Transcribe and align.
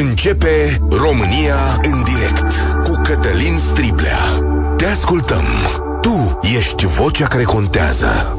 Începe 0.00 0.78
România 0.90 1.80
în 1.82 2.02
direct 2.02 2.54
cu 2.84 3.00
Cătălin 3.02 3.56
Striblea. 3.56 4.18
Te 4.76 4.84
ascultăm. 4.84 5.44
Tu 6.00 6.38
ești 6.56 6.86
vocea 6.86 7.26
care 7.26 7.42
contează. 7.42 8.36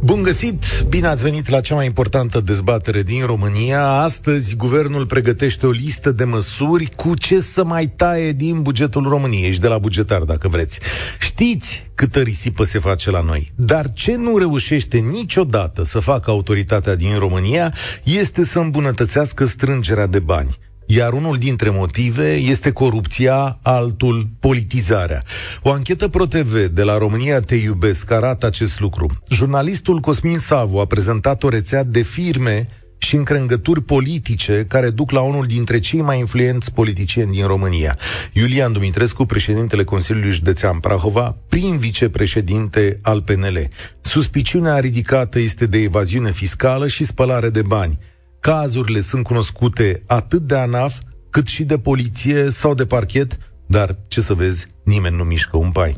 Bun 0.00 0.22
găsit! 0.22 0.64
Bine 0.88 1.06
ați 1.06 1.22
venit 1.22 1.48
la 1.48 1.60
cea 1.60 1.74
mai 1.74 1.86
importantă 1.86 2.40
dezbatere 2.40 3.02
din 3.02 3.26
România. 3.26 3.88
Astăzi, 3.88 4.56
guvernul 4.56 5.06
pregătește 5.06 5.66
o 5.66 5.70
listă 5.70 6.10
de 6.10 6.24
măsuri 6.24 6.90
cu 6.96 7.14
ce 7.14 7.40
să 7.40 7.64
mai 7.64 7.86
taie 7.86 8.32
din 8.32 8.62
bugetul 8.62 9.08
României 9.08 9.52
și 9.52 9.60
de 9.60 9.68
la 9.68 9.78
bugetar, 9.78 10.22
dacă 10.22 10.48
vreți. 10.48 10.80
Știți 11.20 11.90
câtă 11.94 12.20
risipă 12.20 12.64
se 12.64 12.78
face 12.78 13.10
la 13.10 13.20
noi, 13.20 13.52
dar 13.56 13.92
ce 13.92 14.14
nu 14.16 14.38
reușește 14.38 14.98
niciodată 14.98 15.84
să 15.84 15.98
facă 15.98 16.30
autoritatea 16.30 16.94
din 16.94 17.18
România 17.18 17.74
este 18.02 18.44
să 18.44 18.58
îmbunătățească 18.58 19.44
strângerea 19.44 20.06
de 20.06 20.18
bani 20.18 20.58
iar 20.86 21.12
unul 21.12 21.36
dintre 21.36 21.70
motive 21.70 22.32
este 22.32 22.70
corupția, 22.72 23.58
altul 23.62 24.28
politizarea. 24.40 25.22
O 25.62 25.70
anchetă 25.70 26.08
ProTV 26.08 26.64
de 26.66 26.82
la 26.82 26.98
România 26.98 27.40
Te 27.40 27.54
Iubesc 27.54 28.10
arată 28.10 28.46
acest 28.46 28.80
lucru. 28.80 29.10
Jurnalistul 29.30 29.98
Cosmin 29.98 30.38
Savu 30.38 30.78
a 30.78 30.84
prezentat 30.84 31.42
o 31.42 31.48
rețea 31.48 31.84
de 31.84 32.02
firme 32.02 32.68
și 32.98 33.16
încrengături 33.16 33.82
politice 33.82 34.64
care 34.68 34.90
duc 34.90 35.10
la 35.10 35.20
unul 35.20 35.46
dintre 35.46 35.78
cei 35.78 36.00
mai 36.00 36.18
influenți 36.18 36.72
politicieni 36.72 37.32
din 37.32 37.46
România. 37.46 37.98
Iulian 38.32 38.72
Dumitrescu, 38.72 39.24
președintele 39.24 39.84
Consiliului 39.84 40.30
Județean 40.30 40.78
Prahova, 40.78 41.36
prim 41.48 41.76
vicepreședinte 41.76 42.98
al 43.02 43.22
PNL. 43.22 43.68
Suspiciunea 44.00 44.78
ridicată 44.78 45.38
este 45.38 45.66
de 45.66 45.78
evaziune 45.78 46.32
fiscală 46.32 46.88
și 46.88 47.04
spălare 47.04 47.50
de 47.50 47.62
bani. 47.62 47.98
Cazurile 48.44 49.00
sunt 49.00 49.24
cunoscute 49.24 50.02
atât 50.06 50.42
de 50.42 50.56
ANAF, 50.56 50.98
cât 51.30 51.46
și 51.46 51.64
de 51.64 51.78
poliție 51.78 52.50
sau 52.50 52.74
de 52.74 52.86
parchet, 52.86 53.38
dar, 53.66 53.96
ce 54.08 54.20
să 54.20 54.34
vezi, 54.34 54.66
nimeni 54.82 55.16
nu 55.16 55.24
mișcă 55.24 55.56
un 55.56 55.70
pai. 55.70 55.96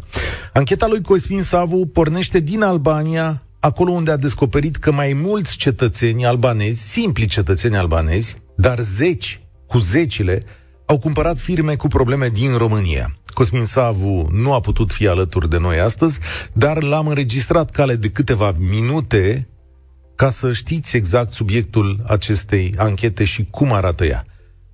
Ancheta 0.52 0.86
lui 0.86 1.02
Cosmin 1.02 1.42
Savu 1.42 1.86
pornește 1.86 2.40
din 2.40 2.62
Albania, 2.62 3.42
acolo 3.60 3.90
unde 3.90 4.10
a 4.10 4.16
descoperit 4.16 4.76
că 4.76 4.92
mai 4.92 5.12
mulți 5.12 5.56
cetățeni 5.56 6.26
albanezi, 6.26 6.82
simpli 6.82 7.26
cetățeni 7.26 7.76
albanezi, 7.76 8.36
dar 8.56 8.78
zeci 8.78 9.40
cu 9.66 9.78
zecile, 9.78 10.42
au 10.84 10.98
cumpărat 10.98 11.38
firme 11.38 11.74
cu 11.74 11.88
probleme 11.88 12.28
din 12.28 12.56
România. 12.56 13.16
Cosmin 13.26 13.64
Savu 13.64 14.28
nu 14.32 14.52
a 14.52 14.60
putut 14.60 14.92
fi 14.92 15.06
alături 15.08 15.50
de 15.50 15.58
noi 15.58 15.78
astăzi, 15.78 16.18
dar 16.52 16.82
l-am 16.82 17.06
înregistrat 17.06 17.70
cale 17.70 17.96
de 17.96 18.08
câteva 18.08 18.54
minute 18.58 19.48
ca 20.16 20.30
să 20.30 20.52
știți 20.52 20.96
exact 20.96 21.32
subiectul 21.32 22.02
acestei 22.06 22.74
anchete 22.76 23.24
și 23.24 23.46
cum 23.50 23.72
arată 23.72 24.04
ea. 24.04 24.26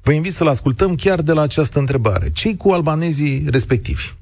Vă 0.03 0.13
invit 0.13 0.33
să-l 0.33 0.49
ascultăm 0.49 0.95
chiar 0.95 1.21
de 1.21 1.33
la 1.33 1.43
această 1.43 1.79
întrebare. 1.79 2.31
Cei 2.33 2.57
cu 2.57 2.71
albanezii 2.71 3.45
respectivi? 3.51 4.13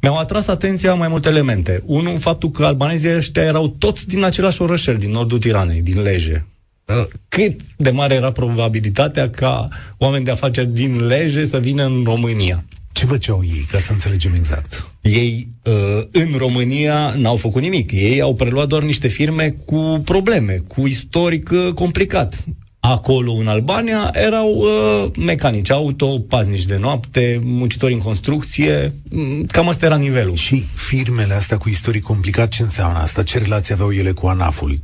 Mi-au 0.00 0.18
atras 0.18 0.46
atenția 0.46 0.94
mai 0.94 1.08
multe 1.08 1.28
elemente. 1.28 1.82
Unul, 1.84 2.18
faptul 2.18 2.50
că 2.50 2.64
albanezii 2.64 3.16
ăștia 3.16 3.42
erau 3.42 3.68
toți 3.68 4.06
din 4.06 4.24
același 4.24 4.62
orășel, 4.62 4.96
din 4.96 5.10
nordul 5.10 5.38
Tiranei, 5.38 5.82
din 5.82 6.02
Leje. 6.02 6.46
Uh, 6.84 7.06
cât 7.28 7.60
de 7.76 7.90
mare 7.90 8.14
era 8.14 8.32
probabilitatea 8.32 9.30
ca 9.30 9.68
oameni 9.98 10.24
de 10.24 10.30
afaceri 10.30 10.66
din 10.66 11.06
Leje 11.06 11.44
să 11.44 11.58
vină 11.58 11.84
în 11.84 12.02
România? 12.04 12.64
Ce 12.98 13.06
făceau 13.06 13.44
ei, 13.44 13.66
ca 13.70 13.78
să 13.78 13.92
înțelegem 13.92 14.34
exact? 14.34 14.92
Ei, 15.00 15.48
uh, 15.64 16.02
în 16.10 16.34
România, 16.36 17.14
n-au 17.16 17.36
făcut 17.36 17.62
nimic. 17.62 17.92
Ei 17.92 18.20
au 18.20 18.34
preluat 18.34 18.68
doar 18.68 18.82
niște 18.82 19.08
firme 19.08 19.50
cu 19.64 20.00
probleme, 20.04 20.52
cu 20.52 20.86
istoric 20.86 21.50
uh, 21.50 21.72
complicat 21.74 22.44
acolo 22.90 23.32
în 23.32 23.46
Albania 23.46 24.10
erau 24.12 24.54
uh, 24.54 25.10
mecanici 25.18 25.70
auto, 25.70 26.18
paznici 26.18 26.64
de 26.64 26.76
noapte, 26.76 27.40
muncitori 27.42 27.92
în 27.92 27.98
construcție, 27.98 28.94
mm, 29.10 29.44
cam 29.44 29.68
asta 29.68 29.86
era 29.86 29.96
nivelul. 29.96 30.34
Și 30.34 30.64
firmele 30.74 31.34
astea 31.34 31.56
cu 31.56 31.68
istorie 31.68 32.00
complicat, 32.00 32.48
ce 32.48 32.62
înseamnă 32.62 32.98
asta? 32.98 33.22
Ce 33.22 33.38
relație 33.38 33.74
aveau 33.74 33.92
ele 33.92 34.10
cu 34.10 34.26
ANAF-ul? 34.26 34.70
Uh, 34.70 34.76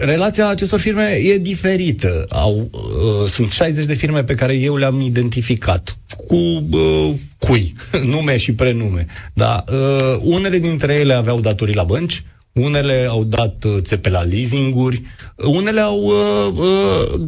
relația 0.00 0.48
acestor 0.48 0.80
firme 0.80 1.02
e 1.02 1.38
diferită. 1.38 2.26
Au, 2.28 2.70
uh, 2.72 3.30
sunt 3.30 3.52
60 3.52 3.84
de 3.84 3.94
firme 3.94 4.24
pe 4.24 4.34
care 4.34 4.54
eu 4.54 4.76
le-am 4.76 5.00
identificat 5.00 5.96
cu 6.26 6.36
uh, 6.70 7.10
cui, 7.38 7.74
nume 8.14 8.36
și 8.36 8.52
prenume. 8.52 9.06
Da, 9.32 9.64
uh, 9.72 10.18
unele 10.20 10.58
dintre 10.58 10.94
ele 10.94 11.12
aveau 11.12 11.40
datorii 11.40 11.74
la 11.74 11.82
bănci, 11.82 12.22
unele 12.52 13.06
au 13.10 13.24
dat 13.24 13.64
uh, 13.64 13.76
țepe 13.78 14.08
la 14.08 14.20
leasinguri, 14.20 15.02
unele 15.36 15.80
au 15.80 16.02
uh, 16.02 16.52
uh, 16.56 17.20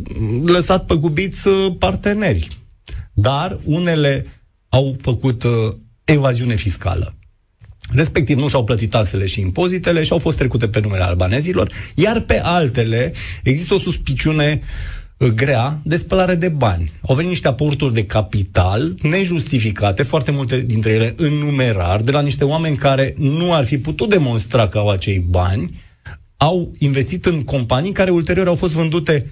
lăsat 0.44 0.86
păgubiți 0.86 1.48
uh, 1.48 1.74
parteneri, 1.78 2.48
dar 3.12 3.58
unele 3.64 4.26
au 4.68 4.96
făcut 5.00 5.42
uh, 5.42 5.50
evaziune 6.04 6.54
fiscală. 6.54 7.14
Respectiv, 7.92 8.38
nu 8.38 8.48
și-au 8.48 8.64
plătit 8.64 8.90
taxele 8.90 9.26
și 9.26 9.40
impozitele 9.40 10.02
și 10.02 10.12
au 10.12 10.18
fost 10.18 10.36
trecute 10.38 10.68
pe 10.68 10.80
numele 10.80 11.02
albanezilor, 11.02 11.72
iar 11.94 12.20
pe 12.20 12.40
altele 12.40 13.12
există 13.42 13.74
o 13.74 13.78
suspiciune 13.78 14.60
uh, 14.62 15.03
grea 15.18 15.80
de 15.82 15.96
spălare 15.96 16.34
de 16.34 16.48
bani. 16.48 16.92
Au 17.00 17.14
venit 17.14 17.30
niște 17.30 17.48
aporturi 17.48 17.94
de 17.94 18.06
capital 18.06 18.94
nejustificate, 19.02 20.02
foarte 20.02 20.30
multe 20.30 20.60
dintre 20.60 20.90
ele 20.90 21.14
în 21.16 21.32
numerar, 21.32 22.00
de 22.00 22.10
la 22.10 22.20
niște 22.20 22.44
oameni 22.44 22.76
care 22.76 23.14
nu 23.16 23.54
ar 23.54 23.64
fi 23.64 23.78
putut 23.78 24.08
demonstra 24.08 24.68
că 24.68 24.78
au 24.78 24.88
acei 24.88 25.18
bani, 25.18 25.82
au 26.36 26.72
investit 26.78 27.26
în 27.26 27.42
companii 27.42 27.92
care 27.92 28.10
ulterior 28.10 28.48
au 28.48 28.54
fost 28.54 28.74
vândute 28.74 29.30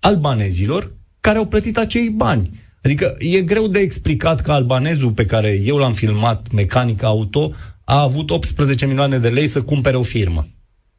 albanezilor 0.00 0.94
care 1.20 1.38
au 1.38 1.46
plătit 1.46 1.78
acei 1.78 2.08
bani. 2.08 2.62
Adică 2.82 3.16
e 3.18 3.40
greu 3.40 3.66
de 3.66 3.78
explicat 3.78 4.40
că 4.40 4.52
albanezul 4.52 5.10
pe 5.10 5.24
care 5.24 5.60
eu 5.64 5.76
l-am 5.76 5.92
filmat, 5.92 6.52
mecanic 6.52 7.02
auto, 7.02 7.52
a 7.84 8.00
avut 8.00 8.30
18 8.30 8.86
milioane 8.86 9.18
de 9.18 9.28
lei 9.28 9.46
să 9.46 9.62
cumpere 9.62 9.96
o 9.96 10.02
firmă. 10.02 10.46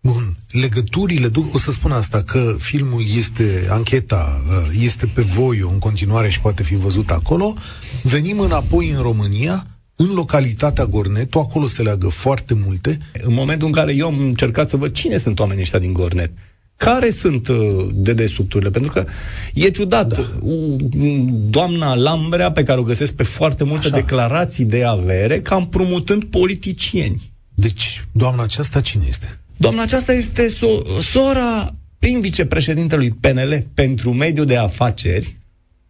Bun, 0.05 0.37
legăturile, 0.51 1.27
o 1.53 1.57
să 1.57 1.71
spun 1.71 1.91
asta, 1.91 2.23
că 2.23 2.55
filmul 2.57 3.03
este, 3.17 3.67
ancheta 3.69 4.43
uh, 4.47 4.79
este 4.83 5.05
pe 5.05 5.21
voie 5.21 5.61
în 5.71 5.79
continuare 5.79 6.29
și 6.29 6.39
poate 6.39 6.63
fi 6.63 6.75
văzut 6.75 7.09
acolo. 7.09 7.53
Venim 8.03 8.39
înapoi 8.39 8.89
în 8.89 9.01
România, 9.01 9.65
în 9.95 10.13
localitatea 10.13 10.85
Gornetu, 10.85 11.39
acolo 11.39 11.65
se 11.65 11.81
leagă 11.81 12.07
foarte 12.07 12.53
multe. 12.65 12.97
În 13.21 13.33
momentul 13.33 13.67
în 13.67 13.73
care 13.73 13.95
eu 13.95 14.07
am 14.07 14.19
încercat 14.19 14.69
să 14.69 14.77
văd 14.77 14.93
cine 14.93 15.17
sunt 15.17 15.39
oamenii 15.39 15.61
ăștia 15.61 15.79
din 15.79 15.93
Gornet, 15.93 16.31
care 16.77 17.09
sunt 17.09 17.47
uh, 17.47 17.87
dedesubturile? 17.93 18.69
Pentru 18.69 18.91
că 18.91 19.05
e 19.53 19.69
ciudat. 19.69 20.17
Da. 20.17 20.25
Doamna 21.49 21.95
Lambrea, 21.95 22.51
pe 22.51 22.63
care 22.63 22.79
o 22.79 22.83
găsesc 22.83 23.13
pe 23.13 23.23
foarte 23.23 23.63
multe 23.63 23.87
Așa. 23.87 23.95
declarații 23.95 24.65
de 24.65 24.83
avere, 24.83 25.41
cam 25.41 25.67
promutând 25.67 26.23
politicieni. 26.23 27.33
Deci, 27.53 28.05
doamna 28.11 28.43
aceasta 28.43 28.81
cine 28.81 29.03
este? 29.07 29.39
Doamna 29.57 29.81
aceasta 29.81 30.13
este 30.13 30.47
so- 30.47 30.99
sora 31.01 31.75
prin 31.99 32.21
vicepreședintelui 32.21 33.11
PNL 33.11 33.67
pentru 33.73 34.13
mediul 34.13 34.45
de 34.45 34.57
afaceri, 34.57 35.37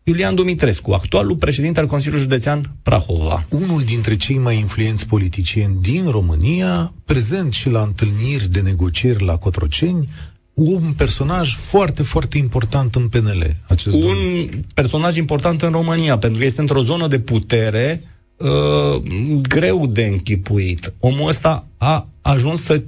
Iulian 0.04 0.36
Dumitrescu, 0.36 0.92
actualul 0.92 1.36
președinte 1.36 1.80
al 1.80 1.88
Consiliului 1.88 2.24
Județean 2.24 2.76
Prahova. 2.82 3.44
Unul 3.50 3.82
dintre 3.82 4.16
cei 4.16 4.38
mai 4.38 4.58
influenți 4.58 5.06
politicieni 5.08 5.78
din 5.82 6.10
România, 6.10 6.94
prezent 7.06 7.54
și 7.54 7.70
la 7.70 7.82
întâlniri 7.82 8.50
de 8.50 8.62
negocieri 8.62 9.24
la 9.24 9.38
Cotroceni, 9.38 10.10
un 10.54 10.94
personaj 10.98 11.56
foarte, 11.56 12.04
foarte 12.04 12.38
important 12.38 12.96
în 12.96 13.08
PNL. 13.08 13.56
Acest 13.68 13.96
un 13.96 14.02
domn. 14.02 14.66
personaj 14.74 15.18
important 15.18 15.62
în 15.62 15.72
România, 15.72 16.18
pentru 16.18 16.40
că 16.40 16.46
este 16.46 16.62
într-o 16.62 16.82
zonă 16.82 17.08
de 17.08 17.20
putere 17.20 18.02
uh, 18.38 19.02
greu 19.42 19.88
de 19.88 20.06
închipuit. 20.06 20.94
Omul 21.00 21.28
ăsta 21.28 21.68
a 21.78 22.08
ajuns 22.22 22.64
să 22.64 22.82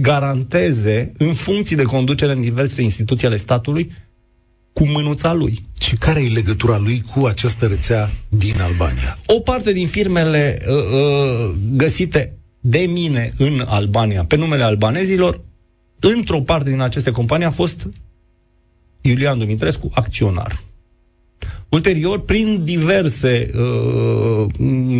garanteze, 0.00 1.12
în 1.18 1.34
funcții 1.34 1.76
de 1.76 1.82
conducere 1.82 2.32
în 2.32 2.40
diverse 2.40 2.82
instituții 2.82 3.26
ale 3.26 3.36
statului, 3.36 3.92
cu 4.72 4.86
mânuța 4.86 5.32
lui. 5.32 5.62
Și 5.80 5.96
care 5.96 6.22
e 6.22 6.28
legătura 6.28 6.78
lui 6.78 7.02
cu 7.14 7.26
această 7.26 7.66
rețea 7.66 8.10
din 8.28 8.60
Albania? 8.60 9.18
O 9.26 9.40
parte 9.40 9.72
din 9.72 9.86
firmele 9.86 10.58
uh, 10.68 10.74
uh, 10.74 11.54
găsite 11.72 12.32
de 12.60 12.78
mine 12.78 13.32
în 13.38 13.64
Albania, 13.66 14.24
pe 14.24 14.36
numele 14.36 14.62
albanezilor, 14.62 15.40
într-o 16.00 16.40
parte 16.40 16.70
din 16.70 16.80
aceste 16.80 17.10
companii 17.10 17.46
a 17.46 17.50
fost 17.50 17.88
Iulian 19.00 19.38
Dumitrescu, 19.38 19.90
acționar. 19.94 20.62
Ulterior, 21.68 22.20
prin 22.20 22.64
diverse 22.64 23.50
uh, 23.54 24.46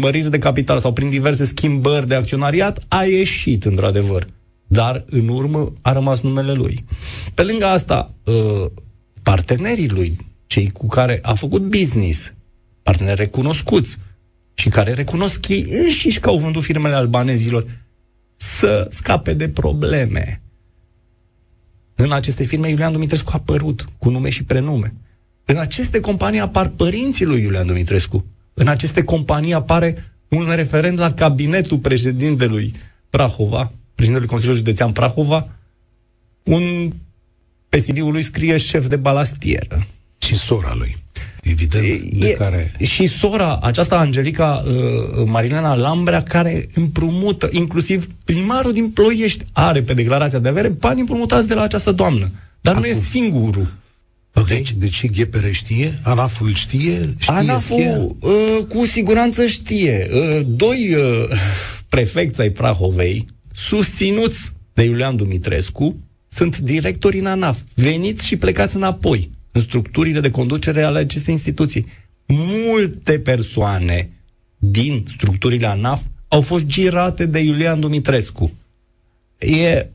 măriri 0.01 0.31
de 0.31 0.39
capital 0.39 0.79
sau 0.79 0.93
prin 0.93 1.11
diverse 1.11 1.45
schimbări 1.45 2.09
de 2.09 2.15
acționariat, 2.15 2.85
a 2.89 3.05
ieșit, 3.05 3.65
într-adevăr, 3.65 4.27
dar 4.67 5.05
în 5.07 5.29
urmă 5.29 5.73
a 5.83 5.93
rămas 5.93 6.21
numele 6.21 6.53
lui. 6.53 6.85
Pe 7.35 7.43
lângă 7.43 7.67
asta, 7.67 8.15
uh, 8.25 8.67
partenerii 9.23 9.89
lui, 9.89 10.17
cei 10.47 10.71
cu 10.71 10.87
care 10.87 11.19
a 11.23 11.35
făcut 11.35 11.63
business, 11.63 12.33
parteneri 12.83 13.21
recunoscuți 13.21 13.99
și 14.55 14.69
care 14.69 14.93
recunosc 14.93 15.49
ei 15.49 15.67
înșiși 15.71 16.21
că 16.21 16.29
au 16.29 16.39
vândut 16.39 16.63
firmele 16.63 16.95
albanezilor, 16.95 17.67
să 18.37 18.87
scape 18.91 19.33
de 19.33 19.49
probleme. 19.49 20.43
În 21.95 22.13
aceste 22.13 22.45
firme, 22.45 22.69
Iulian 22.69 22.93
Dumitrescu 22.93 23.31
a 23.33 23.37
apărut 23.39 23.85
cu 23.99 24.11
nume 24.11 24.29
și 24.29 24.45
prenume. 24.45 24.95
În 25.45 25.57
aceste 25.57 26.01
companii 26.01 26.41
apar 26.41 26.69
părinții 26.69 27.25
lui 27.25 27.43
Iulian 27.43 27.67
Dumitrescu. 27.67 28.25
În 28.55 28.69
aceste 28.69 29.05
companii 29.05 29.53
apare 29.53 30.15
un 30.29 30.53
referent 30.55 30.99
la 30.99 31.13
cabinetul 31.13 31.79
președintelui 31.79 32.73
Prahova, 33.11 33.73
președintelui 33.95 34.31
Consiliului 34.31 34.65
Județean 34.65 34.93
Prahova, 34.93 35.49
un 36.43 36.93
pe 37.69 37.79
CV-ul 37.79 38.13
lui 38.13 38.23
scrie 38.23 38.57
șef 38.57 38.87
de 38.87 38.97
balastieră. 38.97 39.87
Și 40.19 40.35
sora 40.35 40.75
lui 40.75 40.97
evident, 41.45 41.85
e, 41.85 42.01
de 42.13 42.33
care... 42.33 42.73
Și 42.83 43.07
sora, 43.07 43.59
aceasta 43.63 43.99
Angelica 43.99 44.65
uh, 44.67 45.25
Marilena 45.27 45.75
Lambrea, 45.75 46.23
care 46.23 46.69
împrumută, 46.75 47.49
inclusiv 47.53 48.11
primarul 48.25 48.73
din 48.73 48.91
Ploiești 48.91 49.45
are 49.53 49.83
pe 49.83 49.95
declarația 49.95 50.39
de 50.39 50.49
avere 50.49 50.69
bani 50.69 51.01
împrumutați 51.01 51.49
de 51.49 51.55
la 51.55 51.63
această 51.63 51.93
doamnă. 51.93 52.31
Dar 52.61 52.75
Acum. 52.75 52.89
nu 52.89 52.97
e 52.97 53.01
singurul. 53.01 53.73
Ok, 54.35 54.47
deci, 54.47 54.73
deci 54.73 55.11
GPR 55.11 55.51
știe? 55.51 55.99
ANAF-ul 56.03 56.55
știe? 56.55 57.15
știe 57.19 57.35
ANAF-ul 57.35 58.17
uh, 58.21 58.67
cu 58.69 58.87
siguranță 58.87 59.47
știe. 59.47 60.11
Uh, 60.13 60.41
doi 60.47 60.95
uh, 60.95 61.39
prefecți 61.89 62.41
ai 62.41 62.51
Prahovei, 62.51 63.27
susținuți 63.55 64.53
de 64.73 64.83
Iulian 64.83 65.17
Dumitrescu, 65.17 65.97
sunt 66.29 66.59
directori 66.59 67.19
în 67.19 67.27
ANAF, 67.27 67.61
veniți 67.75 68.27
și 68.27 68.37
plecați 68.37 68.77
înapoi 68.77 69.31
în 69.53 69.61
structurile 69.61 70.21
de 70.21 70.31
conducere 70.31 70.83
ale 70.83 70.99
acestei 70.99 71.33
instituții. 71.33 71.87
Multe 72.27 73.19
persoane 73.19 74.11
din 74.59 75.05
structurile 75.17 75.67
ANAF 75.67 76.03
au 76.29 76.41
fost 76.41 76.65
girate 76.65 77.27
de 77.27 77.39
Iulian 77.39 77.81
Dumitrescu. 77.81 78.53
E 79.39 79.87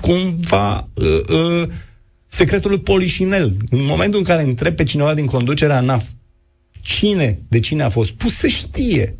cumva 0.00 0.88
uh, 0.94 1.20
uh, 1.28 1.68
secretul 2.28 2.78
polișinel. 2.78 3.56
În 3.70 3.84
momentul 3.84 4.18
în 4.18 4.24
care 4.24 4.42
întreb 4.42 4.74
pe 4.76 4.84
cineva 4.84 5.14
din 5.14 5.26
conducerea 5.26 5.76
ANAF 5.76 6.04
cine 6.80 7.38
de 7.48 7.60
cine 7.60 7.82
a 7.82 7.88
fost 7.88 8.10
pus, 8.10 8.34
se 8.34 8.48
știe. 8.48 9.14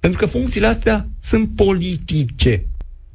Pentru 0.00 0.18
că 0.18 0.26
funcțiile 0.26 0.66
astea 0.66 1.08
sunt 1.22 1.50
politice. 1.56 2.64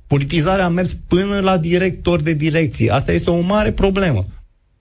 Politizarea 0.10 0.66
a 0.66 0.70
mers 0.70 0.94
până 0.94 1.40
la 1.40 1.58
director 1.58 2.22
de 2.22 2.34
direcție. 2.34 2.92
Asta 2.92 3.12
este 3.12 3.30
o 3.30 3.40
mare 3.40 3.72
problemă. 3.72 4.26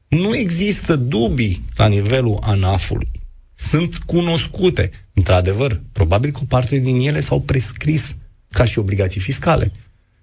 Nu 0.08 0.36
există 0.36 0.96
dubii 0.96 1.64
la 1.76 1.86
nivelul 1.86 2.38
ANAF-ului. 2.40 3.10
Sunt 3.54 3.96
cunoscute. 3.96 4.90
Într-adevăr, 5.14 5.80
probabil 5.92 6.30
că 6.30 6.38
o 6.42 6.46
parte 6.48 6.78
din 6.78 7.00
ele 7.00 7.20
s-au 7.20 7.40
prescris 7.40 8.16
ca 8.50 8.64
și 8.64 8.78
obligații 8.78 9.20
fiscale. 9.20 9.72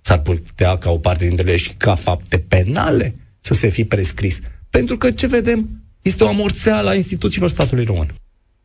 S-ar 0.01 0.19
putea 0.19 0.77
ca 0.77 0.89
o 0.91 0.97
parte 0.97 1.27
dintre 1.27 1.47
ele 1.47 1.57
și 1.57 1.73
ca 1.73 1.95
fapte 1.95 2.37
penale 2.37 3.15
să 3.39 3.53
se 3.53 3.67
fi 3.67 3.83
prescris. 3.83 4.39
Pentru 4.69 4.97
că 4.97 5.11
ce 5.11 5.27
vedem 5.27 5.69
este 6.01 6.23
o 6.23 6.27
amorțeală 6.27 6.89
a 6.89 6.95
instituțiilor 6.95 7.49
statului 7.49 7.85
român. 7.85 8.13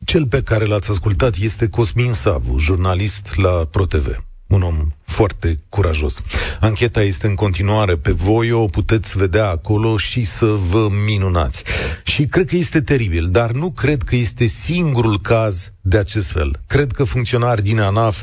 Cel 0.04 0.26
pe 0.26 0.42
care 0.42 0.64
l-ați 0.64 0.90
ascultat 0.90 1.36
este 1.36 1.68
Cosmin 1.68 2.12
Savu, 2.12 2.58
jurnalist 2.58 3.36
la 3.36 3.68
ProTV 3.70 4.28
un 4.50 4.62
om 4.62 4.92
foarte 5.04 5.58
curajos. 5.68 6.22
Ancheta 6.60 7.02
este 7.02 7.26
în 7.26 7.34
continuare 7.34 7.96
pe 7.96 8.10
voi, 8.10 8.52
o 8.52 8.64
puteți 8.64 9.16
vedea 9.16 9.48
acolo 9.48 9.96
și 9.96 10.24
să 10.24 10.46
vă 10.46 10.88
minunați. 11.06 11.64
Și 12.04 12.26
cred 12.26 12.46
că 12.46 12.56
este 12.56 12.80
teribil, 12.80 13.28
dar 13.30 13.50
nu 13.50 13.70
cred 13.70 14.02
că 14.02 14.16
este 14.16 14.46
singurul 14.46 15.20
caz 15.20 15.72
de 15.80 15.98
acest 15.98 16.30
fel. 16.30 16.60
Cred 16.66 16.92
că 16.92 17.04
funcționari 17.04 17.62
din 17.62 17.80
ANAF 17.80 18.22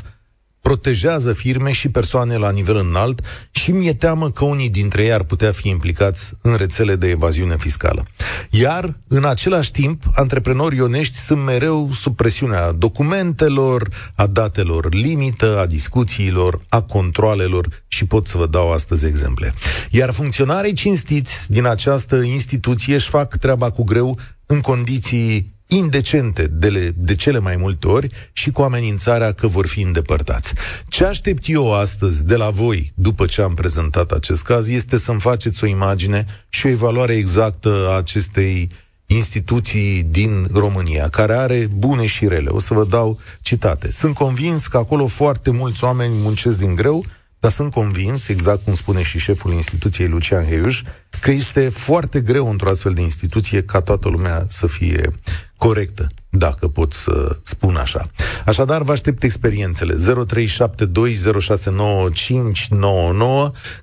protejează 0.60 1.32
firme 1.32 1.72
și 1.72 1.88
persoane 1.88 2.36
la 2.36 2.50
nivel 2.50 2.76
înalt 2.76 3.20
și 3.50 3.70
mi-e 3.70 3.94
teamă 3.94 4.30
că 4.30 4.44
unii 4.44 4.70
dintre 4.70 5.02
ei 5.02 5.12
ar 5.12 5.22
putea 5.22 5.52
fi 5.52 5.68
implicați 5.68 6.32
în 6.42 6.54
rețele 6.54 6.96
de 6.96 7.08
evaziune 7.08 7.56
fiscală. 7.58 8.06
Iar, 8.50 8.98
în 9.08 9.24
același 9.24 9.70
timp, 9.70 10.02
antreprenorii 10.14 10.80
onești 10.80 11.16
sunt 11.16 11.42
mereu 11.42 11.90
sub 11.94 12.16
presiunea 12.16 12.72
documentelor, 12.72 13.88
a 14.14 14.26
datelor 14.26 14.92
limită, 14.94 15.58
a 15.58 15.66
discuțiilor, 15.66 16.60
a 16.68 16.82
controalelor 16.82 17.68
și 17.86 18.04
pot 18.04 18.26
să 18.26 18.36
vă 18.36 18.46
dau 18.46 18.72
astăzi 18.72 19.06
exemple. 19.06 19.54
Iar 19.90 20.10
funcționarii 20.10 20.72
cinstiți 20.72 21.52
din 21.52 21.66
această 21.66 22.16
instituție 22.16 22.94
își 22.94 23.08
fac 23.08 23.36
treaba 23.36 23.70
cu 23.70 23.84
greu 23.84 24.18
în 24.46 24.60
condiții 24.60 25.57
indecente 25.68 26.46
de, 26.46 26.68
le, 26.68 26.94
de 26.96 27.14
cele 27.14 27.38
mai 27.38 27.56
multe 27.56 27.86
ori 27.86 28.08
și 28.32 28.50
cu 28.50 28.62
amenințarea 28.62 29.32
că 29.32 29.46
vor 29.46 29.66
fi 29.66 29.80
îndepărtați. 29.80 30.54
Ce 30.88 31.04
aștept 31.04 31.48
eu 31.48 31.74
astăzi 31.74 32.24
de 32.26 32.36
la 32.36 32.50
voi, 32.50 32.92
după 32.94 33.26
ce 33.26 33.42
am 33.42 33.54
prezentat 33.54 34.10
acest 34.10 34.42
caz, 34.42 34.68
este 34.68 34.96
să-mi 34.96 35.20
faceți 35.20 35.64
o 35.64 35.66
imagine 35.66 36.26
și 36.48 36.66
o 36.66 36.68
evaluare 36.68 37.14
exactă 37.14 37.86
a 37.88 37.96
acestei 37.96 38.68
instituții 39.06 40.02
din 40.02 40.48
România, 40.52 41.08
care 41.08 41.34
are 41.34 41.68
bune 41.76 42.06
și 42.06 42.28
rele. 42.28 42.48
O 42.48 42.60
să 42.60 42.74
vă 42.74 42.84
dau 42.84 43.18
citate. 43.40 43.90
Sunt 43.90 44.14
convins 44.14 44.66
că 44.66 44.76
acolo 44.76 45.06
foarte 45.06 45.50
mulți 45.50 45.84
oameni 45.84 46.14
muncesc 46.16 46.58
din 46.58 46.74
greu, 46.74 47.04
dar 47.40 47.50
sunt 47.50 47.72
convins, 47.72 48.28
exact 48.28 48.64
cum 48.64 48.74
spune 48.74 49.02
și 49.02 49.18
șeful 49.18 49.52
instituției 49.52 50.08
Lucian 50.08 50.44
Heiuș, 50.44 50.82
că 51.20 51.30
este 51.30 51.68
foarte 51.68 52.20
greu 52.20 52.50
într-o 52.50 52.68
astfel 52.68 52.92
de 52.92 53.00
instituție 53.00 53.62
ca 53.62 53.80
toată 53.80 54.08
lumea 54.08 54.46
să 54.48 54.66
fie 54.66 55.10
corectă, 55.56 56.08
dacă 56.30 56.68
pot 56.68 56.92
să 56.92 57.38
spun 57.42 57.76
așa. 57.76 58.10
Așadar, 58.46 58.82
vă 58.82 58.92
aștept 58.92 59.22
experiențele. 59.22 59.94
0372069599. 59.94 60.00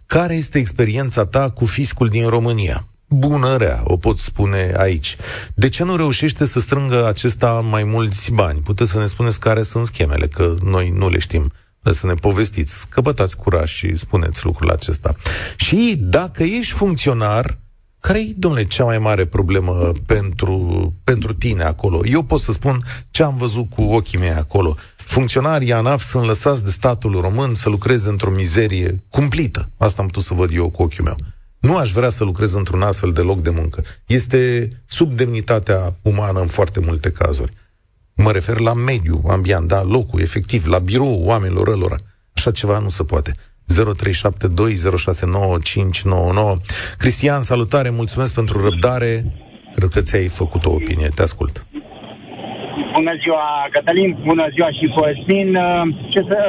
Care 0.06 0.36
este 0.36 0.58
experiența 0.58 1.26
ta 1.26 1.50
cu 1.50 1.66
fiscul 1.66 2.08
din 2.08 2.28
România? 2.28 2.88
bună, 3.08 3.58
rea, 3.58 3.82
o 3.84 3.98
pot 3.98 4.20
spune 4.20 4.74
aici. 4.78 5.16
De 5.54 5.70
ce 5.70 5.84
nu 5.84 5.96
reușește 5.96 6.46
să 6.46 6.60
strângă 6.60 7.08
acesta 7.08 7.50
mai 7.70 7.84
mulți 7.84 8.32
bani? 8.32 8.60
Puteți 8.60 8.92
să 8.92 9.00
ne 9.00 9.06
spuneți 9.06 9.40
care 9.40 9.64
sunt 9.64 9.86
schemele, 9.86 10.28
că 10.28 10.56
noi 10.64 10.90
nu 10.90 11.10
le 11.10 11.20
știm 11.20 11.52
să 11.94 12.06
ne 12.06 12.14
povestiți, 12.14 12.88
căpătați 12.90 13.38
curaj 13.38 13.72
și 13.72 13.96
spuneți 13.96 14.46
lucrul 14.46 14.70
acesta. 14.72 15.16
Și 15.56 15.96
dacă 16.00 16.44
ești 16.44 16.74
funcționar, 16.74 17.58
care 18.00 18.20
e, 18.20 18.34
domnule, 18.38 18.64
cea 18.64 18.84
mai 18.84 18.98
mare 18.98 19.26
problemă 19.26 19.92
pentru, 20.06 20.94
pentru 21.04 21.34
tine 21.34 21.64
acolo? 21.64 22.02
Eu 22.06 22.24
pot 22.24 22.42
să 22.42 22.52
spun 22.52 22.84
ce 23.12 23.24
am 23.24 23.38
văzut 23.38 23.70
cu 23.70 23.82
ochii 23.82 24.20
mei 24.20 24.34
acolo. 24.34 24.76
Funcționarii 24.96 25.74
ANAF 25.74 26.02
sunt 26.02 26.26
lăsați 26.26 26.64
de 26.64 26.70
statul 26.70 27.22
român 27.22 27.56
să 27.56 27.70
lucreze 27.70 28.10
într-o 28.10 28.32
mizerie 28.32 29.04
cumplită. 29.10 29.70
Asta 29.78 30.02
am 30.02 30.08
putut 30.08 30.24
să 30.24 30.34
văd 30.34 30.50
eu 30.54 30.70
cu 30.70 30.82
ochiul 30.82 31.04
meu. 31.04 31.16
Nu 31.60 31.78
aș 31.78 31.92
vrea 31.92 32.10
să 32.10 32.24
lucrez 32.24 32.54
într-un 32.54 32.82
astfel 32.82 33.12
de 33.12 33.22
loc 33.22 33.42
de 33.42 33.50
muncă. 33.50 33.84
Este 34.06 34.70
sub 34.86 35.14
demnitatea 35.14 35.96
umană 36.02 36.40
în 36.40 36.48
foarte 36.48 36.80
multe 36.80 37.12
cazuri. 37.12 37.54
Mă 38.24 38.32
refer 38.32 38.60
la 38.60 38.74
mediu, 38.74 39.22
ambient, 39.30 39.68
da, 39.68 39.84
locul, 39.84 40.20
efectiv, 40.22 40.66
la 40.66 40.80
birou 40.80 41.22
oamenilor 41.26 41.68
ălora. 41.68 41.96
Așa 42.36 42.52
ceva 42.52 42.80
nu 42.80 42.90
se 42.90 43.04
poate. 43.04 43.32
0372069599. 43.74 43.76
Cristian, 46.98 47.42
salutare, 47.42 47.90
mulțumesc 47.90 48.34
pentru 48.34 48.62
răbdare. 48.64 49.24
Cred 49.76 49.90
că 49.90 50.02
ți-ai 50.02 50.28
făcut 50.28 50.66
o 50.66 50.72
opinie. 50.72 51.08
Te 51.16 51.22
ascult. 51.22 51.66
Bună 52.94 53.14
ziua, 53.24 53.46
Cătălin, 53.72 54.10
bună 54.30 54.46
ziua 54.56 54.70
și 54.78 54.86
Cosmin. 54.96 55.50
Ce 56.14 56.20
să, 56.30 56.40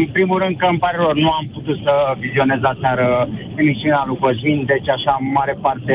în 0.00 0.06
primul 0.16 0.38
rând 0.42 0.56
că 0.58 0.66
îmi 0.70 0.82
pare 0.84 0.96
rău, 0.96 1.12
nu 1.24 1.30
am 1.38 1.46
putut 1.56 1.76
să 1.84 1.92
vizionez 2.24 2.60
aseară 2.62 3.28
emisiunea 3.62 4.04
lui 4.06 4.18
Cosmin, 4.22 4.64
deci 4.72 4.88
așa, 4.96 5.12
în 5.20 5.26
mare 5.38 5.54
parte, 5.66 5.94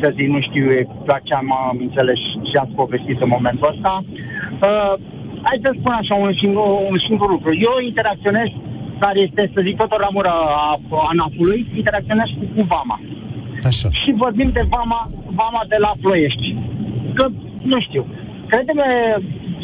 să 0.00 0.06
zic, 0.16 0.28
nu 0.34 0.40
știu 0.48 0.66
exact 0.72 1.24
ce 1.24 1.34
am 1.34 1.50
înțeles 1.84 2.18
și 2.28 2.36
ce 2.50 2.58
ați 2.58 2.78
povestit 2.80 3.18
în 3.20 3.30
momentul 3.36 3.70
ăsta. 3.74 3.92
Uh, 4.62 4.94
hai 5.46 5.58
să 5.62 5.70
spun 5.78 5.92
așa 5.92 6.14
un 6.14 6.32
singur, 6.36 6.66
un 6.92 6.98
singur 7.06 7.28
lucru. 7.30 7.50
Eu 7.68 7.74
interacționez 7.90 8.48
care 8.98 9.18
este, 9.20 9.50
să 9.54 9.60
zic, 9.66 9.76
tot 9.76 9.92
o 9.92 10.02
ramură 10.04 10.28
a 10.28 10.80
ANAF-ului, 11.10 11.66
interacționează 11.74 12.32
cu, 12.38 12.44
cu 12.54 12.62
Vama. 12.72 13.00
Așa. 13.64 13.88
Și 13.90 14.10
vorbim 14.16 14.50
de 14.52 14.64
Vama, 14.68 15.10
Vama 15.40 15.62
de 15.68 15.76
la 15.78 15.92
Ploiești. 16.00 16.56
Că, 17.14 17.28
nu 17.62 17.80
știu, 17.80 18.06
credem, 18.46 18.78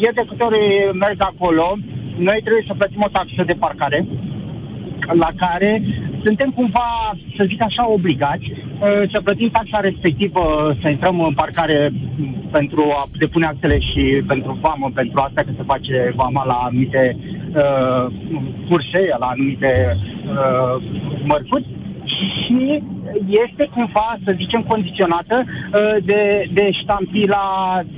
eu 0.05 0.11
de 0.13 0.23
câte 0.27 0.43
ori 0.43 0.61
merg 0.93 1.17
acolo, 1.21 1.77
noi 2.17 2.39
trebuie 2.43 2.63
să 2.67 2.73
plătim 2.77 3.01
o 3.01 3.13
taxă 3.17 3.43
de 3.45 3.53
parcare, 3.53 4.05
la 5.23 5.29
care 5.35 5.81
suntem 6.23 6.49
cumva, 6.49 6.89
să 7.37 7.45
zic 7.47 7.61
așa, 7.61 7.89
obligați 7.89 8.51
uh, 8.51 9.09
să 9.11 9.21
plătim 9.23 9.49
taxa 9.49 9.79
respectivă, 9.79 10.75
să 10.81 10.89
intrăm 10.89 11.21
în 11.21 11.33
parcare 11.33 11.91
pentru 12.51 12.81
a 12.95 13.03
depune 13.17 13.45
actele 13.45 13.79
și 13.79 14.23
pentru 14.27 14.57
vamă, 14.61 14.91
pentru 14.93 15.19
asta 15.19 15.41
că 15.41 15.51
se 15.55 15.63
face 15.63 16.13
vama 16.15 16.45
la 16.45 16.53
anumite 16.53 17.17
uh, 17.55 18.05
curse, 18.69 19.01
la 19.19 19.25
anumite 19.25 19.97
uh, 20.27 20.83
mărfuri. 21.23 21.65
Și 22.05 22.83
este 23.43 23.63
cumva, 23.75 24.17
să 24.25 24.31
zicem, 24.41 24.61
condiționată 24.71 25.35
uh, 25.45 26.03
de, 26.05 26.21
de 26.53 26.65
ștampila 26.81 27.45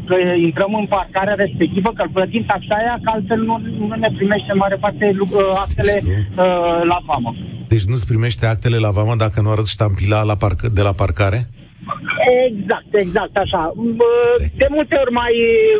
că 0.08 0.16
intrăm 0.48 0.74
în 0.82 0.86
parcarea 0.86 1.34
respectivă, 1.34 1.90
că 1.96 2.04
plătim 2.14 2.44
taxa 2.48 2.76
aia, 2.76 3.00
că 3.04 3.10
altfel 3.14 3.42
nu, 3.50 3.56
nu 3.80 3.96
ne 3.96 4.10
primește 4.18 4.52
în 4.52 4.58
mare 4.58 4.76
parte 4.76 5.06
uh, 5.20 5.40
actele 5.66 5.96
uh, 6.06 6.82
la 6.92 6.98
vamă. 7.06 7.36
Deci 7.68 7.84
nu-ți 7.84 8.08
primește 8.08 8.46
actele 8.46 8.78
la 8.78 8.92
vamă 8.92 9.16
dacă 9.16 9.42
nu 9.42 9.50
arăți 9.50 9.72
ștampila 9.72 10.24
la 10.24 10.36
parc- 10.36 10.74
de 10.74 10.82
la 10.82 10.92
parcare? 10.92 11.40
Exact, 12.48 12.92
exact, 12.92 13.38
așa. 13.38 13.72
De 14.58 14.68
multe 14.70 14.96
ori 15.04 15.12
mai, 15.12 15.34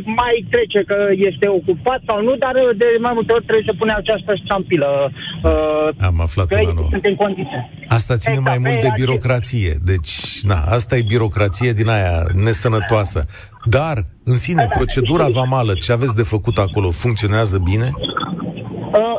mai 0.06 0.46
trece 0.50 0.84
că 0.90 0.98
este 1.30 1.48
ocupat 1.48 2.02
sau 2.06 2.22
nu, 2.22 2.36
dar 2.36 2.54
de 2.78 2.86
mai 3.00 3.12
multe 3.14 3.34
ori 3.34 3.44
trebuie 3.44 3.70
să 3.72 3.76
pune 3.78 3.94
această 3.94 4.36
ștampilă. 4.44 5.12
Uh, 5.44 5.90
Am 6.00 6.20
aflat 6.22 6.48
că 6.48 6.60
una 6.62 6.88
sunt 6.90 7.06
în 7.06 7.16
condiții. 7.16 7.70
Asta 7.88 8.18
ține 8.18 8.36
exact, 8.38 8.60
mai 8.60 8.70
mult 8.72 8.82
de 8.82 8.92
birocrație. 9.02 9.74
Deci, 9.84 10.14
na, 10.44 10.60
asta 10.78 10.96
e 10.98 11.02
birocrație 11.08 11.72
din 11.72 11.90
aia 11.90 12.24
nesănătoasă. 12.44 13.26
Dar, 13.66 13.98
în 14.24 14.38
sine, 14.38 14.66
procedura 14.70 15.28
vamală, 15.28 15.74
ce 15.74 15.92
aveți 15.92 16.16
de 16.16 16.24
făcut 16.24 16.58
acolo, 16.58 16.92
funcționează 16.92 17.58
bine? 17.58 17.90
Uh, 17.96 19.18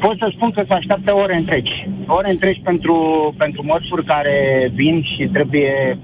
pot 0.00 0.18
să 0.18 0.32
spun 0.34 0.50
că 0.50 0.62
se 0.68 0.74
așteaptă 0.74 1.14
ore 1.14 1.36
întregi. 1.36 1.88
Ore 2.06 2.30
întregi 2.30 2.60
pentru, 2.60 2.96
pentru 3.38 3.64
mărfuri 3.64 4.04
care 4.04 4.70
vin 4.74 5.02
și 5.02 5.28
trebuie 5.32 5.98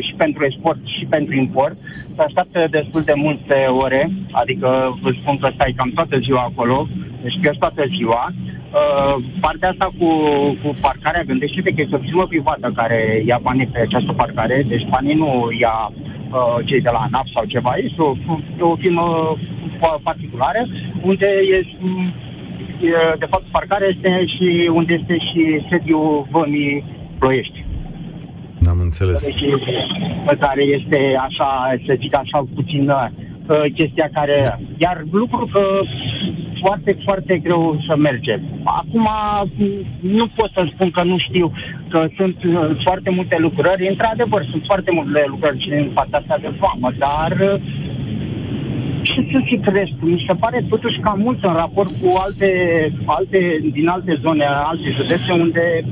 și 0.00 0.14
pentru 0.16 0.44
export 0.44 0.78
și 0.98 1.04
pentru 1.04 1.34
import. 1.34 1.76
Se 2.16 2.22
așteaptă 2.22 2.66
destul 2.70 3.02
de 3.02 3.12
multe 3.16 3.54
ore, 3.68 4.10
adică 4.32 4.98
vă 5.02 5.10
spun 5.20 5.38
că 5.38 5.50
stai 5.54 5.74
cam 5.76 5.90
toată 5.94 6.18
ziua 6.18 6.40
acolo, 6.40 6.86
deci 7.22 7.38
pierzi 7.40 7.58
toată 7.58 7.84
ziua. 7.96 8.32
Uh, 8.32 9.24
partea 9.40 9.68
asta 9.68 9.92
cu, 9.98 10.08
cu 10.62 10.68
parcarea, 10.80 11.22
gândește-te 11.22 11.70
că 11.70 11.80
este 11.80 11.94
o 11.96 12.04
firmă 12.06 12.26
privată 12.26 12.72
care 12.74 13.22
ia 13.26 13.38
banii 13.42 13.66
pe 13.66 13.80
această 13.80 14.12
parcare, 14.12 14.64
deci 14.68 14.88
banii 14.88 15.14
nu 15.14 15.48
ia 15.60 15.92
uh, 15.92 16.56
cei 16.64 16.80
de 16.80 16.90
la 16.92 16.98
ANAP 16.98 17.26
sau 17.34 17.44
ceva, 17.44 17.72
este 17.76 18.02
o, 18.02 18.14
o 18.60 18.76
firmă 18.76 19.36
particulară 20.02 20.66
unde 21.02 21.28
este 21.58 21.76
de 23.18 23.26
fapt, 23.30 23.44
parcarea 23.50 23.88
este 23.88 24.24
și 24.26 24.70
unde 24.72 24.92
este 24.92 25.16
și 25.18 25.66
sediul 25.70 26.26
vămii 26.30 26.84
Ploiești. 27.18 27.64
N-am 28.58 28.80
înțeles. 28.80 29.26
Care 30.40 30.62
este 30.62 31.16
așa, 31.20 31.74
să 31.86 31.96
zic 31.98 32.16
așa, 32.16 32.44
puțin 32.54 32.88
uh, 32.90 33.08
chestia 33.74 34.08
care... 34.12 34.58
Iar 34.76 35.04
lucru 35.10 35.48
că 35.52 35.62
foarte, 36.60 36.96
foarte 37.04 37.38
greu 37.38 37.80
să 37.86 37.96
merge. 37.96 38.34
Acum 38.64 39.08
nu 40.00 40.26
pot 40.26 40.50
să 40.52 40.68
spun 40.72 40.90
că 40.90 41.02
nu 41.02 41.18
știu 41.18 41.52
că 41.88 42.06
sunt 42.16 42.36
uh, 42.44 42.70
foarte 42.84 43.10
multe 43.10 43.36
lucrări. 43.38 43.88
Într-adevăr, 43.88 44.46
sunt 44.50 44.62
foarte 44.66 44.90
multe 44.90 45.24
lucrări 45.26 45.80
în 45.80 45.90
partea 45.94 46.18
asta 46.18 46.38
de 46.40 46.52
famă, 46.58 46.92
dar 46.98 47.60
uh, 49.10 49.14
ce 49.14 49.28
să 49.32 49.38
zic 49.48 49.64
restul? 49.64 50.08
Mi 50.08 50.24
se 50.26 50.34
pare 50.34 50.64
totuși 50.68 50.98
cam 51.00 51.18
mult 51.20 51.44
în 51.44 51.52
raport 51.52 51.90
cu 52.00 52.08
alte, 52.24 52.50
alte 53.06 53.38
din 53.72 53.88
alte 53.88 54.18
zone, 54.22 54.44
alte 54.44 54.88
județe 54.96 55.32
unde 55.32 55.84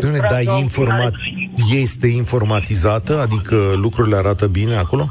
Doamne, 0.00 0.18
dar 0.28 0.58
informat, 0.60 1.12
este 1.80 2.06
informatizată? 2.06 3.20
Adică 3.20 3.56
lucrurile 3.76 4.16
arată 4.16 4.46
bine 4.46 4.74
acolo? 4.76 5.06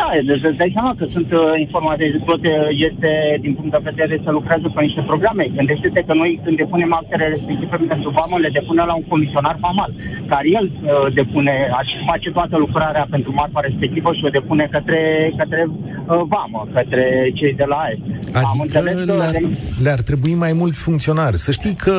Da, 0.00 0.06
da, 0.12 0.20
deci 0.30 0.46
îți 0.50 0.60
dai 0.62 0.74
seama 0.76 0.92
că 0.98 1.04
sunt 1.16 1.30
uh, 1.32 1.40
informate, 1.64 2.04
tot 2.30 2.42
uh, 2.46 2.54
este 2.88 3.10
din 3.44 3.52
punct 3.56 3.72
de 3.76 3.88
vedere 3.90 4.14
să 4.24 4.30
lucrează 4.30 4.66
pe 4.74 4.80
niște 4.88 5.02
programe. 5.10 5.44
Gândește-te 5.58 6.00
că 6.08 6.14
noi 6.14 6.30
când 6.44 6.56
depunem 6.62 6.92
actele 7.00 7.26
respective 7.34 7.76
pentru 7.92 8.10
vamă, 8.18 8.36
le 8.38 8.50
depune 8.58 8.82
la 8.90 8.94
un 9.00 9.06
comisionar 9.12 9.56
famal, 9.66 9.90
care 10.32 10.46
el 10.58 10.66
uh, 10.72 11.14
depune, 11.20 11.54
aș 11.80 11.88
face 12.10 12.28
toată 12.38 12.56
lucrarea 12.64 13.06
pentru 13.14 13.30
marfa 13.40 13.60
respectivă 13.68 14.08
și 14.12 14.24
o 14.28 14.34
depune 14.38 14.64
către, 14.74 15.00
către 15.40 15.60
uh, 15.68 16.22
vamă, 16.34 16.60
către 16.76 17.04
cei 17.38 17.54
de 17.60 17.66
la 17.72 17.76
AE. 17.86 17.96
Adică 18.40 18.78
le-ar, 18.80 19.36
le-ar 19.84 20.00
trebui 20.08 20.34
mai 20.44 20.52
mulți 20.52 20.82
funcționari. 20.82 21.36
Să 21.36 21.50
știi 21.50 21.74
că 21.74 21.96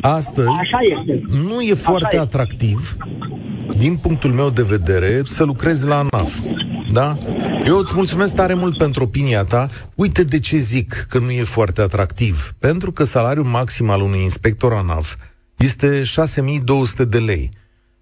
astăzi 0.00 0.60
Așa 0.60 0.78
este. 0.94 1.14
nu 1.48 1.60
e 1.60 1.74
foarte 1.74 2.16
Așa 2.16 2.26
atractiv 2.26 2.96
din 3.78 3.96
punctul 3.96 4.32
meu 4.32 4.50
de 4.50 4.62
vedere, 4.68 5.20
să 5.24 5.44
lucrezi 5.44 5.86
la 5.86 5.98
ANAF. 5.98 6.38
Da? 6.94 7.18
Eu 7.66 7.78
îți 7.78 7.94
mulțumesc 7.94 8.34
tare 8.34 8.54
mult 8.54 8.76
pentru 8.76 9.02
opinia 9.02 9.44
ta. 9.44 9.70
Uite 9.94 10.24
de 10.24 10.40
ce 10.40 10.56
zic 10.56 11.06
că 11.08 11.18
nu 11.18 11.30
e 11.30 11.42
foarte 11.42 11.80
atractiv. 11.80 12.54
Pentru 12.58 12.92
că 12.92 13.04
salariul 13.04 13.44
maxim 13.44 13.90
al 13.90 14.00
unui 14.00 14.22
inspector 14.22 14.72
ANAF 14.72 15.16
este 15.56 16.02
6200 16.02 17.04
de 17.04 17.18
lei. 17.18 17.50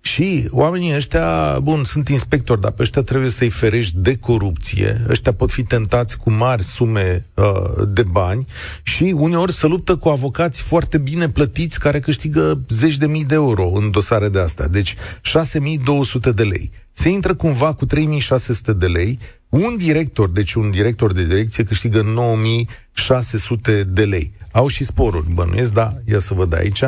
Și 0.05 0.49
oamenii 0.51 0.95
ăștia, 0.95 1.59
bun, 1.59 1.85
sunt 1.85 2.09
inspectori, 2.09 2.61
dar 2.61 2.71
pe 2.71 2.83
ăștia 2.83 3.03
trebuie 3.03 3.31
să-i 3.31 3.49
ferești 3.49 3.97
de 3.97 4.17
corupție. 4.17 5.01
Ăștia 5.09 5.33
pot 5.33 5.51
fi 5.51 5.63
tentați 5.63 6.19
cu 6.19 6.31
mari 6.31 6.63
sume 6.63 7.27
uh, 7.35 7.45
de 7.89 8.03
bani 8.03 8.47
și 8.83 9.15
uneori 9.17 9.53
se 9.53 9.67
luptă 9.67 9.97
cu 9.97 10.09
avocați 10.09 10.63
foarte 10.63 10.99
bine 10.99 11.29
plătiți 11.29 11.79
care 11.79 12.01
câștigă 12.01 12.61
zeci 12.69 12.97
de 12.97 13.07
mii 13.07 13.25
de 13.25 13.35
euro 13.35 13.71
în 13.75 13.91
dosare 13.91 14.29
de 14.29 14.39
astea. 14.39 14.69
Deci 14.69 14.97
6200 15.21 16.33
de 16.33 16.43
lei. 16.43 16.71
Se 16.93 17.09
intră 17.09 17.35
cumva 17.35 17.75
cu 17.75 17.87
3600 17.87 18.73
de 18.73 18.87
lei. 18.87 19.19
Un 19.49 19.77
director, 19.77 20.29
deci 20.29 20.55
un 20.55 20.71
director 20.71 21.13
de 21.13 21.25
direcție 21.25 21.65
câștigă 21.65 22.03
9600 22.03 23.85
de 23.85 24.05
lei. 24.05 24.33
Au 24.53 24.67
și 24.69 24.85
sporuri, 24.85 25.33
bănuiesc, 25.33 25.73
da, 25.73 25.95
ia 26.05 26.19
să 26.19 26.35
văd 26.35 26.55
aici. 26.55 26.83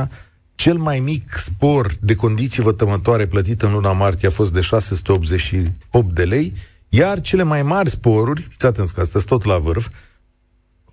Cel 0.54 0.76
mai 0.76 1.00
mic 1.00 1.36
spor 1.36 1.94
de 2.00 2.14
condiții 2.14 2.62
vătămătoare 2.62 3.26
plătit 3.26 3.62
în 3.62 3.72
luna 3.72 3.92
martie 3.92 4.28
a 4.28 4.30
fost 4.30 4.52
de 4.52 4.60
688 4.60 6.14
de 6.14 6.24
lei, 6.24 6.52
iar 6.88 7.20
cele 7.20 7.42
mai 7.42 7.62
mari 7.62 7.90
sporuri, 7.90 8.46
fiți 8.50 8.66
atenți 8.66 8.94
că 8.94 9.00
asta 9.00 9.18
tot 9.18 9.44
la 9.44 9.58
vârf, 9.58 9.88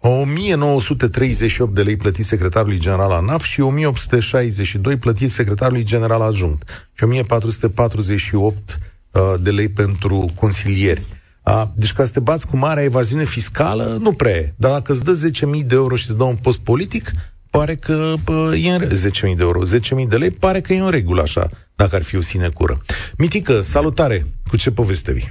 1938 0.03 1.74
de 1.74 1.84
lei 1.84 1.96
plătit 1.96 2.25
secretarului 2.25 2.80
general 2.80 3.12
ANAF 3.12 3.44
și 3.44 3.62
1862 3.62 4.98
plătit 4.98 5.32
secretarului 5.32 5.84
general 5.84 6.22
adjunct 6.22 6.89
și 6.94 7.03
1448 7.03 8.80
uh, 9.12 9.22
de 9.41 9.51
lei 9.51 9.70
pentru 9.70 10.32
consilieri. 10.36 11.01
Uh, 11.46 11.63
deci 11.75 11.94
ca 11.94 12.06
să 12.06 12.12
te 12.12 12.20
bați 12.20 12.48
cu 12.48 12.58
marea 12.58 12.84
evaziune 12.84 13.24
fiscală, 13.24 13.98
nu 14.00 14.13
prea 14.13 14.36
e. 14.36 14.53
Dar 14.56 14.72
dacă 14.72 14.91
îți 14.91 15.03
dă 15.03 15.30
10.000 15.60 15.65
de 15.65 15.75
euro 15.75 15.96
și 15.96 16.06
îți 16.08 16.18
dă 16.18 16.24
un 16.24 16.36
post 16.36 16.58
politic, 16.58 17.12
pare 17.51 17.75
că 17.75 18.13
bă, 18.25 18.55
e 18.63 18.72
în 18.72 18.81
10.000 18.81 19.36
de 19.36 19.43
euro, 19.43 19.60
10.000 20.03 20.08
de 20.10 20.17
lei, 20.17 20.31
pare 20.31 20.60
că 20.62 20.74
e 20.74 20.79
în 20.79 20.89
regulă 20.89 21.22
așa, 21.22 21.50
dacă 21.75 21.96
ar 21.96 22.03
fi 22.03 22.15
o 22.17 22.22
sinecură. 22.22 22.77
Mitică, 23.17 23.62
salutare! 23.62 24.22
Cu 24.50 24.58
ce 24.58 24.72
poveste 24.72 25.12
vii? 25.12 25.29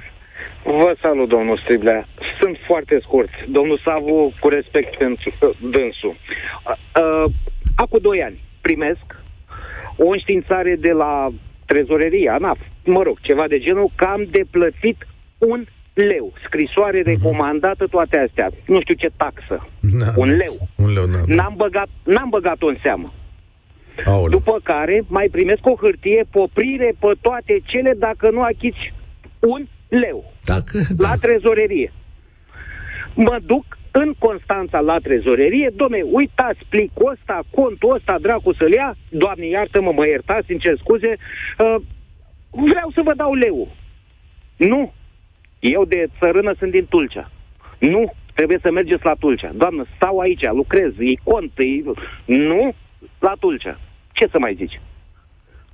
Vă 0.63 0.95
salut, 1.01 1.29
domnul 1.29 1.59
Striblea. 1.63 2.07
Sunt 2.39 2.57
foarte 2.67 2.99
scurt. 3.01 3.29
Domnul 3.47 3.81
Savu, 3.83 4.33
cu 4.39 4.47
respect 4.47 4.97
pentru 4.97 5.33
uh, 5.41 5.49
dânsul. 5.71 6.15
Uh, 6.15 7.01
uh, 7.01 7.31
acum 7.75 7.99
doi 8.01 8.23
ani 8.23 8.43
primesc 8.61 9.05
o 9.95 10.07
înștiințare 10.09 10.75
de 10.79 10.91
la 10.91 11.29
trezoreria, 11.65 12.33
ANAF, 12.33 12.59
mă 12.85 13.01
rog, 13.03 13.17
ceva 13.21 13.47
de 13.47 13.59
genul, 13.59 13.91
că 13.95 14.05
am 14.05 14.27
de 14.31 14.43
plătit 14.51 15.07
un 15.37 15.65
leu, 15.93 16.33
scrisoare 16.45 17.01
uh-huh. 17.01 17.05
recomandată, 17.05 17.87
toate 17.87 18.19
astea. 18.19 18.49
Nu 18.65 18.81
știu 18.81 18.95
ce 18.95 19.09
taxă. 19.15 19.67
Na, 19.79 20.13
un 20.15 20.29
leu. 20.29 20.55
Un 20.75 20.93
leu, 20.93 21.05
na, 21.05 21.19
N-am 21.25 21.53
băgat, 21.57 21.89
n-am 22.03 22.29
băgat-o 22.29 22.67
în 22.67 22.77
seamă. 22.81 23.13
Aoleu. 24.05 24.29
După 24.29 24.59
care 24.63 25.03
mai 25.07 25.27
primesc 25.31 25.65
o 25.65 25.75
hârtie, 25.75 26.25
poprire 26.31 26.95
pe 26.99 27.11
toate 27.21 27.61
cele 27.65 27.93
dacă 27.97 28.29
nu 28.29 28.41
achiți 28.41 28.93
un 29.39 29.67
leu. 29.87 30.33
Dacă, 30.45 30.77
da. 30.89 31.07
La 31.07 31.15
trezorerie. 31.15 31.93
Mă 33.13 33.37
duc 33.45 33.77
în 33.91 34.13
Constanța 34.19 34.79
la 34.79 34.97
trezorerie, 34.97 35.71
domne, 35.75 36.01
uitați 36.11 36.59
plicul 36.69 37.11
ăsta, 37.11 37.41
contul 37.49 37.95
ăsta, 37.95 38.17
dracu 38.21 38.53
să-l 38.53 38.71
ia, 38.71 38.95
doamne 39.09 39.45
iartă-mă, 39.47 39.91
mă 39.91 40.07
iertați, 40.07 40.45
sincer 40.45 40.77
scuze, 40.77 41.17
uh, 41.57 41.75
vreau 42.49 42.91
să 42.93 43.01
vă 43.03 43.13
dau 43.15 43.33
leu. 43.33 43.75
Nu, 44.57 44.93
eu 45.61 45.85
de 45.85 46.07
țărână 46.19 46.53
sunt 46.57 46.71
din 46.71 46.85
Tulcea. 46.89 47.31
Nu, 47.79 48.13
trebuie 48.33 48.59
să 48.61 48.71
mergeți 48.71 49.05
la 49.05 49.15
Tulcea. 49.19 49.51
Doamnă, 49.53 49.85
stau 49.95 50.17
aici, 50.17 50.45
lucrez, 50.53 50.91
e 50.97 51.13
cont, 51.23 51.51
e... 51.55 51.83
Nu, 52.25 52.73
la 53.19 53.33
Tulcea. 53.39 53.79
Ce 54.11 54.27
să 54.31 54.39
mai 54.39 54.53
zici? 54.57 54.81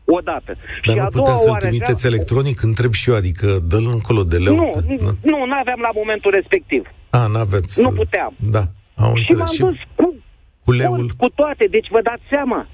Odată. 0.06 0.56
Dar 0.86 0.96
și 0.96 1.00
nu 1.00 1.01
a 1.01 1.06
putea 1.06 1.36
să-l 1.36 1.56
trimiteți 1.56 2.06
avea... 2.06 2.10
electronic? 2.10 2.62
Întreb 2.62 2.94
și 2.94 3.10
eu, 3.10 3.15
adică 3.15 3.48
dă-l 3.70 3.88
încolo 3.91 4.24
de 4.24 4.38
leu? 4.38 4.56
Nu, 4.56 4.72
nu, 5.22 5.46
nu 5.46 5.56
aveam 5.60 5.79
la 5.82 5.89
momentul 5.94 6.32
respectiv. 6.32 6.88
A, 7.10 7.27
n-aveți... 7.27 7.82
Nu 7.82 7.91
puteam. 7.91 8.34
Da, 8.51 8.63
am 8.96 9.15
Și 9.15 9.34
m-am 9.34 9.56
dus 9.58 9.77
cu, 9.96 10.15
cu 10.63 10.72
leul. 10.72 11.12
Cu 11.17 11.29
toate, 11.29 11.67
deci 11.70 11.88
vă 11.89 12.01
dați 12.01 12.22
seama 12.29 12.67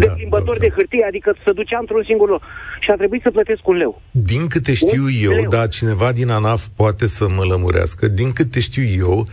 de 0.00 0.06
da, 0.06 0.12
plimbători 0.12 0.58
de 0.58 0.68
hârtie, 0.76 1.04
adică 1.08 1.36
să 1.44 1.52
ducea 1.52 1.78
într-un 1.78 2.04
singur 2.06 2.28
loc. 2.28 2.42
Și 2.80 2.90
a 2.90 2.94
trebuit 2.94 3.22
să 3.22 3.30
plătesc 3.30 3.68
un 3.68 3.76
leu. 3.76 4.02
Din 4.10 4.46
câte 4.46 4.74
știu 4.74 5.02
un 5.02 5.10
eu, 5.22 5.30
leu. 5.30 5.48
dar 5.48 5.68
cineva 5.68 6.12
din 6.12 6.30
ANAF 6.30 6.66
poate 6.76 7.06
să 7.06 7.28
mă 7.28 7.44
lămurească, 7.44 8.08
din 8.08 8.32
câte 8.32 8.60
știu 8.60 8.84
eu, 9.06 9.26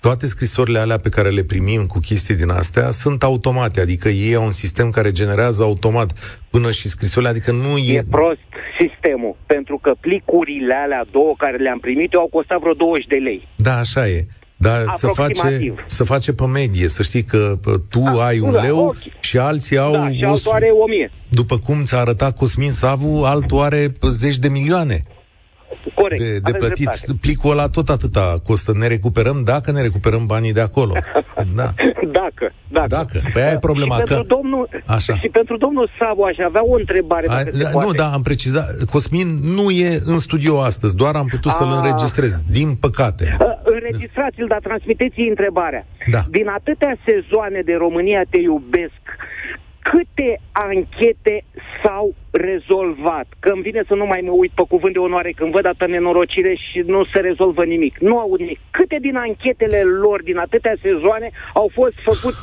toate 0.00 0.26
scrisorile 0.26 0.78
alea 0.78 0.96
pe 0.96 1.08
care 1.08 1.28
le 1.28 1.42
primim 1.42 1.86
cu 1.86 1.98
chestii 1.98 2.36
din 2.36 2.50
astea 2.50 2.90
sunt 2.90 3.22
automate, 3.22 3.80
adică 3.80 4.08
ei 4.08 4.34
au 4.34 4.44
un 4.44 4.52
sistem 4.52 4.90
care 4.90 5.10
generează 5.12 5.62
automat 5.62 6.40
până 6.50 6.70
și 6.70 6.88
scrisorile, 6.88 7.30
adică 7.30 7.50
nu 7.52 7.76
e... 7.76 7.96
E 7.96 8.02
prost 8.10 8.40
sistemul, 8.80 9.36
pentru 9.46 9.78
că 9.82 9.94
plicurile 10.00 10.74
alea 10.74 11.04
două 11.10 11.34
care 11.38 11.56
le-am 11.56 11.78
primit 11.78 12.12
eu 12.12 12.20
au 12.20 12.26
costat 12.26 12.60
vreo 12.60 12.72
20 12.72 13.06
de 13.06 13.16
lei. 13.16 13.48
Da, 13.56 13.78
așa 13.78 14.08
e. 14.08 14.26
Dar 14.56 14.84
să 14.92 15.06
face, 15.06 15.74
să 15.86 16.04
face 16.04 16.32
pe 16.32 16.44
medie, 16.44 16.88
să 16.88 17.02
știi 17.02 17.22
că 17.22 17.58
tu 17.88 18.02
A, 18.04 18.26
ai 18.26 18.38
un 18.38 18.52
da, 18.52 18.60
leu 18.62 18.78
okay. 18.78 19.12
și 19.20 19.38
alții 19.38 19.78
au... 19.78 19.92
Da, 19.92 20.10
și 20.10 20.24
altul 20.24 20.52
are 20.52 20.68
o 20.82 20.86
mie. 20.88 21.10
După 21.28 21.58
cum 21.58 21.82
ți-a 21.82 21.98
arătat 21.98 22.36
Cosmin 22.36 22.70
Savu, 22.70 23.22
altul 23.24 23.60
are 23.60 23.92
zeci 24.10 24.36
de 24.36 24.48
milioane. 24.48 25.04
Corect. 25.94 26.22
De, 26.22 26.38
de 26.38 26.52
plătit. 26.52 26.88
Dreptate. 26.88 27.18
Plicul 27.20 27.50
ăla 27.50 27.68
tot 27.68 27.88
atâta 27.88 28.40
costă. 28.44 28.72
Ne 28.74 28.86
recuperăm 28.86 29.42
dacă 29.44 29.70
ne 29.72 29.80
recuperăm 29.80 30.26
banii 30.26 30.52
de 30.52 30.60
acolo. 30.60 30.92
Da. 31.54 31.74
dacă, 32.12 32.52
dacă. 32.68 32.86
Dacă. 32.88 33.20
Păi 33.32 33.42
aia 33.42 33.52
e 33.52 33.58
problema. 33.58 33.96
Și, 33.96 34.02
că... 34.02 34.14
pentru 34.14 34.36
domnul, 34.36 34.68
Așa. 34.86 35.16
și 35.16 35.28
pentru 35.28 35.56
domnul 35.56 35.90
Savu 35.98 36.22
aș 36.22 36.36
avea 36.46 36.64
o 36.64 36.74
întrebare. 36.74 37.26
A, 37.28 37.42
da, 37.62 37.80
nu, 37.80 37.92
da, 37.92 38.12
am 38.12 38.22
precizat. 38.22 38.84
Cosmin 38.90 39.38
nu 39.54 39.70
e 39.70 40.00
în 40.04 40.18
studio 40.18 40.60
astăzi. 40.60 40.96
Doar 40.96 41.14
am 41.14 41.26
putut 41.26 41.50
A... 41.50 41.54
să-l 41.54 41.72
înregistrez. 41.76 42.42
Din 42.50 42.74
păcate. 42.74 43.36
A, 43.40 43.44
înregistrați-l, 43.86 44.46
dar 44.46 44.60
transmiteți 44.60 45.20
întrebarea. 45.20 45.86
Da. 46.10 46.20
Din 46.30 46.48
atâtea 46.48 46.96
sezoane 47.04 47.60
de 47.60 47.74
România 47.74 48.22
te 48.30 48.40
iubesc, 48.40 49.02
câte 49.90 50.40
anchete 50.52 51.44
s-au 51.82 52.14
rezolvat? 52.30 53.26
Că 53.38 53.48
îmi 53.52 53.62
vine 53.62 53.82
să 53.86 53.94
nu 53.94 54.06
mai 54.06 54.20
mă 54.20 54.30
uit 54.30 54.52
pe 54.54 54.62
cuvânt 54.68 54.92
de 54.92 54.98
onoare 54.98 55.30
când 55.30 55.52
văd 55.52 55.66
atâta 55.66 55.86
nenorocire 55.86 56.54
și 56.54 56.78
nu 56.86 57.04
se 57.04 57.20
rezolvă 57.20 57.64
nimic. 57.64 57.98
Nu 57.98 58.18
au 58.18 58.34
nimic. 58.34 58.58
Câte 58.70 58.98
din 59.00 59.16
anchetele 59.16 59.80
lor, 59.82 60.22
din 60.22 60.38
atâtea 60.38 60.74
sezoane, 60.82 61.30
au 61.54 61.70
fost 61.72 61.96
făcut 62.08 62.34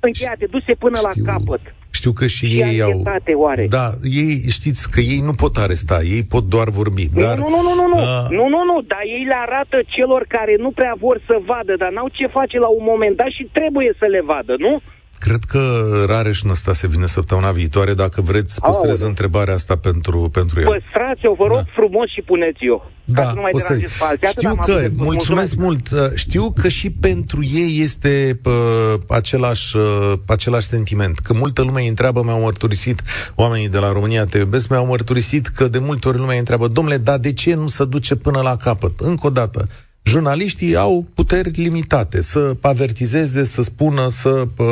încheiate, 0.00 0.46
duse 0.46 0.74
până 0.74 0.96
Știu. 0.96 1.24
la 1.24 1.32
capăt? 1.32 1.60
Știu 1.98 2.12
că 2.12 2.26
și, 2.26 2.46
și 2.46 2.60
ei 2.60 2.80
au... 2.80 3.02
oare? 3.44 3.66
Da, 3.78 3.86
ei 4.22 4.32
știți 4.58 4.90
că 4.90 5.00
ei 5.00 5.20
nu 5.28 5.34
pot 5.42 5.54
aresta, 5.56 5.98
ei 6.16 6.22
pot 6.34 6.44
doar 6.54 6.68
vorbi. 6.80 7.04
Nu, 7.12 7.20
dar, 7.20 7.36
nu, 7.38 7.48
nu, 7.54 7.60
nu, 7.66 7.72
nu, 7.80 7.86
nu, 7.92 7.98
uh... 8.00 8.26
nu, 8.38 8.44
nu, 8.54 8.60
nu, 8.70 8.76
dar 8.92 9.02
ei 9.16 9.24
le 9.30 9.38
arată 9.46 9.76
celor 9.94 10.22
care 10.36 10.54
nu 10.64 10.70
prea 10.70 10.94
vor 11.04 11.16
să 11.28 11.34
vadă, 11.50 11.72
dar 11.82 11.90
n-au 11.92 12.08
ce 12.18 12.26
face 12.38 12.56
la 12.58 12.70
un 12.78 12.84
moment 12.90 13.16
dat 13.16 13.30
și 13.36 13.44
trebuie 13.58 13.90
să 14.00 14.06
le 14.14 14.22
vadă, 14.32 14.54
nu? 14.58 14.72
Cred 15.18 15.44
că 15.44 15.60
Rareș 16.06 16.40
se 16.52 16.86
vine 16.86 17.06
săptămâna 17.06 17.50
viitoare. 17.50 17.94
Dacă 17.94 18.20
vreți, 18.20 18.60
păstrez 18.60 19.00
Aole. 19.00 19.08
întrebarea 19.08 19.54
asta 19.54 19.76
pentru, 19.76 20.28
pentru 20.32 20.60
el. 20.60 20.66
Păstrați-o, 20.66 21.34
vă 21.34 21.44
rog 21.46 21.56
da. 21.56 21.70
frumos 21.74 22.08
și 22.10 22.20
puneți-o. 22.20 22.82
Da, 23.04 23.22
ca 23.22 23.28
să 23.28 23.34
nu 23.34 23.40
mai 23.40 23.50
să... 23.54 23.72
pe 23.72 24.26
Știu 24.26 24.54
că, 24.54 24.72
mulțumesc 24.96 25.26
mulțumesc 25.36 25.54
mult, 25.56 25.90
uh, 25.90 26.14
știu 26.14 26.52
că 26.60 26.68
și 26.68 26.90
pentru 26.90 27.44
ei 27.44 27.80
este 27.80 28.38
pă, 28.42 28.50
uh, 28.50 29.00
același, 29.08 29.76
uh, 29.76 30.12
același 30.26 30.66
sentiment. 30.66 31.18
Că 31.18 31.32
multă 31.34 31.62
lume 31.62 31.80
îi 31.80 31.88
întreabă, 31.88 32.22
mi-au 32.22 32.40
mărturisit 32.40 33.02
oamenii 33.34 33.68
de 33.68 33.78
la 33.78 33.92
România 33.92 34.24
Te 34.24 34.38
iubesc, 34.38 34.68
mi-au 34.68 34.86
mărturisit 34.86 35.46
că 35.46 35.68
de 35.68 35.78
multe 35.78 36.08
ori 36.08 36.16
lumea 36.16 36.32
îi 36.32 36.38
întreabă, 36.38 36.68
domnule, 36.68 36.96
dar 36.96 37.18
de 37.18 37.32
ce 37.32 37.54
nu 37.54 37.66
se 37.66 37.84
duce 37.84 38.16
până 38.16 38.40
la 38.40 38.56
capăt? 38.56 39.00
Încă 39.00 39.26
o 39.26 39.30
dată, 39.30 39.68
jurnaliștii 40.06 40.76
au 40.76 41.06
puteri 41.14 41.50
limitate 41.50 42.20
să 42.20 42.56
avertizeze, 42.60 43.44
să 43.44 43.62
spună, 43.62 44.08
să, 44.08 44.48
pă, 44.54 44.64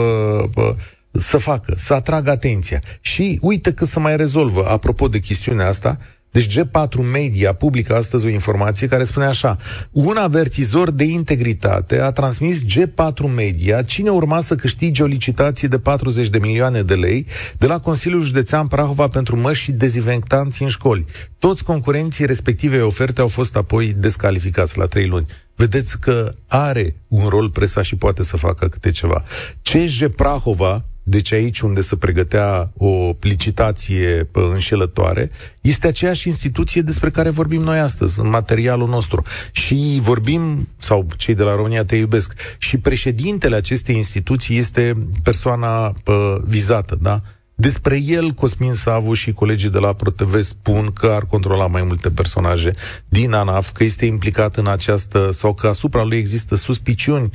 pă, 0.54 0.76
să 1.10 1.38
facă, 1.38 1.74
să 1.76 1.94
atragă 1.94 2.30
atenția. 2.30 2.82
Și 3.00 3.38
uite 3.42 3.72
că 3.72 3.84
se 3.84 3.98
mai 3.98 4.16
rezolvă. 4.16 4.64
Apropo 4.68 5.08
de 5.08 5.18
chestiunea 5.18 5.68
asta, 5.68 5.98
deci 6.34 6.58
G4 6.58 7.10
Media 7.12 7.52
publică 7.52 7.94
astăzi 7.94 8.26
o 8.26 8.28
informație 8.28 8.86
care 8.86 9.04
spune 9.04 9.26
așa. 9.26 9.56
Un 9.90 10.16
avertizor 10.16 10.90
de 10.90 11.04
integritate 11.04 12.00
a 12.00 12.10
transmis 12.10 12.64
G4 12.64 13.34
Media 13.34 13.82
cine 13.82 14.10
urma 14.10 14.40
să 14.40 14.54
câștige 14.54 15.02
o 15.02 15.06
licitație 15.06 15.68
de 15.68 15.78
40 15.78 16.28
de 16.28 16.38
milioane 16.38 16.82
de 16.82 16.94
lei 16.94 17.26
de 17.58 17.66
la 17.66 17.80
Consiliul 17.80 18.22
Județean 18.22 18.66
Prahova 18.66 19.08
pentru 19.08 19.40
măști 19.40 19.64
și 19.64 19.72
dezinfectanți 19.72 20.62
în 20.62 20.68
școli. 20.68 21.04
Toți 21.38 21.64
concurenții 21.64 22.26
respectivei 22.26 22.80
oferte 22.80 23.20
au 23.20 23.28
fost 23.28 23.56
apoi 23.56 23.94
descalificați 23.98 24.78
la 24.78 24.86
trei 24.86 25.06
luni. 25.06 25.26
Vedeți 25.54 25.98
că 25.98 26.34
are 26.46 26.96
un 27.08 27.28
rol 27.28 27.50
presa 27.50 27.82
și 27.82 27.96
poate 27.96 28.22
să 28.22 28.36
facă 28.36 28.68
câte 28.68 28.90
ceva. 28.90 29.24
CJ 29.62 30.04
Prahova, 30.16 30.84
deci 31.06 31.32
aici 31.32 31.60
unde 31.60 31.80
se 31.80 31.96
pregătea 31.96 32.72
o 32.76 33.16
licitație 33.20 34.28
înșelătoare, 34.32 35.30
este 35.60 35.86
aceeași 35.86 36.28
instituție 36.28 36.80
despre 36.80 37.10
care 37.10 37.30
vorbim 37.30 37.62
noi 37.62 37.78
astăzi, 37.78 38.20
în 38.20 38.28
materialul 38.28 38.88
nostru. 38.88 39.22
Și 39.52 39.98
vorbim, 40.00 40.68
sau 40.76 41.06
cei 41.16 41.34
de 41.34 41.42
la 41.42 41.54
România 41.54 41.84
te 41.84 41.96
iubesc, 41.96 42.32
și 42.58 42.78
președintele 42.78 43.56
acestei 43.56 43.96
instituții 43.96 44.58
este 44.58 44.92
persoana 45.22 45.92
pă, 46.04 46.42
vizată, 46.46 46.98
da? 47.00 47.22
Despre 47.54 48.00
el, 48.00 48.30
Cosmin 48.30 48.72
Savu 48.72 49.14
și 49.14 49.32
colegii 49.32 49.70
de 49.70 49.78
la 49.78 49.92
ProTV 49.92 50.42
spun 50.42 50.90
că 50.92 51.06
ar 51.06 51.24
controla 51.24 51.66
mai 51.66 51.82
multe 51.82 52.10
personaje 52.10 52.72
din 53.08 53.32
ANAF, 53.32 53.72
că 53.72 53.84
este 53.84 54.06
implicat 54.06 54.56
în 54.56 54.66
această, 54.66 55.30
sau 55.32 55.54
că 55.54 55.68
asupra 55.68 56.02
lui 56.02 56.16
există 56.16 56.54
suspiciuni 56.54 57.30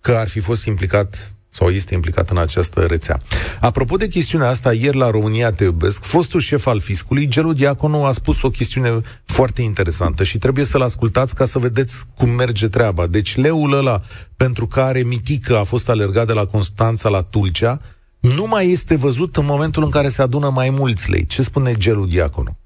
că 0.00 0.12
ar 0.12 0.28
fi 0.28 0.40
fost 0.40 0.64
implicat 0.64 1.33
sau 1.54 1.68
este 1.68 1.94
implicat 1.94 2.30
în 2.30 2.38
această 2.38 2.80
rețea. 2.80 3.20
Apropo 3.60 3.96
de 3.96 4.08
chestiunea 4.08 4.48
asta, 4.48 4.72
ieri 4.72 4.96
la 4.96 5.10
România 5.10 5.50
Te 5.50 5.64
Iubesc, 5.64 6.04
fostul 6.04 6.40
șef 6.40 6.66
al 6.66 6.80
fiscului, 6.80 7.28
Gelu 7.28 7.52
Diaconu, 7.52 8.04
a 8.04 8.12
spus 8.12 8.42
o 8.42 8.48
chestiune 8.48 9.00
foarte 9.24 9.62
interesantă 9.62 10.24
și 10.24 10.38
trebuie 10.38 10.64
să-l 10.64 10.80
ascultați 10.80 11.34
ca 11.34 11.44
să 11.44 11.58
vedeți 11.58 11.94
cum 12.18 12.28
merge 12.28 12.68
treaba. 12.68 13.06
Deci 13.06 13.36
leul 13.36 13.72
ăla 13.72 14.00
pentru 14.36 14.66
care 14.66 15.02
Mitică 15.02 15.56
a 15.56 15.62
fost 15.62 15.88
alergat 15.88 16.26
de 16.26 16.32
la 16.32 16.46
Constanța 16.46 17.08
la 17.08 17.22
Tulcea, 17.22 17.80
nu 18.20 18.46
mai 18.46 18.70
este 18.70 18.96
văzut 18.96 19.36
în 19.36 19.44
momentul 19.44 19.82
în 19.82 19.90
care 19.90 20.08
se 20.08 20.22
adună 20.22 20.50
mai 20.54 20.70
mulți 20.70 21.10
lei. 21.10 21.26
Ce 21.26 21.42
spune 21.42 21.74
Gelu 21.74 22.04
Diaconu? 22.06 22.56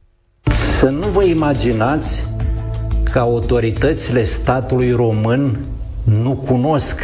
Să 0.79 0.89
nu 0.89 1.09
vă 1.09 1.25
imaginați 1.25 2.23
că 3.03 3.19
autoritățile 3.19 4.25
statului 4.25 4.93
român 4.93 5.65
nu 6.05 6.37
cunosc 6.37 7.01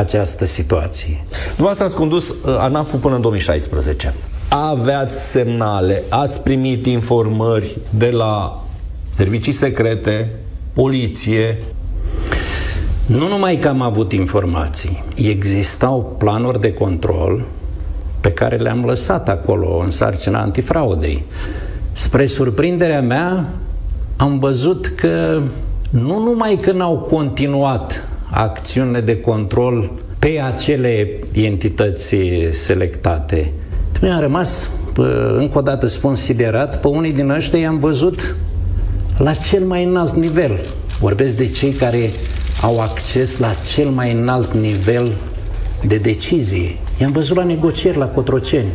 această 0.00 0.44
situație. 0.44 1.24
Dumneavoastră 1.46 1.84
ați 1.84 1.94
condus 1.94 2.28
uh, 2.28 2.56
ANAF-ul 2.58 2.98
până 2.98 3.14
în 3.14 3.20
2016. 3.20 4.14
Aveați 4.48 5.30
semnale, 5.30 6.02
ați 6.08 6.40
primit 6.40 6.86
informări 6.86 7.78
de 7.90 8.10
la 8.10 8.64
servicii 9.10 9.52
secrete, 9.52 10.30
poliție. 10.72 11.58
Nu 13.06 13.28
numai 13.28 13.56
că 13.56 13.68
am 13.68 13.82
avut 13.82 14.12
informații, 14.12 15.04
existau 15.14 16.14
planuri 16.18 16.60
de 16.60 16.72
control 16.72 17.44
pe 18.20 18.30
care 18.30 18.56
le-am 18.56 18.84
lăsat 18.84 19.28
acolo 19.28 19.76
în 19.84 19.90
sarcina 19.90 20.40
antifraudei. 20.40 21.24
Spre 21.92 22.26
surprinderea 22.26 23.02
mea, 23.02 23.46
am 24.16 24.38
văzut 24.38 24.92
că 24.96 25.42
nu 25.90 26.18
numai 26.22 26.58
că 26.60 26.72
n-au 26.72 26.98
continuat 26.98 28.09
acțiunile 28.30 29.00
de 29.00 29.20
control 29.20 29.92
pe 30.18 30.40
acele 30.54 31.08
entități 31.32 32.16
selectate. 32.50 33.52
Mi-am 34.02 34.20
rămas, 34.20 34.70
încă 35.36 35.58
o 35.58 35.60
dată 35.60 35.86
spun, 35.86 36.14
siderat, 36.14 36.80
pe 36.80 36.88
unii 36.88 37.12
din 37.12 37.30
ăștia 37.30 37.58
i-am 37.58 37.78
văzut 37.78 38.36
la 39.18 39.34
cel 39.34 39.64
mai 39.64 39.84
înalt 39.84 40.14
nivel. 40.14 40.60
Vorbesc 41.00 41.36
de 41.36 41.48
cei 41.48 41.72
care 41.72 42.10
au 42.62 42.80
acces 42.80 43.38
la 43.38 43.54
cel 43.74 43.88
mai 43.88 44.12
înalt 44.12 44.52
nivel 44.52 45.12
de 45.86 45.96
decizie. 45.96 46.76
I-am 47.00 47.12
văzut 47.12 47.36
la 47.36 47.44
negocieri 47.44 47.96
la 47.96 48.08
Cotroceni. 48.08 48.72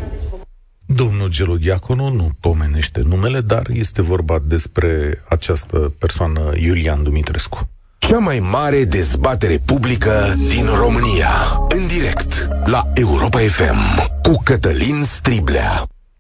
Domnul 0.86 1.30
Gelu 1.30 1.58
Diaconu 1.58 2.10
nu 2.10 2.28
pomenește 2.40 3.02
numele, 3.06 3.42
dar 3.42 3.68
este 3.74 4.02
vorba 4.02 4.40
despre 4.48 5.22
această 5.30 5.94
persoană, 5.98 6.40
Iulian 6.60 7.04
Dumitrescu. 7.04 7.70
Cea 7.98 8.18
mai 8.18 8.40
mare 8.52 8.84
dezbatere 8.84 9.58
publică 9.66 10.12
din 10.50 10.66
România. 10.76 11.30
În 11.70 11.88
direct 11.88 12.48
la 12.66 12.82
Europa 12.94 13.38
FM 13.38 13.80
cu 14.24 14.42
Cătălin 14.44 15.04
Striblea. 15.04 15.72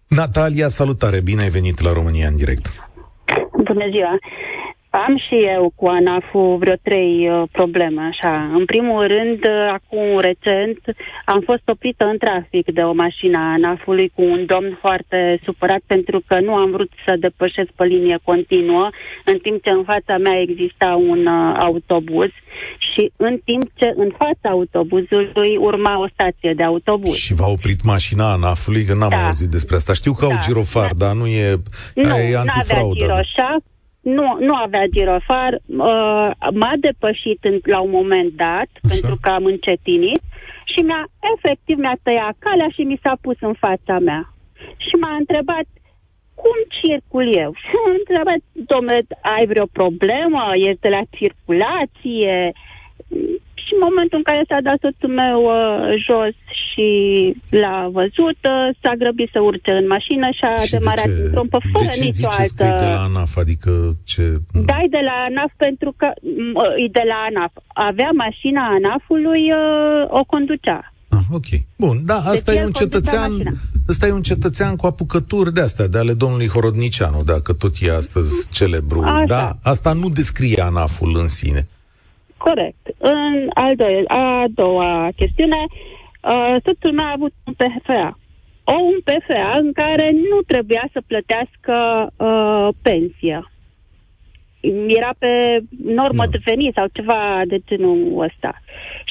Natalia, 0.08 0.68
salutare! 0.68 1.22
Bine 1.22 1.42
ai 1.42 1.50
venit 1.50 1.82
la 1.82 1.92
România 1.94 2.28
în 2.28 2.36
direct. 2.36 2.66
Bună 3.52 3.86
ziua! 3.92 4.18
Am 4.96 5.18
și 5.18 5.38
eu 5.56 5.72
cu 5.76 5.88
ANAF-ul 5.88 6.58
vreo 6.58 6.76
trei 6.84 7.30
uh, 7.30 7.44
probleme, 7.52 8.02
așa. 8.12 8.50
În 8.54 8.66
primul 8.66 9.08
rând, 9.08 9.40
uh, 9.44 9.70
acum 9.78 10.20
recent, 10.20 10.80
am 11.26 11.42
fost 11.46 11.62
oprită 11.66 12.06
în 12.06 12.18
trafic 12.18 12.66
de 12.74 12.82
o 12.82 12.94
mașină 12.94 13.38
a 13.38 13.52
ANAF-ului 13.52 14.12
cu 14.16 14.22
un 14.22 14.46
domn 14.46 14.78
foarte 14.82 15.40
supărat 15.44 15.82
pentru 15.86 16.24
că 16.28 16.40
nu 16.40 16.54
am 16.54 16.72
vrut 16.72 16.92
să 17.06 17.16
depășesc 17.20 17.70
pe 17.76 17.86
linie 17.86 18.18
continuă, 18.24 18.90
în 19.26 19.38
timp 19.38 19.64
ce 19.64 19.70
în 19.70 19.84
fața 19.84 20.18
mea 20.18 20.40
exista 20.42 20.90
un 21.12 21.26
uh, 21.26 21.56
autobuz 21.60 22.32
și 22.78 23.12
în 23.16 23.40
timp 23.46 23.66
ce 23.74 23.94
în 23.96 24.12
fața 24.18 24.50
autobuzului 24.50 25.58
urma 25.58 26.00
o 26.00 26.08
stație 26.14 26.54
de 26.56 26.64
autobuz. 26.64 27.16
Și 27.16 27.34
v-a 27.34 27.48
oprit 27.48 27.84
mașina 27.84 28.32
ANAF-ului, 28.32 28.84
că 28.84 28.94
n-am 28.94 29.10
da. 29.10 29.16
mai 29.16 29.26
auzit 29.26 29.50
despre 29.50 29.76
asta. 29.76 29.94
Știu 29.94 30.14
că 30.14 30.26
da. 30.26 30.34
au 30.34 30.40
girofar, 30.42 30.92
da. 30.94 31.06
dar 31.06 31.16
nu 31.16 31.26
e, 31.28 31.56
nu, 31.94 32.16
e 32.16 32.36
antifraudă. 32.36 33.06
Nu, 33.06 33.12
avea 33.12 33.64
nu, 34.14 34.38
nu 34.40 34.54
avea 34.56 34.86
girofar, 34.86 35.54
uh, 35.54 36.30
m-a 36.62 36.74
depășit 36.80 37.40
în, 37.42 37.60
la 37.64 37.80
un 37.80 37.90
moment 37.90 38.32
dat, 38.32 38.70
Așa. 38.74 38.88
pentru 38.90 39.18
că 39.22 39.30
am 39.30 39.46
încetinit, 39.46 40.22
și 40.72 40.80
mi-a, 40.82 41.06
efectiv, 41.36 41.78
mi-a 41.78 41.98
tăiat 42.04 42.36
calea 42.40 42.70
și 42.74 42.82
mi 42.82 43.00
s-a 43.04 43.18
pus 43.22 43.36
în 43.40 43.54
fața 43.54 44.00
mea. 44.00 44.34
Și 44.78 44.96
m-a 45.02 45.16
întrebat, 45.16 45.68
cum 46.42 46.58
circul 46.82 47.36
eu? 47.36 47.52
Și 47.64 47.74
m-a 47.86 47.92
întrebat, 48.00 48.42
domnule, 48.52 49.02
ai 49.22 49.46
vreo 49.46 49.66
problemă? 49.66 50.44
Este 50.54 50.90
la 50.90 51.02
circulație? 51.18 52.52
Și 53.66 53.72
în 53.78 53.82
momentul 53.88 54.18
în 54.22 54.28
care 54.30 54.42
s-a 54.50 54.60
dat 54.70 54.78
soțul 54.84 55.12
meu 55.24 55.40
uh, 55.58 55.58
jos 56.08 56.34
și 56.66 56.88
l-a 57.62 57.80
văzut, 58.00 58.40
uh, 58.54 58.66
s-a 58.82 58.94
grăbit 59.02 59.30
să 59.36 59.40
urce 59.50 59.72
în 59.82 59.88
mașină 59.96 60.28
și 60.38 60.44
a 60.52 60.56
Și 60.56 60.72
de 60.72 60.78
demarat 60.78 61.06
ce- 61.06 61.18
în 61.24 61.32
trompă 61.36 61.60
fără 61.74 61.86
de 61.92 61.96
ce 61.98 62.04
nicio 62.08 62.16
ziceți 62.30 62.42
altă... 62.42 62.56
că 62.62 62.66
e 62.72 62.84
de 62.86 62.92
la 62.96 63.02
ANAF? 63.10 63.32
Adică 63.44 63.72
ce... 64.12 64.24
Da, 64.70 64.76
e 64.86 64.88
de 64.98 65.04
la 65.10 65.16
ANAF 65.30 65.52
pentru 65.66 65.90
că 66.00 66.08
m, 66.52 66.56
e 66.86 66.88
de 67.00 67.06
la 67.12 67.18
ANAF. 67.30 67.54
Avea 67.90 68.12
mașina 68.26 68.62
ANAF-ului, 68.78 69.44
uh, 69.62 70.20
o 70.20 70.24
conducea. 70.34 70.80
Ah, 71.18 71.26
ok. 71.40 71.50
Bun, 71.84 71.98
da, 72.12 72.18
asta 72.34 72.52
Deci 72.52 72.56
e 72.56 72.60
el 72.60 72.66
un 72.66 72.72
conducea 72.72 72.98
cetățean, 73.00 73.32
mașina. 73.32 73.52
ăsta 73.92 74.08
e 74.08 74.12
un 74.12 74.22
cetățean 74.32 74.76
cu 74.76 74.86
apucături 74.86 75.54
de 75.54 75.62
astea, 75.62 75.88
de 75.88 75.98
ale 75.98 76.14
domnului 76.14 76.48
Horodnicianu, 76.48 77.22
dacă 77.26 77.54
tot 77.54 77.74
e 77.82 77.96
astăzi 77.96 78.48
celebru. 78.52 79.02
Așa. 79.02 79.24
Da, 79.28 79.50
asta 79.64 79.94
nu 79.94 80.10
descrie 80.10 80.62
ANAF-ul 80.62 81.18
în 81.20 81.28
sine. 81.28 81.68
Corect. 82.48 82.84
În 82.98 83.50
al 83.54 83.76
doilea, 83.76 84.16
a 84.16 84.46
doua 84.50 85.10
chestiune, 85.16 85.66
uh, 85.66 86.56
soțul 86.66 86.94
meu 86.94 87.06
a 87.06 87.12
avut 87.12 87.34
un 87.46 87.54
PFA. 87.54 88.20
O, 88.64 88.74
un 88.74 89.00
PFA 89.04 89.58
în 89.58 89.72
care 89.74 90.12
nu 90.12 90.42
trebuia 90.42 90.90
să 90.94 91.02
plătească 91.08 91.76
uh, 92.18 92.68
pensia. 92.82 93.52
Era 95.00 95.12
pe 95.18 95.32
normă 96.02 96.24
Da. 96.26 96.32
de 96.34 96.40
venit 96.46 96.74
sau 96.74 96.86
ceva 96.98 97.20
de 97.48 97.58
genul 97.68 98.00
ăsta. 98.28 98.52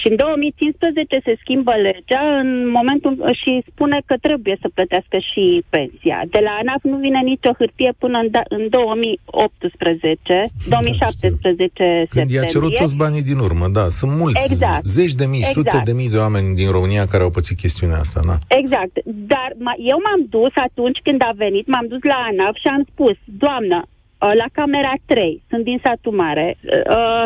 Și 0.00 0.06
în 0.10 0.16
2015 0.16 1.20
se 1.24 1.34
schimbă 1.42 1.72
legea 1.88 2.22
în 2.42 2.50
momentul 2.78 3.12
și 3.42 3.62
spune 3.70 3.98
că 4.08 4.14
trebuie 4.26 4.56
să 4.60 4.68
plătească 4.74 5.16
și 5.30 5.44
pensia. 5.68 6.18
De 6.34 6.40
la 6.46 6.52
ANAF 6.60 6.82
nu 6.82 6.96
vine 6.96 7.20
nicio 7.20 7.52
hârtie 7.58 7.92
până 7.98 8.18
în, 8.22 8.28
da, 8.30 8.42
în 8.48 8.64
2018, 8.68 10.42
2017 10.68 12.06
Când 12.10 12.30
i-a 12.30 12.42
cerut 12.42 12.50
septembrie. 12.52 12.78
toți 12.78 12.96
banii 12.96 13.22
din 13.22 13.38
urmă, 13.38 13.66
da, 13.78 13.84
sunt 13.88 14.12
mulți, 14.22 14.44
Exact. 14.50 14.84
zeci 14.84 15.12
de 15.20 15.26
mii, 15.26 15.42
sute 15.42 15.60
Exact. 15.68 15.84
de 15.86 15.92
mii 15.92 16.10
de 16.10 16.16
oameni 16.16 16.54
din 16.54 16.70
România 16.70 17.04
care 17.06 17.22
au 17.22 17.30
pățit 17.30 17.56
chestiunea 17.56 17.98
asta, 17.98 18.20
da. 18.26 18.36
Exact. 18.60 18.94
Dar 19.32 19.48
ma- 19.66 19.78
eu 19.92 19.98
m-am 20.04 20.22
dus 20.36 20.52
atunci 20.68 20.98
când 21.06 21.20
a 21.22 21.32
venit, 21.36 21.66
m-am 21.66 21.86
dus 21.88 22.02
la 22.02 22.18
ANAF 22.30 22.54
și 22.62 22.68
am 22.76 22.82
spus, 22.92 23.16
doamnă, 23.24 23.78
uh, 23.84 23.92
la 24.32 24.46
camera 24.52 24.92
3, 25.06 25.42
sunt 25.48 25.64
din 25.64 25.80
satul 25.84 26.12
mare, 26.12 26.56
uh, 26.62 27.24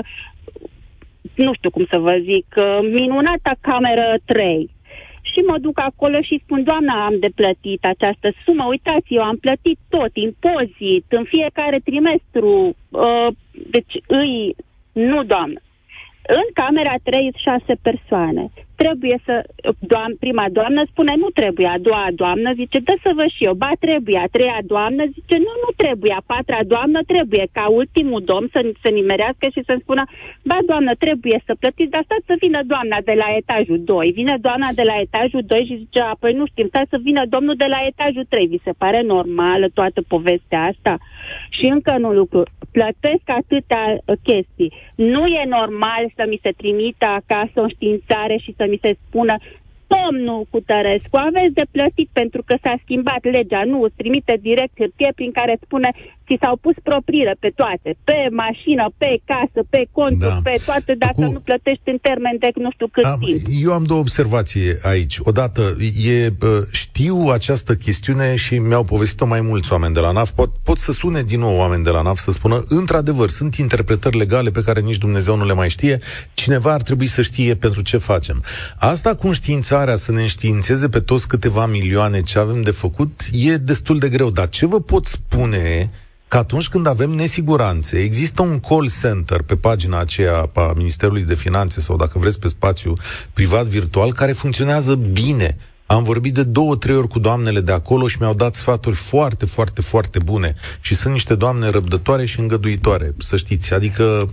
nu 1.34 1.54
știu 1.54 1.70
cum 1.70 1.86
să 1.90 1.98
vă 1.98 2.18
zic, 2.22 2.46
uh, 2.56 2.78
minunata 2.82 3.52
cameră 3.60 4.14
3. 4.24 4.70
Și 5.20 5.40
mă 5.46 5.58
duc 5.58 5.78
acolo 5.80 6.20
și 6.20 6.40
spun, 6.44 6.62
doamna, 6.64 7.04
am 7.04 7.18
de 7.18 7.28
plătit 7.34 7.84
această 7.84 8.32
sumă, 8.44 8.64
uitați, 8.64 9.14
eu 9.14 9.22
am 9.22 9.36
plătit 9.36 9.78
tot, 9.88 10.10
impozit, 10.12 11.04
în 11.08 11.24
fiecare 11.24 11.78
trimestru, 11.84 12.76
uh, 12.88 13.28
deci 13.70 13.94
îi, 14.06 14.56
nu 14.92 15.22
doamnă. 15.22 15.60
În 16.26 16.46
camera 16.54 16.94
3 17.02 17.32
șase 17.36 17.74
persoane. 17.82 18.50
Trebuie 18.82 19.16
să... 19.24 19.34
Doam, 19.92 20.10
prima 20.24 20.46
doamnă 20.58 20.82
spune 20.90 21.14
nu 21.16 21.28
trebuie, 21.40 21.68
a 21.68 21.78
doua 21.88 22.08
doamnă 22.14 22.52
zice 22.60 22.78
dă 22.78 22.94
să 23.04 23.10
vă 23.14 23.26
și 23.34 23.44
eu, 23.48 23.54
ba 23.54 23.72
trebuie, 23.80 24.18
a 24.18 24.32
treia 24.36 24.60
doamnă 24.72 25.02
zice 25.16 25.36
nu, 25.46 25.52
nu 25.64 25.70
trebuie, 25.82 26.12
a 26.16 26.26
patra 26.32 26.60
doamnă 26.72 27.00
trebuie, 27.12 27.46
ca 27.52 27.64
ultimul 27.80 28.22
domn 28.30 28.46
să 28.52 28.60
se 28.82 28.90
nimerească 28.98 29.46
și 29.54 29.66
să-mi 29.66 29.84
spună 29.84 30.04
ba 30.50 30.58
doamnă, 30.66 30.92
trebuie 31.04 31.38
să 31.46 31.52
plătiți, 31.60 31.90
dar 31.94 32.02
stați 32.04 32.28
să 32.30 32.34
vină 32.44 32.60
doamna 32.72 32.98
de 33.04 33.14
la 33.22 33.28
etajul 33.40 33.80
2. 33.84 34.12
Vine 34.20 34.36
doamna 34.46 34.68
de 34.74 34.84
la 34.90 34.96
etajul 35.06 35.42
2 35.46 35.64
și 35.68 35.80
zice, 35.82 36.00
apoi 36.00 36.32
nu 36.32 36.46
știm, 36.46 36.66
stați 36.68 36.90
să 36.90 36.98
vină 37.08 37.22
domnul 37.34 37.56
de 37.62 37.68
la 37.74 37.80
etajul 37.90 38.26
3. 38.28 38.46
Vi 38.46 38.66
se 38.66 38.72
pare 38.82 39.00
normală 39.02 39.66
toată 39.78 40.00
povestea 40.12 40.62
asta? 40.72 40.94
Și 41.56 41.64
încă 41.74 41.90
un 42.02 42.14
lucru, 42.14 42.42
plătesc 42.72 43.24
atâtea 43.40 43.84
uh, 43.92 44.16
chestii. 44.22 44.72
Nu 44.94 45.26
e 45.26 45.44
normal 45.58 46.02
să 46.16 46.24
mi 46.28 46.38
se 46.42 46.52
trimită 46.56 47.06
acasă 47.20 47.56
o 47.60 47.68
științare 47.68 48.36
și 48.44 48.54
să 48.56 48.64
mi 48.68 48.78
se 48.82 48.96
spună 49.06 49.36
Domnul 49.94 50.46
Cutărescu, 50.50 51.16
aveți 51.16 51.54
de 51.54 51.66
plătit 51.70 52.08
pentru 52.12 52.42
că 52.46 52.54
s-a 52.62 52.74
schimbat 52.82 53.22
legea. 53.24 53.64
Nu, 53.64 53.82
îți 53.82 53.94
trimite 53.96 54.38
direct 54.40 54.74
hârtie 54.78 55.12
prin 55.14 55.32
care 55.32 55.58
spune 55.62 55.90
ți 56.28 56.36
s-au 56.42 56.56
pus 56.64 56.76
propriile 56.82 57.34
pe 57.44 57.50
toate. 57.60 57.88
Pe 58.04 58.18
mașină, 58.44 58.84
pe 59.02 59.10
casă, 59.30 59.60
pe 59.74 59.82
conturi, 59.92 60.30
Da. 60.36 60.40
pe 60.48 60.56
toate, 60.64 60.94
dacă 61.04 61.20
Acum- 61.24 61.32
nu 61.32 61.40
plătești 61.48 61.88
în 61.94 61.98
termen 62.08 62.36
de 62.38 62.48
nu 62.54 62.70
știu 62.72 62.88
cât 62.96 63.04
Am, 63.04 63.18
timp. 63.24 63.40
eu 63.64 63.72
am 63.72 63.84
două 63.90 64.00
observații 64.00 64.62
aici. 64.82 65.16
Odată, 65.22 65.62
e, 66.14 66.28
bă, 66.42 66.66
știu 66.72 67.16
această 67.38 67.74
chestiune 67.74 68.34
și 68.36 68.54
mi-au 68.58 68.84
povestit-o 68.84 69.26
mai 69.26 69.40
mulți 69.40 69.72
oameni 69.72 69.94
de 69.94 70.00
la 70.00 70.10
NAF. 70.10 70.30
Pot, 70.30 70.50
pot 70.62 70.78
să 70.78 70.92
sune 70.92 71.22
din 71.22 71.40
nou 71.40 71.56
oameni 71.56 71.84
de 71.84 71.90
la 71.90 72.02
NAF 72.02 72.18
să 72.18 72.30
spună, 72.30 72.64
într-adevăr, 72.68 73.28
sunt 73.28 73.54
interpretări 73.54 74.16
legale 74.16 74.50
pe 74.50 74.62
care 74.62 74.80
nici 74.80 74.98
Dumnezeu 74.98 75.36
nu 75.36 75.44
le 75.46 75.52
mai 75.54 75.68
știe. 75.70 75.96
Cineva 76.34 76.72
ar 76.72 76.82
trebui 76.82 77.06
să 77.06 77.22
știe 77.22 77.54
pentru 77.54 77.82
ce 77.82 77.96
facem. 77.96 78.42
Asta 78.78 79.14
cu 79.14 79.26
înștiințarea, 79.26 79.96
să 79.96 80.12
ne 80.12 80.20
înștiințeze 80.20 80.88
pe 80.88 81.00
toți 81.00 81.28
câteva 81.28 81.66
milioane 81.66 82.20
ce 82.22 82.38
avem 82.38 82.62
de 82.62 82.70
făcut, 82.70 83.20
e 83.32 83.56
destul 83.56 83.98
de 83.98 84.08
greu. 84.08 84.30
Dar 84.30 84.48
ce 84.48 84.66
vă 84.66 84.80
pot 84.80 85.04
spune 85.04 85.90
că 86.28 86.36
atunci 86.36 86.68
când 86.68 86.86
avem 86.86 87.10
nesiguranțe, 87.10 87.98
există 87.98 88.42
un 88.42 88.60
call 88.60 88.90
center 89.00 89.42
pe 89.42 89.56
pagina 89.56 89.98
aceea 89.98 90.50
a 90.54 90.72
Ministerului 90.76 91.22
de 91.22 91.34
Finanțe 91.34 91.80
sau 91.80 91.96
dacă 91.96 92.18
vreți 92.18 92.38
pe 92.38 92.48
spațiu 92.48 92.94
privat 93.32 93.66
virtual 93.66 94.12
care 94.12 94.32
funcționează 94.32 94.94
bine. 94.94 95.56
Am 95.86 96.02
vorbit 96.02 96.34
de 96.34 96.42
două, 96.42 96.76
trei 96.76 96.96
ori 96.96 97.08
cu 97.08 97.18
doamnele 97.18 97.60
de 97.60 97.72
acolo 97.72 98.08
și 98.08 98.16
mi-au 98.20 98.34
dat 98.34 98.54
sfaturi 98.54 98.96
foarte, 98.96 99.46
foarte, 99.46 99.80
foarte 99.80 100.18
bune. 100.24 100.54
Și 100.80 100.94
sunt 100.94 101.12
niște 101.12 101.34
doamne 101.34 101.68
răbdătoare 101.68 102.24
și 102.24 102.40
îngăduitoare, 102.40 103.14
să 103.18 103.36
știți. 103.36 103.74
Adică 103.74 104.26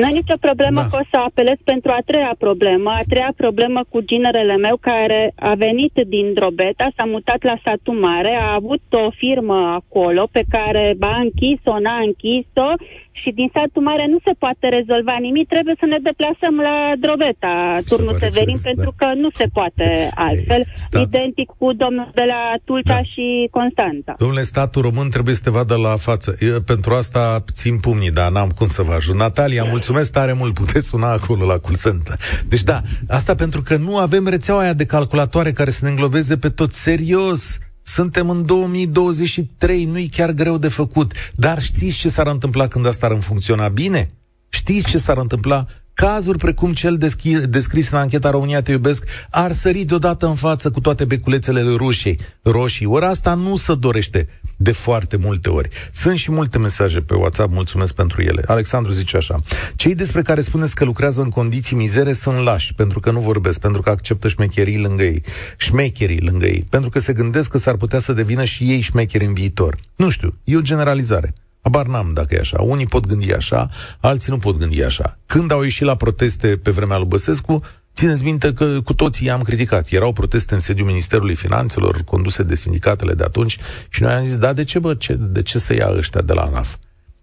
Nu 0.00 0.06
e 0.08 0.12
nicio 0.12 0.36
problemă 0.40 0.80
Da. 0.80 0.86
că 0.90 0.96
o 1.00 1.04
să 1.10 1.16
apelez 1.18 1.58
pentru 1.64 1.90
a 1.90 2.02
treia 2.06 2.34
problemă. 2.38 2.90
A 2.90 3.08
treia 3.08 3.32
problemă 3.36 3.80
cu 3.88 4.00
ginerele 4.00 4.56
meu 4.56 4.76
care 4.76 5.32
a 5.36 5.54
venit 5.54 5.92
din 6.06 6.32
Drobeta, 6.34 6.88
s-a 6.96 7.04
mutat 7.04 7.42
la 7.42 7.56
satul 7.64 7.94
mare, 7.94 8.32
a 8.40 8.54
avut 8.54 8.82
o 8.90 9.10
firmă 9.10 9.58
acolo 9.80 10.28
pe 10.32 10.42
care 10.50 10.94
ba 10.98 11.10
a 11.12 11.20
închis-o, 11.20 11.78
n-a 11.78 11.98
închis-o 12.08 12.68
și 13.12 13.30
din 13.30 13.48
satul 13.54 13.82
mare 13.82 14.06
nu 14.12 14.18
se 14.26 14.34
poate 14.38 14.66
rezolva 14.78 15.16
nimic, 15.20 15.46
trebuie 15.48 15.76
să 15.82 15.86
ne 15.92 15.98
deplasăm 16.08 16.54
la 16.68 16.76
Drobeta, 17.04 17.54
turnul 17.90 18.14
pare 18.14 18.24
Severin, 18.26 18.56
firesc, 18.56 18.64
pentru 18.70 18.90
da. 18.96 18.96
că 19.00 19.06
nu 19.22 19.28
se 19.40 19.46
poate 19.58 19.86
altfel. 20.14 20.62
stat- 20.84 21.02
Identic 21.08 21.48
cu 21.58 21.66
domnul 21.82 22.10
de 22.14 22.24
la 22.32 22.40
Tulcea 22.64 22.94
Da. 22.94 23.02
și 23.12 23.26
Constanța. 23.50 24.12
Domnule, 24.18 24.42
statul 24.42 24.82
român 24.82 25.08
trebuie 25.10 25.34
să 25.34 25.42
te 25.44 25.50
vadă 25.50 25.74
la 25.76 25.94
față. 25.96 26.28
Eu, 26.40 26.60
pentru 26.72 26.90
asta 26.94 27.44
țin 27.60 27.78
pumnii, 27.78 28.10
dar 28.10 28.30
n-am 28.30 28.50
cum 28.58 28.66
să 28.66 28.82
vă 28.82 28.92
ajut. 28.92 29.14
Natalia, 29.16 29.64
mulțumesc 29.64 30.12
tare 30.12 30.32
mult. 30.32 30.54
Puteți 30.54 30.86
suna 30.88 31.10
acolo 31.12 31.46
la 31.46 31.58
Culsenta. 31.58 32.14
Deci 32.48 32.62
da, 32.62 32.80
asta 33.08 33.34
pentru 33.34 33.62
că 33.62 33.76
nu 33.76 33.96
avem 33.96 34.26
rețeaua 34.28 34.60
aia 34.60 34.72
de 34.72 34.84
calculatoare 34.86 35.52
care 35.52 35.70
să 35.70 35.84
ne 35.84 35.90
înglobeze 35.90 36.36
pe 36.36 36.48
tot 36.48 36.72
serios. 36.72 37.58
Suntem 37.82 38.30
în 38.30 38.46
2023, 38.46 39.84
nu-i 39.84 40.08
chiar 40.08 40.30
greu 40.30 40.58
de 40.58 40.68
făcut. 40.68 41.12
Dar 41.34 41.62
știți 41.62 41.96
ce 41.96 42.08
s-ar 42.08 42.26
întâmpla 42.26 42.66
când 42.66 42.86
asta 42.86 43.06
ar 43.06 43.20
funcționa 43.20 43.68
bine? 43.68 44.10
Știți 44.48 44.86
ce 44.86 44.98
s-ar 44.98 45.16
întâmpla? 45.16 45.66
Cazuri 45.94 46.38
precum 46.38 46.72
cel 46.72 46.98
deschi- 46.98 47.48
descris 47.48 47.90
în 47.90 47.98
ancheta 47.98 48.30
România 48.30 48.62
Te 48.62 48.72
Iubesc 48.72 49.04
ar 49.30 49.52
sări 49.52 49.84
deodată 49.84 50.26
în 50.26 50.34
față 50.34 50.70
cu 50.70 50.80
toate 50.80 51.04
beculețele 51.04 51.60
rușii, 51.60 52.18
roșii. 52.42 52.86
Ori 52.86 53.04
asta 53.04 53.34
nu 53.34 53.56
se 53.56 53.74
dorește 53.74 54.28
de 54.62 54.72
foarte 54.72 55.16
multe 55.16 55.48
ori. 55.48 55.68
Sunt 55.92 56.16
și 56.16 56.30
multe 56.30 56.58
mesaje 56.58 57.00
pe 57.00 57.14
WhatsApp, 57.14 57.52
mulțumesc 57.52 57.94
pentru 57.94 58.22
ele. 58.22 58.42
Alexandru 58.46 58.92
zice 58.92 59.16
așa. 59.16 59.42
Cei 59.76 59.94
despre 59.94 60.22
care 60.22 60.40
spuneți 60.40 60.74
că 60.74 60.84
lucrează 60.84 61.22
în 61.22 61.28
condiții 61.28 61.76
mizere 61.76 62.12
sunt 62.12 62.38
lași, 62.38 62.74
pentru 62.74 63.00
că 63.00 63.10
nu 63.10 63.20
vorbesc, 63.20 63.60
pentru 63.60 63.82
că 63.82 63.90
acceptă 63.90 64.28
șmecherii 64.28 64.78
lângă 64.78 65.02
ei, 65.02 65.22
șmecherii 65.56 66.20
lângă 66.20 66.46
ei, 66.46 66.64
pentru 66.70 66.90
că 66.90 66.98
se 66.98 67.12
gândesc 67.12 67.50
că 67.50 67.58
s-ar 67.58 67.76
putea 67.76 67.98
să 67.98 68.12
devină 68.12 68.44
și 68.44 68.70
ei 68.70 68.80
șmecheri 68.80 69.24
în 69.24 69.34
viitor. 69.34 69.76
Nu 69.96 70.10
știu, 70.10 70.34
e 70.44 70.56
o 70.56 70.60
generalizare. 70.60 71.34
Abar 71.62 71.86
n-am 71.86 72.10
dacă 72.14 72.34
e 72.34 72.38
așa. 72.38 72.62
Unii 72.62 72.86
pot 72.86 73.06
gândi 73.06 73.32
așa, 73.32 73.68
alții 74.00 74.32
nu 74.32 74.38
pot 74.38 74.56
gândi 74.56 74.82
așa. 74.82 75.18
Când 75.26 75.50
au 75.50 75.62
ieșit 75.62 75.86
la 75.86 75.94
proteste 75.94 76.56
pe 76.56 76.70
vremea 76.70 76.96
lui 76.96 77.06
Băsescu, 77.06 77.62
țineți 77.94 78.24
minte 78.24 78.52
că 78.52 78.80
cu 78.84 78.94
toții 78.94 79.26
i-am 79.26 79.42
criticat. 79.42 79.88
Erau 79.90 80.12
proteste 80.12 80.54
în 80.54 80.60
sediul 80.60 80.86
Ministerului 80.86 81.34
Finanțelor, 81.34 81.96
conduse 82.04 82.42
de 82.42 82.54
sindicatele 82.54 83.14
de 83.14 83.24
atunci, 83.24 83.58
și 83.90 84.02
noi 84.02 84.12
am 84.12 84.24
zis, 84.24 84.38
da, 84.38 84.52
de 84.52 84.64
ce, 84.64 84.78
bă, 84.78 84.94
ce, 84.94 85.16
de 85.18 85.42
ce 85.42 85.58
să 85.58 85.74
ia 85.74 85.88
ăștia 85.96 86.20
de 86.20 86.32
la 86.32 86.42
ANAF? 86.42 86.76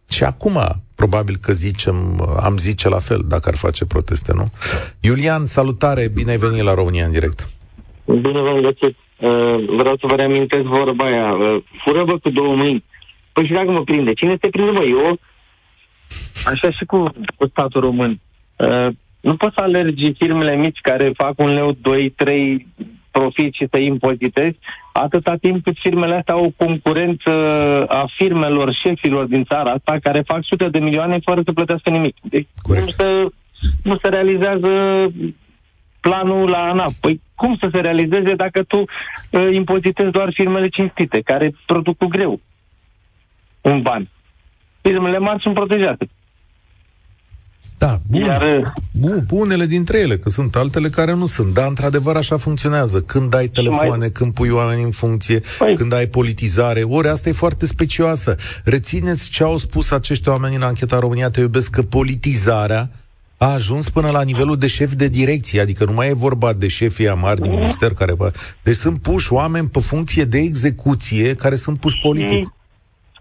Și 0.10 0.24
acum, 0.24 0.58
probabil 0.96 1.38
că 1.42 1.54
zicem, 1.54 1.96
am 2.42 2.58
zice 2.58 2.90
la 2.90 3.00
fel, 3.00 3.22
dacă 3.28 3.50
ar 3.50 3.56
face 3.56 3.86
proteste, 3.86 4.34
nu? 4.34 4.52
Iulian, 5.00 5.46
salutare, 5.46 6.08
bine 6.08 6.32
ai 6.32 6.38
venit 6.38 6.64
la 6.64 6.74
România 6.74 7.06
în 7.06 7.12
direct. 7.12 7.50
Bine 8.06 8.42
v-am 8.42 8.62
găsit. 8.62 8.96
Uh, 9.18 9.78
vreau 9.78 9.98
să 9.98 10.06
vă 10.08 10.16
reamintesc 10.16 10.64
vorba 10.64 11.06
aia. 11.06 11.34
Uh, 11.34 11.64
fură 11.84 12.04
bă 12.04 12.18
cu 12.18 12.30
două 12.30 12.56
mâini. 12.56 12.84
Păi 13.34 13.46
și 13.46 13.54
dacă 13.54 13.72
mă 13.72 13.84
prinde? 13.84 14.14
Cine 14.14 14.38
te 14.38 14.50
prinde, 14.50 14.72
bă? 14.72 14.84
Eu? 14.84 15.20
Așa 16.46 16.72
și 16.72 16.86
cu, 16.86 17.12
cu 17.36 17.48
statul 17.48 17.82
român. 17.82 18.20
Uh, 19.28 19.34
nu 19.34 19.36
poți 19.36 19.54
să 19.54 19.62
alergi 19.62 20.14
firmele 20.14 20.56
mici 20.56 20.80
care 20.82 21.12
fac 21.16 21.34
un 21.40 21.54
leu, 21.54 21.72
2, 21.82 22.10
3 22.10 22.68
profit 23.12 23.54
și 23.54 23.68
să 23.72 23.78
impozitezi, 23.78 24.58
atâta 24.94 25.36
timp 25.42 25.64
cât 25.64 25.76
firmele 25.80 26.16
astea 26.16 26.34
au 26.34 26.46
o 26.46 26.66
concurență 26.66 27.32
a 27.88 28.06
firmelor, 28.18 28.74
șefilor 28.74 29.26
din 29.26 29.44
țara 29.44 29.72
asta, 29.72 29.98
care 30.02 30.22
fac 30.22 30.40
sute 30.44 30.70
de 30.70 30.80
milioane 30.80 31.20
fără 31.24 31.42
să 31.46 31.52
plătească 31.52 31.90
nimic. 31.90 32.16
Deci 32.22 32.48
Corect. 32.62 32.86
nu, 32.86 32.90
să, 32.90 33.28
nu 33.84 33.98
se 33.98 34.10
realizează 34.10 34.72
planul 36.00 36.50
la 36.50 36.58
ANAF. 36.58 36.94
Păi 37.02 37.22
cum 37.36 37.56
să 37.60 37.68
se 37.72 37.80
realizeze 37.80 38.34
dacă 38.36 38.64
tu 38.64 38.78
uh, 38.78 39.48
impozitezi 39.52 40.12
doar 40.12 40.30
firmele 40.34 40.68
cinstite, 40.68 41.22
care 41.22 41.56
produc 41.66 41.98
cu 41.98 42.06
greu 42.06 42.40
un 43.62 43.82
ban? 43.82 44.08
Firmele 44.82 45.18
mari 45.18 45.42
sunt 45.42 45.54
protejate. 45.54 46.08
Da, 47.78 48.00
bun. 48.08 48.22
Iar, 48.22 48.42
uh, 48.42 48.72
bun, 48.92 49.26
unele 49.30 49.66
dintre 49.66 50.00
ele, 50.00 50.18
că 50.18 50.30
sunt 50.30 50.56
altele 50.56 50.90
care 50.90 51.14
nu 51.14 51.26
sunt. 51.26 51.54
Dar, 51.54 51.68
într-adevăr, 51.68 52.16
așa 52.16 52.38
funcționează. 52.38 53.02
Când 53.02 53.34
ai 53.34 53.48
telefoane, 53.48 53.98
mai... 53.98 54.12
când 54.12 54.34
pui 54.34 54.50
oameni 54.50 54.84
în 54.84 54.92
funcție, 54.92 55.42
păi... 55.58 55.76
când 55.76 55.94
ai 55.94 56.06
politizare, 56.06 56.84
ori 56.84 57.08
asta 57.08 57.30
e 57.30 57.32
foarte 57.32 57.66
specioasă. 57.66 58.36
Rețineți 58.64 59.30
ce 59.30 59.44
au 59.44 59.58
spus 59.58 59.92
acești 59.92 60.30
oameni 60.30 60.56
în 60.56 60.62
ancheta 60.62 61.00
România 61.00 61.30
Te 61.30 61.40
iubesc, 61.40 61.70
că 61.70 61.82
politizarea 61.82 62.90
a 63.38 63.54
ajuns 63.54 63.90
până 63.90 64.10
la 64.10 64.22
nivelul 64.22 64.58
de 64.58 64.68
șef 64.68 64.94
de 64.94 65.08
direcție, 65.08 65.62
adică 65.62 65.86
nu 65.86 65.94
mai 65.94 66.10
e 66.10 66.14
vorba 66.14 66.54
de 66.54 66.68
șefii 66.68 67.10
amari 67.10 67.42
din 67.42 67.52
minister 67.52 67.94
care... 67.94 68.16
Deci 68.64 68.76
sunt 68.76 69.00
puși 69.00 69.34
oameni 69.34 69.68
pe 69.68 69.80
funcție 69.80 70.24
de 70.24 70.38
execuție 70.38 71.36
care 71.36 71.56
sunt 71.56 71.80
puși 71.80 72.00
politic. 72.02 72.54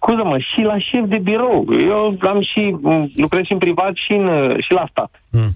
Scuză-mă, 0.07 0.39
și 0.39 0.63
la 0.63 0.79
șef 0.79 1.05
de 1.07 1.19
birou. 1.19 1.67
Eu 1.79 2.19
am 2.21 2.41
și, 2.43 2.77
lucrez 3.15 3.45
și 3.45 3.53
în 3.53 3.59
privat 3.59 3.93
și, 3.95 4.13
în, 4.13 4.57
și 4.61 4.73
la 4.73 4.87
stat. 4.91 5.23
Mm. 5.31 5.51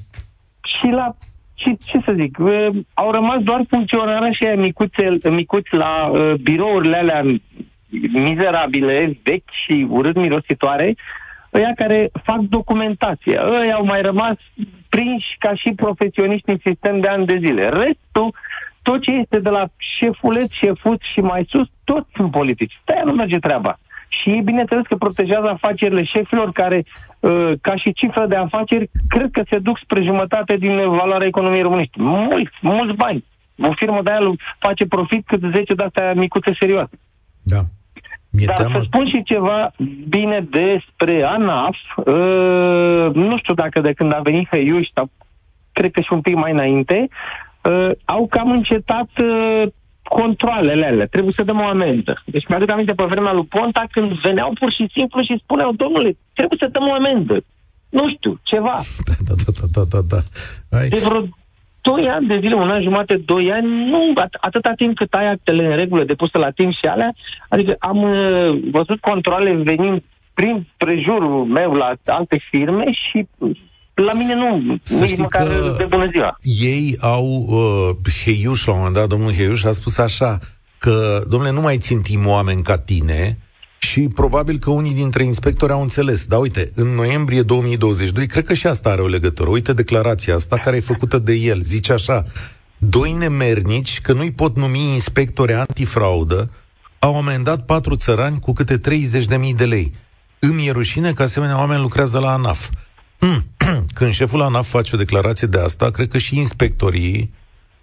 Și 0.64 0.88
la 0.90 1.14
și 1.54 1.76
ce 1.84 1.98
să 2.04 2.12
zic, 2.16 2.38
uh, 2.38 2.68
au 2.94 3.10
rămas 3.10 3.38
doar 3.42 3.62
funcționarea 3.68 4.30
și 4.30 4.44
aia 4.44 4.56
micuțe, 4.56 5.18
micuți 5.30 5.74
la 5.74 6.06
uh, 6.06 6.34
birourile 6.34 6.96
alea 6.96 7.22
mizerabile, 8.12 9.18
vechi 9.22 9.50
și 9.64 9.86
urât 9.90 10.16
mirositoare, 10.16 10.94
ăia 11.54 11.72
care 11.76 12.10
fac 12.22 12.38
documentație. 12.38 13.40
Ăia 13.60 13.74
au 13.74 13.84
mai 13.84 14.02
rămas 14.02 14.36
prinși 14.88 15.36
ca 15.38 15.54
și 15.54 15.72
profesioniști 15.76 16.50
în 16.50 16.58
sistem 16.64 17.00
de 17.00 17.08
ani 17.08 17.26
de 17.26 17.40
zile. 17.44 17.68
Restul, 17.68 18.34
tot 18.82 19.02
ce 19.02 19.10
este 19.10 19.38
de 19.38 19.48
la 19.48 19.68
șefuleț, 19.76 20.50
șefuț 20.50 21.00
și 21.12 21.20
mai 21.20 21.46
sus, 21.48 21.68
toți 21.84 22.08
sunt 22.14 22.30
politici. 22.30 22.80
de 22.84 23.00
nu 23.04 23.12
merge 23.12 23.38
treaba. 23.38 23.78
Și 24.20 24.40
bineînțeles 24.44 24.84
că 24.86 24.96
protejează 24.96 25.48
afacerile 25.48 26.04
șefilor 26.04 26.52
care, 26.52 26.84
uh, 27.20 27.52
ca 27.60 27.76
și 27.76 27.92
cifră 27.92 28.26
de 28.26 28.36
afaceri, 28.36 28.90
cred 29.08 29.30
că 29.32 29.42
se 29.50 29.58
duc 29.58 29.78
spre 29.82 30.02
jumătate 30.02 30.56
din 30.56 30.74
valoarea 30.76 31.26
economiei 31.26 31.62
românești. 31.62 32.00
Mulți, 32.00 32.56
mulți 32.60 32.96
bani. 32.96 33.24
O 33.62 33.72
firmă 33.72 34.00
de 34.02 34.10
aia 34.10 34.32
face 34.58 34.86
profit 34.86 35.26
cât 35.26 35.40
10 35.40 35.74
de 35.74 35.82
astea 35.82 36.12
micuțe 36.14 36.52
serioase. 36.58 36.98
Da. 37.42 37.60
Mi-e 38.30 38.46
Dar 38.46 38.56
teamă. 38.56 38.72
să 38.74 38.82
spun 38.84 39.08
și 39.08 39.22
ceva 39.22 39.72
bine 40.08 40.46
despre 40.50 41.22
ANAF. 41.22 41.76
Uh, 41.96 43.14
nu 43.14 43.38
știu 43.38 43.54
dacă 43.54 43.80
de 43.80 43.92
când 43.92 44.14
a 44.14 44.20
venit 44.22 44.48
Hăiuș, 44.50 44.88
sau 44.94 45.10
cred 45.72 45.90
că 45.90 46.00
și 46.00 46.12
un 46.12 46.20
pic 46.20 46.34
mai 46.34 46.52
înainte, 46.52 47.08
uh, 47.62 47.90
au 48.04 48.26
cam 48.26 48.50
încetat 48.50 49.08
uh, 49.22 49.62
controlele 50.18 50.86
alea. 50.86 51.06
Trebuie 51.06 51.32
să 51.32 51.42
dăm 51.42 51.60
o 51.60 51.66
amendă. 51.74 52.22
Deci 52.24 52.46
mi-aduc 52.48 52.70
aminte 52.70 52.92
pe 52.94 53.04
vremea 53.12 53.32
lui 53.32 53.50
Ponta 53.54 53.84
când 53.90 54.10
veneau 54.12 54.50
pur 54.60 54.70
și 54.72 54.84
simplu 54.96 55.22
și 55.22 55.40
spuneau, 55.42 55.72
domnule, 55.72 56.10
trebuie 56.38 56.58
să 56.62 56.68
dăm 56.72 56.86
o 56.88 56.92
amendă. 56.92 57.36
Nu 57.88 58.04
știu, 58.14 58.32
ceva. 58.42 58.76
Da, 59.08 59.14
da, 59.28 59.34
da, 59.46 59.66
da, 59.74 59.82
da, 59.92 60.00
da. 60.12 60.20
Hai. 60.76 60.88
De 60.88 60.98
vreo 61.08 61.22
2 61.80 62.08
ani 62.08 62.26
de 62.26 62.38
zile, 62.40 62.54
un 62.54 62.70
an 62.70 62.82
jumate, 62.82 63.16
2 63.16 63.52
ani, 63.52 63.88
nu, 63.90 64.12
at- 64.24 64.40
atâta 64.40 64.72
timp 64.76 64.96
cât 64.96 65.12
ai 65.14 65.26
actele 65.30 65.66
în 65.66 65.76
regulă 65.76 66.04
depuse 66.04 66.38
la 66.38 66.50
timp 66.50 66.72
și 66.72 66.86
alea, 66.88 67.14
adică 67.48 67.76
am 67.78 68.02
uh, 68.02 68.60
văzut 68.70 69.00
controle 69.00 69.52
venind 69.54 70.02
prin 70.34 70.66
prejurul 70.76 71.44
meu 71.44 71.72
la 71.72 71.92
alte 72.04 72.40
firme 72.50 72.84
și 72.92 73.26
la 74.04 74.12
mine 74.12 74.34
nu, 74.34 74.76
Să 74.82 75.04
nici 75.04 75.16
măcar 75.16 75.48
de 75.76 75.86
bună 75.88 76.08
ziua. 76.10 76.36
Ei 76.40 76.96
au, 77.00 77.46
uh, 77.48 78.12
Heiuș, 78.24 78.64
la 78.64 78.72
un 78.72 78.78
moment 78.78 78.96
dat, 78.96 79.08
domnul 79.08 79.32
Heiuș 79.32 79.64
a 79.64 79.72
spus 79.72 79.98
așa, 79.98 80.38
că, 80.78 81.22
domnule, 81.28 81.52
nu 81.52 81.60
mai 81.60 81.78
țintim 81.78 82.26
oameni 82.26 82.62
ca 82.62 82.78
tine, 82.78 83.38
și 83.78 84.00
probabil 84.00 84.58
că 84.58 84.70
unii 84.70 84.94
dintre 84.94 85.24
inspectori 85.24 85.72
au 85.72 85.82
înțeles. 85.82 86.24
Dar 86.24 86.40
uite, 86.40 86.70
în 86.74 86.86
noiembrie 86.86 87.42
2022, 87.42 88.26
cred 88.26 88.44
că 88.44 88.54
și 88.54 88.66
asta 88.66 88.90
are 88.90 89.00
o 89.00 89.06
legătură. 89.06 89.50
Uite 89.50 89.72
declarația 89.72 90.34
asta 90.34 90.56
care 90.56 90.76
e 90.76 90.80
făcută 90.80 91.18
de 91.18 91.32
el. 91.32 91.60
Zice 91.62 91.92
așa, 91.92 92.24
doi 92.78 93.12
nemernici, 93.12 94.00
că 94.00 94.12
nu-i 94.12 94.32
pot 94.32 94.56
numi 94.56 94.92
inspectori 94.92 95.52
antifraudă, 95.52 96.50
au 96.98 97.16
amendat 97.16 97.64
patru 97.64 97.96
țărani 97.96 98.40
cu 98.40 98.52
câte 98.52 98.80
30.000 98.80 99.54
de 99.56 99.64
lei. 99.64 99.94
Îmi 100.38 100.66
e 100.66 100.70
rușine 100.70 101.12
că 101.12 101.22
asemenea 101.22 101.58
oameni 101.58 101.80
lucrează 101.80 102.18
la 102.18 102.32
ANAF. 102.32 102.68
Când 103.98 104.12
șeful 104.12 104.42
ANAF 104.42 104.68
face 104.68 104.94
o 104.94 104.98
declarație 104.98 105.46
de 105.46 105.58
asta, 105.58 105.90
cred 105.90 106.08
că 106.08 106.18
și 106.18 106.36
inspectorii 106.36 107.38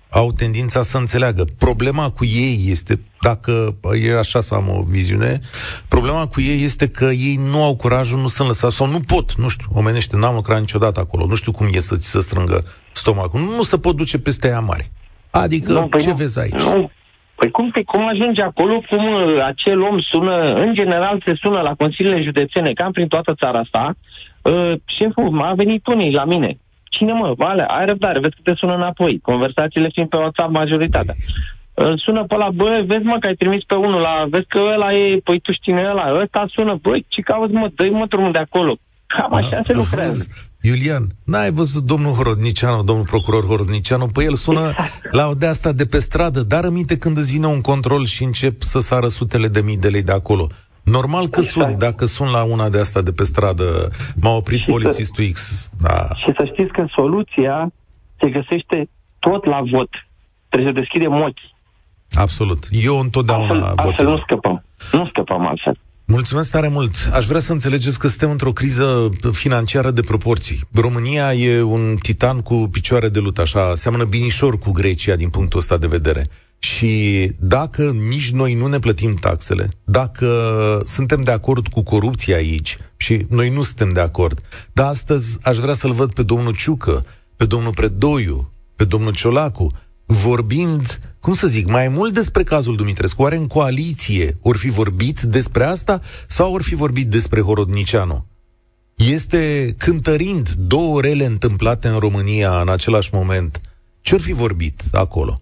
au 0.10 0.32
tendința 0.32 0.82
să 0.82 0.98
înțeleagă. 0.98 1.46
Problema 1.58 2.10
cu 2.10 2.26
ei 2.26 2.60
este, 2.66 3.00
dacă 3.22 3.76
e 4.04 4.18
așa 4.18 4.42
să 4.42 4.56
am 4.56 4.70
o 4.70 4.84
viziune, 4.88 5.40
problema 5.88 6.28
cu 6.28 6.42
ei 6.42 6.64
este 6.64 6.90
că 6.90 7.06
ei 7.06 7.40
nu 7.52 7.64
au 7.64 7.76
curajul, 7.76 8.20
nu 8.20 8.28
sunt 8.28 8.48
lăsați 8.48 8.76
sau 8.76 8.88
nu 8.88 9.00
pot, 9.08 9.34
nu 9.38 9.48
știu, 9.48 9.68
omenește, 9.74 10.18
n-am 10.18 10.36
lucrat 10.36 10.60
niciodată 10.60 11.00
acolo, 11.00 11.26
nu 11.26 11.36
știu 11.36 11.52
cum 11.52 11.68
e 11.72 11.80
să 11.80 11.96
ți 11.96 12.10
se 12.10 12.20
strângă 12.20 12.64
stomacul, 12.92 13.40
nu, 13.40 13.56
nu 13.56 13.64
se 13.64 13.78
pot 13.78 13.96
duce 13.96 14.20
peste 14.20 14.48
ea 14.48 14.60
mare. 14.60 14.90
Adică, 15.30 15.72
nu, 15.72 15.88
păi 15.88 16.02
ce 16.02 16.10
nu, 16.10 16.16
vezi 16.16 16.40
aici? 16.40 16.62
Nu. 16.62 16.92
Păi 17.36 17.52
cum, 17.52 17.70
te, 17.70 17.84
cum 17.84 18.08
ajunge 18.08 18.42
acolo, 18.42 18.84
cum 18.90 19.14
uh, 19.14 19.44
acel 19.46 19.82
om 19.82 20.00
sună, 20.00 20.54
în 20.54 20.74
general 20.74 21.22
se 21.26 21.34
sună 21.42 21.62
la 21.62 21.74
consiliile 21.74 22.22
județene, 22.22 22.74
cam 22.74 22.92
prin 22.92 23.08
toată 23.08 23.34
țara 23.34 23.60
asta, 23.60 23.96
uh, 24.52 24.74
șeful, 24.86 25.42
a 25.42 25.54
venit 25.54 25.88
unii 25.88 26.14
la 26.14 26.26
mine, 26.26 26.58
Cine 26.90 27.14
mă? 27.14 27.34
Vale, 27.38 27.64
ai 27.68 27.86
răbdare, 27.86 28.20
vezi 28.20 28.36
că 28.36 28.42
te 28.44 28.54
sună 28.56 28.74
înapoi. 28.76 29.20
Conversațiile 29.20 29.90
fiind 29.94 30.10
pe 30.10 30.18
WhatsApp 30.18 30.52
majoritatea. 30.52 31.16
Îl 31.74 31.98
sună 31.98 32.24
pe 32.24 32.36
la, 32.36 32.50
bă, 32.50 32.84
vezi 32.86 33.04
mă 33.04 33.18
că 33.20 33.28
ai 33.28 33.34
trimis 33.34 33.64
pe 33.64 33.76
unul 33.76 34.02
la, 34.02 34.26
vezi 34.30 34.46
că 34.48 34.60
ăla 34.74 34.94
e, 34.94 35.20
păi 35.24 35.40
tu 35.40 35.52
știi 35.52 35.74
ăla, 35.74 36.22
ăsta 36.22 36.46
sună, 36.56 36.80
băi, 36.82 37.06
ce 37.08 37.22
cauți 37.22 37.54
mă, 37.54 37.72
dă 37.76 37.88
mă 37.92 38.06
drumul 38.10 38.32
de 38.32 38.38
acolo. 38.38 38.78
Cam 39.08 39.34
așa 39.34 39.58
A, 39.58 39.62
se 39.66 39.74
lucrează. 39.74 40.28
Iulian, 40.62 41.08
n-ai 41.24 41.52
văzut 41.52 41.84
domnul 41.84 42.14
Horodnicianu, 42.14 42.84
domnul 42.84 43.06
procuror 43.06 43.46
Horodnicianu? 43.46 44.06
Păi 44.06 44.26
el 44.26 44.34
sună 44.34 44.70
exact. 44.70 45.14
la 45.14 45.28
o 45.28 45.34
de 45.34 45.46
asta 45.46 45.72
de 45.72 45.86
pe 45.86 46.00
stradă, 46.00 46.42
dar 46.44 46.66
aminte 46.66 46.98
când 46.98 47.18
îți 47.18 47.32
vine 47.32 47.46
un 47.46 47.62
control 47.62 48.06
și 48.06 48.24
încep 48.24 48.62
să 48.62 48.80
sară 48.80 49.08
sutele 49.08 49.48
de 49.48 49.62
mii 49.62 49.78
de 49.78 49.88
lei 49.88 50.04
de 50.04 50.12
acolo. 50.12 50.48
Normal 50.92 51.28
că 51.28 51.40
exact. 51.40 51.68
sunt, 51.68 51.80
dacă 51.80 52.06
sunt 52.06 52.30
la 52.30 52.44
una 52.44 52.70
de 52.70 52.80
asta 52.80 53.02
de 53.02 53.12
pe 53.12 53.24
stradă, 53.24 53.90
m-a 54.22 54.30
oprit 54.30 54.60
și 54.60 54.66
polițistul 54.66 55.24
să, 55.24 55.32
X. 55.32 55.70
Da. 55.82 56.08
Și 56.16 56.34
să 56.38 56.50
știți 56.52 56.72
că 56.72 56.86
soluția 56.96 57.72
se 58.20 58.30
găsește 58.30 58.90
tot 59.20 59.46
la 59.46 59.62
vot. 59.72 59.90
Trebuie 60.50 60.72
să 60.74 60.80
deschidem 60.80 61.14
ochii. 61.14 61.56
Absolut. 62.12 62.68
Eu 62.72 63.00
întotdeauna 63.00 63.54
altfel, 63.54 63.76
vot. 63.76 63.86
Altfel 63.86 64.06
nu 64.06 64.18
scăpăm. 64.18 64.64
Nu 64.92 65.06
scăpăm 65.06 65.48
altfel. 65.48 65.78
Mulțumesc 66.06 66.52
tare 66.52 66.68
mult. 66.68 66.92
Aș 67.14 67.26
vrea 67.26 67.40
să 67.40 67.52
înțelegeți 67.52 68.00
că 68.00 68.08
suntem 68.08 68.32
într-o 68.32 68.52
criză 68.52 69.10
financiară 69.32 69.92
de 69.92 70.02
proporții. 70.02 70.60
România 70.74 71.34
e 71.34 71.62
un 71.62 71.96
titan 72.02 72.40
cu 72.40 72.70
picioare 72.72 73.10
de 73.10 73.20
lut, 73.20 73.38
așa, 73.38 73.76
seamănă 73.76 74.04
binișor 74.04 74.58
cu 74.60 74.72
Grecia 74.72 75.16
din 75.16 75.30
punctul 75.30 75.60
ăsta 75.60 75.78
de 75.78 75.88
vedere. 75.88 76.30
Și 76.60 77.32
dacă 77.40 77.92
nici 78.10 78.32
noi 78.32 78.54
nu 78.54 78.68
ne 78.68 78.80
plătim 78.80 79.16
taxele, 79.16 79.70
dacă 79.84 80.82
suntem 80.86 81.22
de 81.22 81.32
acord 81.32 81.68
cu 81.68 81.84
corupția 81.84 82.36
aici, 82.36 82.78
și 82.98 83.26
noi 83.30 83.50
nu 83.50 83.62
suntem 83.62 83.94
de 83.94 84.00
acord, 84.00 84.42
dar 84.74 84.88
astăzi 84.88 85.38
aș 85.42 85.58
vrea 85.58 85.74
să-l 85.74 85.92
văd 85.92 86.14
pe 86.14 86.24
domnul 86.24 86.56
Ciucă, 86.56 87.06
pe 87.36 87.46
domnul 87.46 87.74
Predoiu, 87.74 88.52
pe 88.76 88.84
domnul 88.84 89.14
Ciolacu, 89.14 89.72
vorbind, 90.06 91.00
cum 91.20 91.34
să 91.34 91.48
zic, 91.48 91.68
mai 91.68 91.88
mult 91.88 92.14
despre 92.14 92.44
cazul 92.44 92.76
Dumitrescu. 92.76 93.22
Oare 93.22 93.36
în 93.36 93.48
coaliție 93.48 94.38
ori 94.42 94.58
fi 94.58 94.70
vorbit 94.70 95.20
despre 95.22 95.64
asta 95.64 96.02
sau 96.28 96.54
ori 96.54 96.64
fi 96.64 96.76
vorbit 96.76 97.08
despre 97.08 97.42
Horodnicianu? 97.42 98.26
Este 98.96 99.76
cântărind 99.78 100.50
două 100.50 101.02
rele 101.02 101.26
întâmplate 101.26 101.88
în 101.88 102.00
România 102.00 102.62
în 102.62 102.70
același 102.70 103.10
moment. 103.14 103.62
Ce-or 104.02 104.22
fi 104.22 104.32
vorbit 104.32 104.82
acolo? 104.92 105.42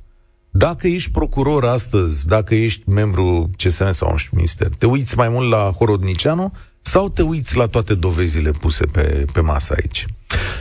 Dacă 0.58 0.88
ești 0.88 1.12
procuror 1.12 1.64
astăzi, 1.64 2.28
dacă 2.28 2.56
ești 2.56 2.90
membru 2.90 3.50
CSM 3.58 3.92
sau 3.92 4.10
un 4.12 4.18
minister, 4.32 4.68
te 4.80 4.86
uiți 4.86 5.18
mai 5.18 5.30
mult 5.30 5.50
la 5.50 5.70
Horodnicianu 5.78 6.52
sau 6.82 7.10
te 7.10 7.22
uiți 7.22 7.58
la 7.58 7.66
toate 7.66 7.96
dovezile 7.96 8.52
puse 8.62 8.86
pe, 8.94 9.26
pe 9.34 9.42
masă 9.42 9.76
aici? 9.78 10.06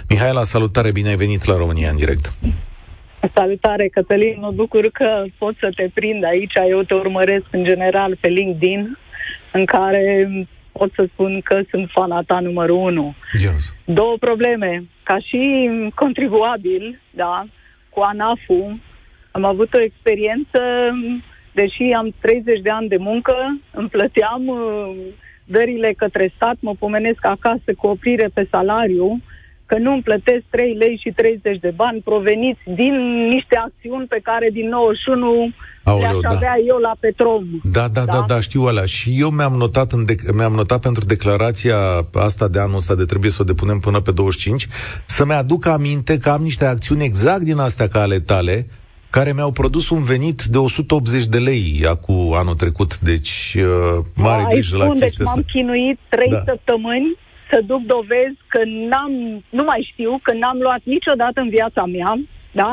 Mihaela, 0.08 0.42
salutare, 0.42 0.90
bine 0.90 1.08
ai 1.08 1.16
venit 1.16 1.44
la 1.44 1.56
România 1.56 1.90
în 1.90 1.96
direct. 1.96 2.32
Salutare, 3.34 3.88
Cătălin, 3.88 4.36
mă 4.40 4.50
bucur 4.50 4.88
că 4.92 5.24
pot 5.38 5.54
să 5.60 5.70
te 5.76 5.90
prind 5.94 6.24
aici. 6.24 6.54
Eu 6.68 6.82
te 6.82 6.94
urmăresc 6.94 7.46
în 7.50 7.64
general 7.64 8.16
pe 8.20 8.28
LinkedIn, 8.28 8.98
în 9.52 9.64
care 9.64 10.28
pot 10.72 10.92
să 10.94 11.08
spun 11.12 11.40
că 11.40 11.60
sunt 11.70 11.90
fana 11.92 12.22
ta 12.22 12.40
numărul 12.40 12.76
unu. 12.76 13.14
Yes. 13.42 13.74
Două 13.84 14.16
probleme. 14.20 14.84
Ca 15.02 15.18
și 15.18 15.70
contribuabil, 15.94 17.00
da, 17.10 17.44
cu 17.90 18.00
ANAF-ul, 18.00 18.80
am 19.36 19.44
avut 19.44 19.74
o 19.74 19.80
experiență, 19.88 20.60
deși 21.52 21.84
am 22.00 22.14
30 22.20 22.60
de 22.60 22.70
ani 22.70 22.88
de 22.88 22.96
muncă, 23.08 23.34
îmi 23.80 23.88
plăteam 23.88 24.42
uh, 24.46 24.96
dările 25.44 25.94
către 25.96 26.32
stat, 26.36 26.56
mă 26.60 26.74
pomenesc 26.78 27.22
acasă 27.36 27.70
cu 27.78 27.86
oprire 27.86 28.28
pe 28.34 28.46
salariu, 28.50 29.20
că 29.66 29.78
nu 29.78 29.92
îmi 29.92 30.02
plătesc 30.02 30.44
3 30.50 30.74
lei 30.74 31.00
și 31.02 31.10
30 31.10 31.58
de 31.58 31.72
bani 31.76 32.00
proveniți 32.00 32.60
din 32.80 32.94
niște 33.34 33.56
acțiuni 33.66 34.06
pe 34.06 34.20
care 34.22 34.48
din 34.52 34.68
91 34.68 35.50
Aoleu, 35.82 36.08
le-aș 36.08 36.20
da. 36.22 36.34
avea 36.34 36.54
eu 36.66 36.76
la 36.76 36.92
Petrom. 37.00 37.44
Da, 37.62 37.88
da, 37.88 38.04
da, 38.04 38.12
da, 38.12 38.24
da, 38.26 38.40
știu 38.40 38.62
alea. 38.62 38.84
Și 38.84 39.16
eu 39.18 39.28
mi-am 39.28 39.52
notat, 39.52 39.92
în 39.92 40.04
de- 40.04 40.16
mi-am 40.34 40.52
notat 40.52 40.80
pentru 40.80 41.04
declarația 41.04 41.76
asta 42.12 42.48
de 42.48 42.58
anul 42.58 42.76
ăsta 42.76 42.94
de 42.94 43.04
trebuie 43.04 43.30
să 43.30 43.38
o 43.42 43.44
depunem 43.44 43.78
până 43.78 44.00
pe 44.00 44.12
25, 44.12 44.68
să-mi 45.06 45.32
aduc 45.32 45.66
aminte 45.66 46.18
că 46.18 46.28
am 46.30 46.42
niște 46.42 46.64
acțiuni 46.64 47.04
exact 47.04 47.42
din 47.42 47.58
astea 47.58 47.88
ca 47.88 48.00
ale 48.00 48.20
tale, 48.20 48.66
care 49.16 49.32
mi-au 49.32 49.52
produs 49.52 49.86
un 49.90 50.02
venit 50.02 50.42
de 50.54 50.58
180 50.58 51.24
de 51.26 51.38
lei 51.38 51.64
acum 51.94 52.32
anul 52.34 52.54
trecut. 52.54 52.98
Deci, 52.98 53.56
uh, 53.58 54.04
mare 54.26 54.42
Ai 54.42 54.50
grijă 54.52 54.76
la 54.76 54.84
spun, 54.84 54.98
chestia 54.98 55.18
deci 55.18 55.26
asta. 55.26 55.34
m-am 55.34 55.44
chinuit 55.52 55.98
3 56.08 56.28
Da. 56.28 56.36
da. 56.36 56.42
săptămâni 56.50 57.10
să 57.50 57.58
duc 57.70 57.82
dovezi 57.94 58.38
că 58.52 58.60
n-am, 58.90 59.12
nu 59.58 59.64
mai 59.70 59.88
știu, 59.92 60.12
că 60.22 60.32
n-am 60.40 60.58
luat 60.66 60.82
niciodată 60.94 61.38
în 61.40 61.48
viața 61.48 61.84
mea, 61.96 62.12
da? 62.52 62.72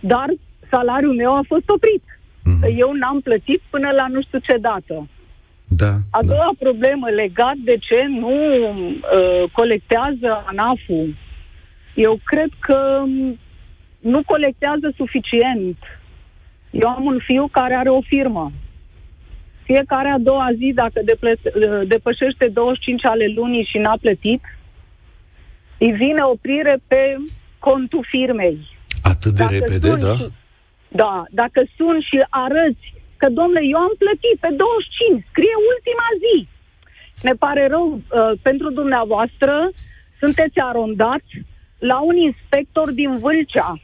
Dar 0.00 0.28
salariul 0.70 1.14
meu 1.22 1.32
a 1.36 1.44
fost 1.52 1.68
oprit. 1.76 2.04
Mhm. 2.44 2.60
Că 2.60 2.68
Eu 2.84 2.90
n-am 3.00 3.20
plătit 3.20 3.60
până 3.70 3.88
la 3.98 4.06
nu 4.14 4.20
știu 4.26 4.38
ce 4.38 4.56
dată. 4.68 4.94
Da, 5.82 5.92
A 6.18 6.20
da. 6.22 6.28
doua 6.32 6.52
problemă 6.58 7.06
legat 7.22 7.56
de 7.70 7.76
ce 7.86 8.00
nu 8.22 8.34
uh, 8.70 9.50
colectează 9.52 10.28
ANAF-ul. 10.50 11.08
Eu 11.94 12.14
cred 12.24 12.50
că 12.66 12.78
m, 13.06 13.38
nu 14.00 14.22
colectează 14.26 14.92
suficient. 14.96 15.76
Eu 16.70 16.88
am 16.88 17.04
un 17.04 17.18
fiu 17.26 17.48
care 17.52 17.74
are 17.74 17.88
o 17.88 18.00
firmă. 18.00 18.52
Fiecare 19.62 20.08
a 20.08 20.18
doua 20.18 20.48
zi, 20.56 20.72
dacă 20.74 21.00
deple- 21.04 21.40
uh, 21.44 21.88
depășește 21.88 22.46
25 22.52 23.04
ale 23.04 23.26
lunii 23.26 23.68
și 23.70 23.78
n-a 23.78 23.96
plătit, 24.00 24.42
îi 25.78 25.92
vine 25.92 26.22
oprire 26.22 26.76
pe 26.86 27.16
contul 27.58 28.06
firmei. 28.10 28.58
Atât 29.02 29.32
de 29.32 29.42
Dacă 29.42 29.54
repede, 29.54 29.86
suni 29.86 30.00
da? 30.00 30.14
Și, 30.14 30.28
da, 30.88 31.24
dacă 31.30 31.60
sun 31.76 32.00
și 32.00 32.24
arăți 32.28 32.86
că, 33.16 33.28
domnule, 33.28 33.62
eu 33.72 33.78
am 33.78 33.94
plătit 33.98 34.36
pe 34.40 34.50
25, 34.56 35.24
scrie 35.30 35.56
ultima 35.72 36.08
zi. 36.24 36.48
Ne 37.22 37.34
pare 37.44 37.66
rău 37.66 37.86
uh, 37.92 38.32
pentru 38.42 38.70
dumneavoastră, 38.70 39.70
sunteți 40.20 40.58
arondați 40.58 41.32
la 41.78 42.00
un 42.00 42.16
inspector 42.16 42.90
din 42.90 43.18
Vâlcea. 43.18 43.80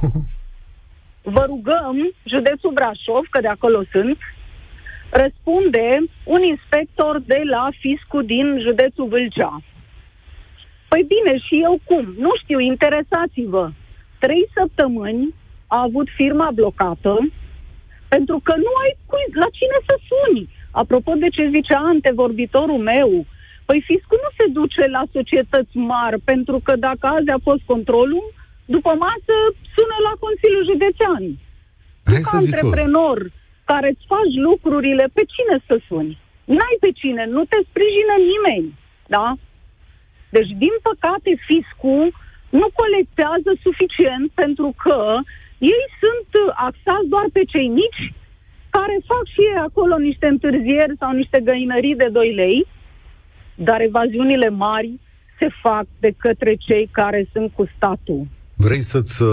Vă 1.34 1.44
rugăm, 1.46 1.96
județul 2.24 2.72
Brașov, 2.72 3.24
că 3.30 3.40
de 3.40 3.48
acolo 3.48 3.82
sunt, 3.92 4.18
răspunde 5.10 5.88
un 6.24 6.42
inspector 6.42 7.20
de 7.26 7.40
la 7.50 7.68
fiscul 7.78 8.24
din 8.24 8.60
județul 8.60 9.08
Vâlcea. 9.08 9.62
Păi 10.88 11.02
bine, 11.14 11.38
și 11.38 11.62
eu 11.62 11.80
cum? 11.84 12.14
Nu 12.18 12.30
știu, 12.42 12.58
interesați-vă. 12.58 13.70
Trei 14.18 14.48
săptămâni 14.54 15.34
a 15.66 15.80
avut 15.82 16.08
firma 16.16 16.50
blocată 16.54 17.18
pentru 18.08 18.40
că 18.42 18.54
nu 18.56 18.72
ai 18.82 18.92
cui, 19.06 19.26
la 19.42 19.48
cine 19.58 19.78
să 19.88 19.94
suni. 20.08 20.48
Apropo 20.70 21.12
de 21.12 21.28
ce 21.28 21.50
zicea 21.54 21.78
antevorbitorul 21.78 22.78
meu, 22.92 23.10
păi 23.64 23.82
fiscul 23.90 24.18
nu 24.24 24.30
se 24.38 24.46
duce 24.58 24.86
la 24.96 25.02
societăți 25.12 25.76
mari, 25.76 26.18
pentru 26.20 26.60
că 26.64 26.76
dacă 26.76 27.06
azi 27.06 27.30
a 27.30 27.38
fost 27.42 27.62
controlul, 27.66 28.24
după 28.74 28.92
masă 29.06 29.34
sună 29.74 29.96
la 30.08 30.14
Consiliul 30.24 30.68
Județean. 30.70 31.24
Hai 32.10 32.22
ca 32.24 32.30
să 32.30 32.36
zic 32.38 32.38
eu. 32.38 32.44
antreprenor 32.46 33.18
care 33.70 33.88
îți 33.90 34.08
faci 34.12 34.34
lucrurile, 34.48 35.04
pe 35.16 35.24
cine 35.34 35.56
să 35.68 35.74
suni? 35.88 36.12
N-ai 36.56 36.76
pe 36.84 36.90
cine, 37.00 37.22
nu 37.36 37.42
te 37.50 37.58
sprijină 37.68 38.14
nimeni, 38.32 38.68
da? 39.14 39.26
Deci, 40.36 40.50
din 40.64 40.74
păcate, 40.88 41.30
fiscul 41.50 42.04
nu 42.60 42.66
colectează 42.80 43.50
suficient 43.66 44.26
pentru 44.42 44.68
că 44.82 44.98
ei 45.74 45.84
sunt 46.02 46.28
uh, 46.42 46.52
axați 46.68 47.10
doar 47.14 47.26
pe 47.32 47.42
cei 47.52 47.68
mici 47.80 48.02
care 48.76 48.96
fac 49.10 49.24
și 49.34 49.40
ei 49.50 49.60
acolo 49.68 49.96
niște 50.08 50.26
întârzieri 50.26 50.94
sau 50.98 51.10
niște 51.12 51.40
găinării 51.48 51.96
de 51.96 52.08
2 52.08 52.34
lei, 52.34 52.66
dar 53.54 53.80
evaziunile 53.80 54.48
mari 54.48 54.90
se 55.38 55.48
fac 55.62 55.86
de 56.00 56.10
către 56.18 56.54
cei 56.54 56.88
care 56.92 57.28
sunt 57.32 57.52
cu 57.52 57.64
statul. 57.76 58.26
Vrei 58.60 58.82
să-ți, 58.82 59.22
uh, 59.22 59.28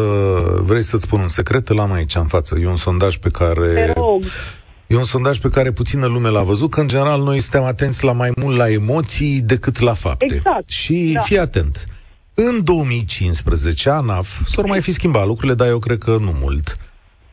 vrei 0.59 0.83
să-ți 0.83 1.03
spun 1.03 1.19
un 1.19 1.27
secret? 1.27 1.69
Îl 1.69 1.79
am 1.79 1.91
aici 1.91 2.15
în 2.15 2.27
față. 2.27 2.55
E 2.61 2.67
un 2.67 2.75
sondaj 2.75 3.17
pe 3.17 3.29
care... 3.29 3.73
Te 3.73 3.93
rog. 3.95 4.23
E 4.87 4.95
un 4.95 5.03
sondaj 5.03 5.37
pe 5.39 5.49
care 5.49 5.71
puțină 5.71 6.05
lume 6.05 6.29
l-a 6.29 6.41
văzut, 6.43 6.69
că 6.71 6.79
în 6.81 6.87
general 6.87 7.21
noi 7.21 7.39
suntem 7.39 7.63
atenți 7.63 8.03
la 8.03 8.11
mai 8.11 8.31
mult 8.41 8.57
la 8.57 8.69
emoții 8.71 9.39
decât 9.41 9.79
la 9.79 9.93
fapte. 9.93 10.33
Exact, 10.33 10.69
Și 10.69 11.11
da. 11.13 11.19
fii 11.21 11.39
atent. 11.39 11.85
În 12.33 12.63
2015, 12.63 13.89
ANAF, 13.89 14.41
s-au 14.47 14.67
mai 14.67 14.81
fi 14.81 14.91
schimbat 14.91 15.25
lucrurile, 15.25 15.53
dar 15.53 15.67
eu 15.67 15.79
cred 15.79 15.97
că 15.97 16.17
nu 16.21 16.35
mult, 16.41 16.77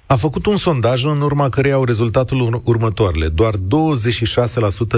a 0.07 0.17
făcut 0.17 0.47
un 0.47 0.57
sondaj 0.57 1.05
în 1.05 1.21
urma 1.21 1.49
căreia 1.49 1.75
au 1.75 1.85
rezultatul 1.85 2.41
ur- 2.41 2.61
următoarele. 2.65 3.29
Doar 3.29 3.55
26% 3.55 3.59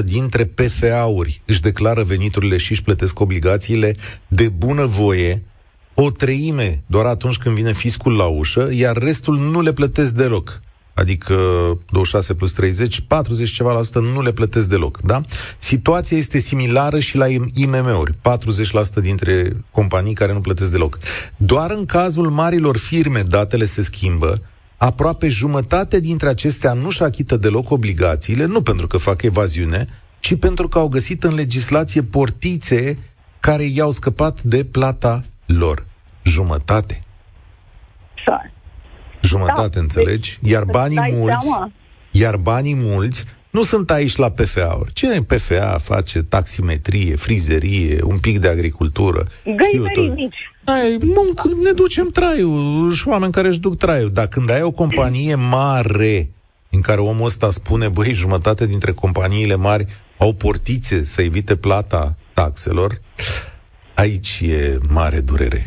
dintre 0.04 0.44
PFA-uri 0.44 1.42
își 1.44 1.60
declară 1.60 2.02
veniturile 2.02 2.56
și 2.56 2.72
își 2.72 2.82
plătesc 2.82 3.20
obligațiile 3.20 3.96
de 4.28 4.48
bunăvoie, 4.48 5.42
o 5.94 6.10
treime 6.10 6.82
doar 6.86 7.06
atunci 7.06 7.36
când 7.36 7.54
vine 7.54 7.72
fiscul 7.72 8.16
la 8.16 8.26
ușă, 8.26 8.70
iar 8.72 8.96
restul 8.96 9.38
nu 9.38 9.60
le 9.60 9.72
plătesc 9.72 10.12
deloc. 10.12 10.60
Adică 10.94 11.34
26 11.90 12.34
plus 12.34 12.52
30, 12.52 13.00
40 13.00 13.50
ceva 13.50 13.72
la 13.72 13.82
sută 13.82 13.98
nu 13.98 14.22
le 14.22 14.32
plătesc 14.32 14.68
deloc, 14.68 15.00
da? 15.00 15.20
Situația 15.58 16.16
este 16.16 16.38
similară 16.38 16.98
și 16.98 17.16
la 17.16 17.26
IMM-uri, 17.54 18.12
40% 18.12 18.14
dintre 19.00 19.52
companii 19.70 20.14
care 20.14 20.32
nu 20.32 20.40
plătesc 20.40 20.70
deloc. 20.70 20.98
Doar 21.36 21.70
în 21.70 21.84
cazul 21.84 22.30
marilor 22.30 22.76
firme 22.76 23.22
datele 23.22 23.64
se 23.64 23.82
schimbă, 23.82 24.42
aproape 24.76 25.28
jumătate 25.28 26.00
dintre 26.00 26.28
acestea 26.28 26.72
nu-și 26.72 27.02
achită 27.02 27.36
deloc 27.36 27.70
obligațiile, 27.70 28.44
nu 28.44 28.62
pentru 28.62 28.86
că 28.86 28.96
fac 28.96 29.22
evaziune, 29.22 29.88
ci 30.20 30.34
pentru 30.34 30.68
că 30.68 30.78
au 30.78 30.88
găsit 30.88 31.24
în 31.24 31.34
legislație 31.34 32.02
portițe 32.02 32.98
care 33.40 33.64
i-au 33.64 33.90
scăpat 33.90 34.42
de 34.42 34.64
plata 34.64 35.24
lor. 35.46 35.84
Jumătate. 36.22 37.02
Așa. 38.16 38.50
Jumătate, 39.22 39.68
Da, 39.74 39.80
înțelegi? 39.80 40.38
deci, 40.42 40.50
Iar 40.52 40.62
îți 40.62 40.70
banii 40.72 40.96
dai 40.96 41.12
mulți, 41.14 41.46
seama? 41.46 41.70
iar 42.10 42.36
banii 42.36 42.74
mulți 42.74 43.24
nu 43.50 43.62
sunt 43.62 43.90
aici 43.90 44.16
la 44.16 44.30
PFA-uri. 44.30 44.92
Cine 44.92 45.14
în 45.14 45.22
PFA 45.22 45.76
face 45.80 46.22
taximetrie, 46.22 47.16
frizerie, 47.16 48.02
un 48.02 48.18
pic 48.18 48.38
de 48.38 48.48
agricultură? 48.48 49.26
știu 49.38 49.50
eu 49.52 49.56
Găinării 49.56 50.06
tot. 50.06 50.14
mici. 50.16 50.36
Ai, 50.64 50.98
munc, 51.02 51.54
ne 51.64 51.70
ducem 51.70 52.08
traiul, 52.10 52.92
și 52.92 53.08
oameni 53.08 53.32
care 53.32 53.48
își 53.48 53.58
duc 53.60 53.76
traiul. 53.76 54.10
Dar 54.12 54.26
când 54.26 54.50
ai 54.50 54.62
o 54.62 54.70
companie 54.70 55.34
mare 55.34 56.30
în 56.70 56.80
care 56.80 57.00
omul 57.00 57.24
ăsta 57.26 57.50
spune, 57.50 57.88
băi, 57.88 58.12
jumătate 58.12 58.66
dintre 58.66 58.92
companiile 58.92 59.54
mari 59.54 59.86
au 60.18 60.32
portițe 60.32 61.04
să 61.04 61.22
evite 61.22 61.56
plata 61.56 62.14
taxelor, 62.34 63.00
aici 63.94 64.40
e 64.42 64.78
mare 64.94 65.20
durere. 65.20 65.60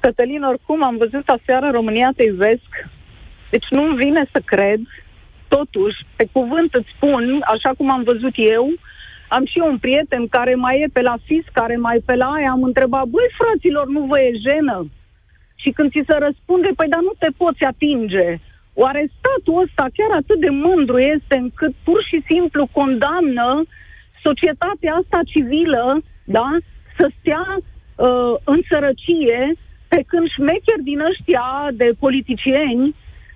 Cătălin, 0.00 0.42
oricum 0.42 0.84
am 0.84 0.96
văzut 0.96 1.28
aseară 1.28 1.70
România 1.70 2.10
te 2.16 2.22
iubesc, 2.22 2.70
deci 3.50 3.66
nu-mi 3.70 3.96
vine 3.96 4.28
să 4.32 4.40
cred, 4.44 4.80
totuși, 5.48 5.98
pe 6.16 6.26
cuvânt 6.32 6.74
îți 6.74 6.92
spun, 6.96 7.22
așa 7.54 7.70
cum 7.76 7.90
am 7.90 8.02
văzut 8.02 8.34
eu, 8.34 8.66
am 9.28 9.44
și 9.50 9.58
eu 9.58 9.66
un 9.66 9.78
prieten 9.78 10.28
care 10.28 10.54
mai 10.54 10.80
e 10.80 10.88
pe 10.92 11.00
la 11.00 11.16
FIS, 11.26 11.44
care 11.52 11.76
mai 11.76 11.96
e 11.96 12.06
pe 12.06 12.14
la 12.14 12.28
aia, 12.36 12.50
am 12.50 12.62
întrebat, 12.62 13.06
băi 13.14 13.36
fraților, 13.40 13.86
nu 13.86 14.00
vă 14.10 14.20
e 14.20 14.30
jenă? 14.48 14.90
Și 15.54 15.70
când 15.70 15.90
ți 15.90 16.08
se 16.08 16.16
răspunde, 16.26 16.68
păi 16.76 16.88
dar 16.88 17.00
nu 17.08 17.14
te 17.18 17.30
poți 17.36 17.62
atinge. 17.64 18.28
Oare 18.74 19.02
statul 19.18 19.62
ăsta 19.64 19.84
chiar 19.96 20.12
atât 20.20 20.38
de 20.40 20.52
mândru 20.66 20.98
este 20.98 21.36
încât 21.44 21.74
pur 21.84 22.00
și 22.10 22.18
simplu 22.30 22.68
condamnă 22.78 23.48
societatea 24.22 24.92
asta 25.00 25.20
civilă, 25.32 26.02
da, 26.24 26.48
să 26.98 27.10
stea 27.18 27.46
uh, 27.96 28.34
în 28.44 28.60
sărăcie, 28.68 29.40
pe 29.88 30.04
când 30.06 30.26
șmecheri 30.36 30.82
din 30.90 31.00
ăștia 31.10 31.46
de 31.72 31.88
politicieni 31.98 32.86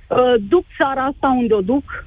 uh, 0.08 0.34
duc 0.48 0.64
țara 0.78 1.04
asta 1.04 1.28
unde 1.40 1.54
o 1.54 1.60
duc? 1.60 2.06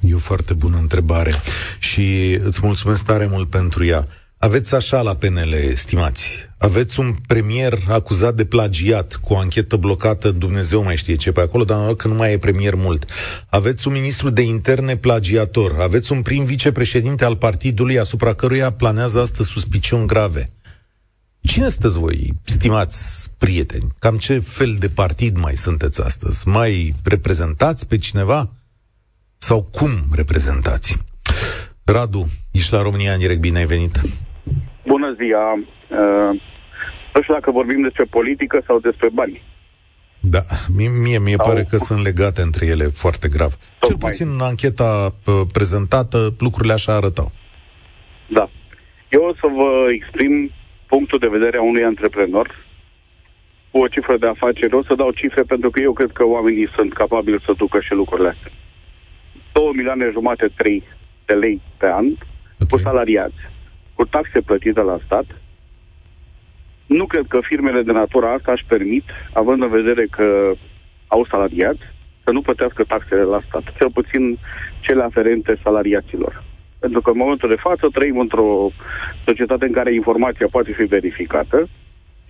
E 0.00 0.14
o 0.14 0.18
foarte 0.18 0.54
bună 0.54 0.76
întrebare 0.80 1.32
și 1.78 2.38
îți 2.44 2.60
mulțumesc 2.62 3.04
tare 3.04 3.26
mult 3.30 3.50
pentru 3.50 3.84
ea. 3.84 4.06
Aveți 4.38 4.74
așa 4.74 5.00
la 5.00 5.14
PNL, 5.14 5.54
stimați, 5.74 6.48
aveți 6.58 7.00
un 7.00 7.14
premier 7.26 7.78
acuzat 7.88 8.34
de 8.34 8.44
plagiat 8.44 9.18
cu 9.22 9.32
o 9.32 9.38
anchetă 9.38 9.76
blocată, 9.76 10.30
Dumnezeu 10.30 10.82
mai 10.82 10.96
știe 10.96 11.14
ce 11.14 11.32
pe 11.32 11.40
acolo, 11.40 11.64
dar 11.64 11.94
că 11.94 12.08
nu 12.08 12.14
mai 12.14 12.32
e 12.32 12.38
premier 12.38 12.74
mult. 12.74 13.04
Aveți 13.48 13.86
un 13.86 13.92
ministru 13.92 14.30
de 14.30 14.42
interne 14.42 14.96
plagiator, 14.96 15.76
aveți 15.80 16.12
un 16.12 16.22
prim 16.22 16.44
vicepreședinte 16.44 17.24
al 17.24 17.36
partidului 17.36 17.98
asupra 17.98 18.32
căruia 18.32 18.72
planează 18.72 19.20
astăzi 19.20 19.48
suspiciuni 19.48 20.06
grave. 20.06 20.52
Cine 21.42 21.68
sunteți 21.68 21.98
voi, 21.98 22.32
stimați 22.44 23.30
prieteni? 23.38 23.86
Cam 23.98 24.16
ce 24.16 24.38
fel 24.38 24.74
de 24.78 24.88
partid 24.88 25.36
mai 25.36 25.54
sunteți 25.54 26.02
astăzi? 26.02 26.48
Mai 26.48 26.92
reprezentați 27.04 27.88
pe 27.88 27.96
cineva? 27.96 28.50
Sau 29.38 29.62
cum 29.62 29.90
reprezentați? 30.14 30.98
Radu, 31.84 32.26
ești 32.52 32.72
la 32.72 32.82
România 32.82 33.12
în 33.12 33.18
direct, 33.18 33.40
bine 33.40 33.58
ai 33.58 33.66
venit. 33.66 34.00
Bună 34.86 35.14
ziua! 35.18 35.52
Uh, 35.54 36.40
Nu 37.14 37.22
știu 37.22 37.34
dacă 37.34 37.50
vorbim 37.50 37.82
despre 37.82 38.04
politică 38.04 38.62
sau 38.66 38.78
despre 38.78 39.08
bani. 39.12 39.42
Da, 40.20 40.42
mie, 40.76 40.88
mie, 40.88 41.18
mie 41.18 41.34
sau... 41.36 41.46
pare 41.46 41.62
că 41.70 41.76
sunt 41.76 42.02
legate 42.02 42.42
între 42.42 42.66
ele 42.66 42.84
foarte 42.84 43.28
grav. 43.28 43.52
Tocmai. 43.78 43.88
Cel 43.88 43.96
puțin 43.96 44.28
în 44.28 44.40
ancheta 44.40 45.14
prezentată, 45.52 46.34
lucrurile 46.38 46.72
așa 46.72 46.94
arătau. 46.94 47.32
Da. 48.28 48.50
Eu 49.08 49.22
o 49.22 49.34
să 49.34 49.46
vă 49.56 49.92
exprim 49.94 50.50
punctul 50.94 51.18
de 51.18 51.34
vedere 51.36 51.56
a 51.56 51.62
unui 51.62 51.84
antreprenor 51.84 52.46
cu 53.70 53.78
o 53.78 53.88
cifră 53.88 54.16
de 54.16 54.26
afaceri. 54.26 54.74
O 54.74 54.82
să 54.82 54.94
dau 54.94 55.10
cifre 55.10 55.42
pentru 55.42 55.70
că 55.70 55.80
eu 55.80 55.92
cred 55.92 56.10
că 56.12 56.24
oamenii 56.24 56.68
sunt 56.76 56.92
capabili 56.92 57.44
să 57.46 57.52
ducă 57.56 57.80
și 57.80 57.92
lucrurile 57.92 58.28
astea. 58.28 58.52
2 59.52 59.70
milioane 59.74 60.10
jumate, 60.12 60.46
3 60.56 60.82
de 61.26 61.34
lei 61.34 61.60
pe 61.76 61.86
an, 61.86 62.06
okay. 62.06 62.66
cu 62.70 62.76
salariați, 62.76 63.40
cu 63.94 64.04
taxe 64.04 64.40
plătite 64.40 64.80
la 64.80 64.98
stat. 65.04 65.26
Nu 66.86 67.06
cred 67.06 67.24
că 67.28 67.38
firmele 67.42 67.82
de 67.82 67.92
natura 67.92 68.32
asta 68.32 68.52
își 68.52 68.64
permit, 68.68 69.04
având 69.32 69.62
în 69.62 69.70
vedere 69.70 70.06
că 70.10 70.52
au 71.06 71.26
salariați, 71.30 71.84
să 72.24 72.30
nu 72.32 72.40
plătească 72.40 72.84
taxele 72.84 73.22
la 73.22 73.40
stat, 73.48 73.64
cel 73.78 73.90
puțin 73.90 74.38
cele 74.80 75.02
aferente 75.02 75.60
salariaților. 75.62 76.42
Pentru 76.84 77.00
că 77.00 77.10
în 77.10 77.22
momentul 77.24 77.48
de 77.48 77.62
față 77.66 77.84
trăim 77.92 78.18
într-o 78.18 78.48
societate 79.26 79.64
în 79.66 79.72
care 79.78 79.94
informația 79.94 80.48
poate 80.50 80.72
fi 80.78 80.84
verificată 80.96 81.58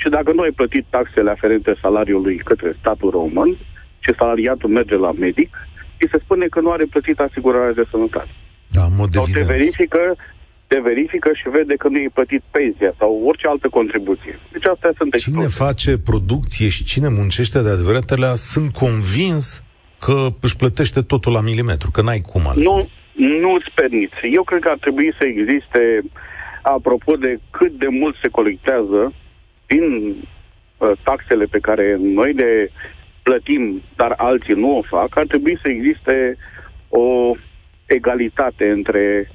și 0.01 0.09
dacă 0.17 0.33
nu 0.33 0.43
ai 0.43 0.55
plătit 0.61 0.85
taxele 0.97 1.31
aferente 1.31 1.73
salariului 1.85 2.37
către 2.51 2.77
statul 2.81 3.11
român 3.11 3.51
și 4.05 4.19
salariatul 4.19 4.71
merge 4.79 4.97
la 5.07 5.13
medic, 5.13 5.51
îi 6.01 6.09
se 6.13 6.19
spune 6.25 6.47
că 6.47 6.61
nu 6.61 6.71
are 6.71 6.85
plătit 6.95 7.19
asigurarea 7.19 7.79
de 7.81 7.85
sănătate. 7.91 8.33
Da, 8.77 8.85
mod 8.99 9.13
sau 9.13 9.25
te 9.33 9.43
verifică, 9.55 10.03
te 10.67 10.79
verifică 10.91 11.31
și 11.41 11.49
vede 11.57 11.75
că 11.75 11.89
nu 11.89 11.99
e 11.99 12.19
plătit 12.19 12.43
pensia 12.51 12.93
sau 12.99 13.23
orice 13.29 13.47
altă 13.47 13.69
contribuție. 13.69 14.35
Deci 14.53 14.67
astea 14.67 14.93
sunt 14.97 15.17
Cine 15.17 15.47
face 15.47 15.99
producție 15.99 16.69
și 16.69 16.85
cine 16.85 17.09
muncește 17.09 17.63
de 17.63 17.69
adevăratele, 17.69 18.35
sunt 18.35 18.73
convins 18.73 19.63
că 19.99 20.29
își 20.41 20.57
plătește 20.57 21.01
totul 21.03 21.33
la 21.33 21.41
milimetru, 21.41 21.91
că 21.91 22.03
n-ai 22.03 22.21
cum 22.21 22.47
altfel. 22.47 22.63
Nu, 22.63 22.89
nu 23.13 23.53
îți 23.53 23.71
permiți. 23.75 24.15
Eu 24.33 24.43
cred 24.43 24.61
că 24.61 24.69
ar 24.69 24.79
trebui 24.81 25.15
să 25.19 25.25
existe, 25.27 26.03
apropo 26.63 27.17
de 27.17 27.39
cât 27.51 27.73
de 27.73 27.89
mult 27.89 28.17
se 28.23 28.29
colectează 28.29 29.13
din 29.67 30.17
uh, 30.79 30.93
taxele 31.03 31.45
pe 31.45 31.59
care 31.59 31.97
noi 32.01 32.33
le 32.33 32.71
plătim, 33.23 33.83
dar 33.97 34.15
alții 34.17 34.55
nu 34.55 34.77
o 34.79 34.83
fac, 34.83 35.17
ar 35.17 35.27
trebui 35.27 35.59
să 35.63 35.69
existe 35.69 36.37
o 36.89 37.33
egalitate 37.87 38.71
între 38.71 39.31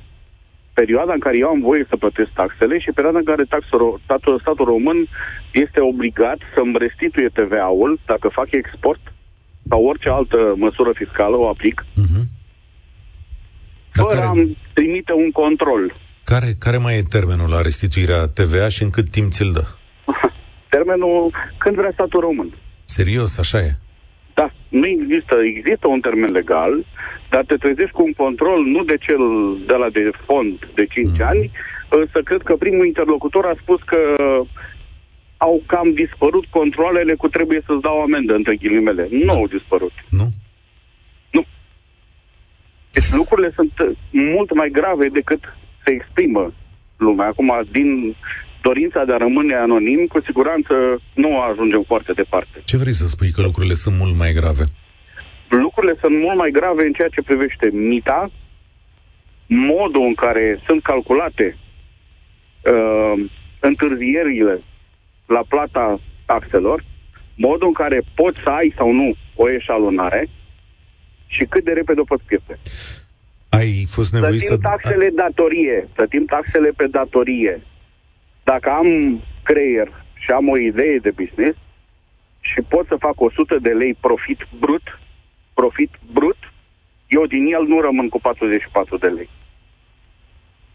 perioada 0.74 1.14
în 1.14 1.20
care 1.20 1.38
eu 1.38 1.50
am 1.50 1.62
voie 1.62 1.86
să 1.90 1.98
plătesc 1.98 2.32
taxele 2.34 2.80
și 2.80 2.92
perioada 2.96 3.18
în 3.18 3.30
care 3.32 3.44
taxul, 3.44 4.00
statul, 4.04 4.40
statul 4.40 4.66
român 4.66 5.08
este 5.52 5.80
obligat 5.80 6.40
să-mi 6.56 6.78
restituie 6.78 7.30
TVA-ul 7.34 8.00
dacă 8.06 8.28
fac 8.28 8.52
export 8.52 9.02
sau 9.70 9.86
orice 9.86 10.10
altă 10.10 10.54
măsură 10.56 10.92
fiscală 10.94 11.36
o 11.38 11.48
aplic, 11.48 11.86
uh-huh. 11.86 12.24
Fără 14.02 14.16
care... 14.16 14.26
am 14.26 14.58
trimite 14.74 15.14
un 15.14 15.32
control. 15.32 15.96
Care, 16.24 16.56
care 16.60 16.78
mai 16.78 16.98
e 16.98 17.02
termenul 17.02 17.50
la 17.50 17.62
restituirea 17.62 18.28
TVA 18.28 18.70
și 18.70 18.84
în 18.84 18.90
cât 18.90 19.12
timp 19.12 19.32
ți-l 19.32 19.52
dă? 19.52 19.66
termenul 20.76 21.34
când 21.58 21.76
vrea 21.76 21.92
statul 21.94 22.20
român. 22.20 22.54
Serios, 22.84 23.38
așa 23.38 23.60
e? 23.60 23.72
Da, 24.34 24.52
nu 24.68 24.88
există, 24.88 25.36
există 25.56 25.88
un 25.88 26.00
termen 26.00 26.32
legal, 26.32 26.86
dar 27.30 27.44
te 27.46 27.56
trezești 27.56 27.92
cu 27.92 28.04
un 28.04 28.14
control 28.14 28.60
nu 28.64 28.84
de 28.84 28.98
cel 28.98 29.24
de 29.68 29.76
la 29.76 29.90
de 29.90 30.10
fond 30.26 30.54
de 30.76 30.86
5 30.86 31.10
mm. 31.10 31.26
ani, 31.26 31.52
să 32.14 32.20
cred 32.24 32.42
că 32.42 32.56
primul 32.56 32.86
interlocutor 32.86 33.46
a 33.46 33.56
spus 33.62 33.80
că 33.86 34.00
au 35.38 35.64
cam 35.66 35.94
dispărut 35.94 36.46
controlele 36.46 37.14
cu 37.16 37.28
trebuie 37.28 37.62
să-ți 37.66 37.82
dau 37.82 38.02
amendă, 38.02 38.34
între 38.34 38.56
ghilimele. 38.56 39.08
Nu 39.12 39.26
da. 39.26 39.34
au 39.34 39.48
dispărut. 39.48 39.92
Nu? 40.10 40.18
Nu. 40.18 40.30
Deci 42.98 43.12
lucrurile 43.12 43.52
sunt 43.56 43.74
mult 44.12 44.54
mai 44.54 44.70
grave 44.70 45.08
decât 45.08 45.42
se 45.84 45.92
exprimă 45.92 46.54
lumea. 46.98 47.28
Acum, 47.28 47.52
din 47.72 48.16
dorința 48.62 49.04
de 49.06 49.14
a 49.14 49.18
rămâne 49.18 49.56
anonim, 49.56 50.06
cu 50.08 50.22
siguranță 50.22 50.74
nu 51.14 51.40
ajungem 51.40 51.84
foarte 51.88 52.12
departe. 52.14 52.62
Ce 52.64 52.78
vrei 52.78 52.94
să 52.94 53.06
spui 53.08 53.32
că 53.32 53.42
lucrurile 53.42 53.74
sunt 53.74 53.96
mult 53.98 54.16
mai 54.18 54.32
grave? 54.34 54.64
Lucrurile 55.50 55.96
sunt 56.02 56.20
mult 56.20 56.38
mai 56.38 56.52
grave 56.52 56.86
în 56.86 56.94
ceea 56.94 57.08
ce 57.08 57.22
privește 57.22 57.70
mita, 57.72 58.32
modul 59.48 60.04
în 60.06 60.14
care 60.14 60.62
sunt 60.66 60.82
calculate 60.84 61.58
uh, 61.58 63.26
întârzierile 63.60 64.62
la 65.26 65.42
plata 65.48 66.00
taxelor, 66.26 66.84
modul 67.36 67.68
în 67.68 67.74
care 67.74 68.02
poți 68.16 68.40
să 68.44 68.50
ai 68.50 68.74
sau 68.78 68.92
nu 68.92 69.16
o 69.36 69.50
eșalonare 69.50 70.30
și 71.28 71.46
cât 71.46 71.64
de 71.64 71.72
repede 71.72 72.00
o 72.00 72.04
poți 72.04 72.24
pierde. 72.24 72.60
Ai 73.50 73.86
fost 73.90 74.14
nevoit 74.14 74.40
plătim 74.40 74.56
să... 74.56 74.70
taxele 74.70 75.10
datorie, 75.10 75.88
plătim 75.94 76.26
taxele 76.26 76.70
pe 76.76 76.88
datorie, 76.88 77.62
dacă 78.44 78.70
am 78.70 79.22
creier 79.44 79.90
și 80.14 80.32
am 80.32 80.48
o 80.50 80.58
idee 80.58 80.98
de 80.98 81.12
business 81.12 81.58
și 82.40 82.62
pot 82.70 82.88
să 82.88 82.96
fac 83.00 83.22
100 83.22 83.58
de 83.62 83.70
lei 83.70 83.94
profit 83.94 84.40
brut, 84.60 85.00
profit 85.54 85.92
brut, 86.12 86.38
eu 87.08 87.26
din 87.26 87.46
el 87.46 87.64
nu 87.68 87.82
rămân 87.82 88.10
cu 88.10 88.20
44 88.20 88.98
de 88.98 89.08
lei. 89.08 89.30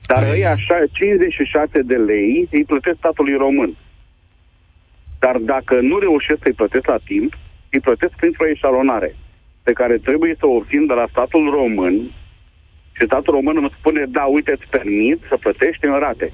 Dar 0.07 0.23
ei 0.35 0.47
așa, 0.47 0.79
56 0.93 1.83
de 1.83 1.97
lei 1.97 2.49
îi 2.51 2.65
plătesc 2.65 2.97
statului 2.99 3.37
român. 3.37 3.77
Dar 5.19 5.37
dacă 5.37 5.81
nu 5.81 5.99
reușesc 5.99 6.43
să-i 6.43 6.53
plătesc 6.53 6.87
la 6.87 6.99
timp, 7.05 7.33
îi 7.71 7.81
plătesc 7.81 8.13
printr-o 8.17 8.49
eșalonare 8.49 9.17
pe 9.63 9.73
care 9.73 9.97
trebuie 9.99 10.35
să 10.39 10.47
o 10.47 10.57
obțin 10.59 10.87
de 10.87 10.95
la 10.95 11.07
statul 11.11 11.51
român 11.51 11.95
și 12.97 13.05
statul 13.05 13.35
român 13.35 13.57
îmi 13.57 13.75
spune, 13.79 14.05
da, 14.09 14.25
uite, 14.25 14.53
îți 14.53 14.71
permit 14.71 15.19
să 15.29 15.37
plătești 15.37 15.85
în 15.87 15.99
rate 15.99 16.33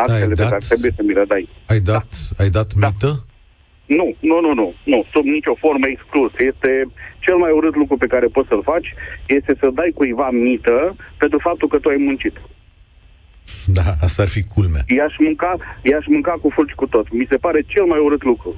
taxele 0.00 0.34
pe 0.34 0.48
care 0.52 0.64
trebuie 0.68 0.92
să 0.96 1.02
mi 1.02 1.16
le 1.18 1.24
dai. 1.32 1.48
Ai 1.72 1.80
dat, 1.80 2.08
da. 2.28 2.42
ai 2.42 2.50
dat 2.58 2.68
da. 2.72 2.78
mită? 2.86 3.10
Nu, 3.98 4.06
nu, 4.30 4.36
nu, 4.44 4.52
nu, 4.60 4.68
nu, 4.92 4.98
sub 5.12 5.24
nicio 5.36 5.54
formă 5.64 5.86
exclus. 5.88 6.32
Este 6.50 6.70
cel 7.24 7.36
mai 7.36 7.52
urât 7.58 7.74
lucru 7.76 7.96
pe 7.96 8.12
care 8.14 8.26
poți 8.26 8.48
să-l 8.48 8.68
faci, 8.72 8.88
este 9.26 9.52
să 9.60 9.76
dai 9.78 9.90
cuiva 9.94 10.28
mită 10.30 10.96
pentru 11.22 11.38
faptul 11.46 11.68
că 11.68 11.78
tu 11.78 11.88
ai 11.88 12.04
muncit. 12.08 12.36
Da, 13.66 13.86
asta 14.06 14.22
ar 14.22 14.28
fi 14.28 14.42
culmea. 14.54 14.82
I-aș 14.96 15.14
mânca, 15.18 15.56
i-aș 15.82 16.06
mânca 16.06 16.34
cu 16.42 16.48
fulgi 16.54 16.74
cu 16.74 16.86
tot. 16.86 17.06
Mi 17.12 17.26
se 17.30 17.36
pare 17.36 17.60
cel 17.66 17.84
mai 17.84 17.98
urât 17.98 18.22
lucru. 18.24 18.54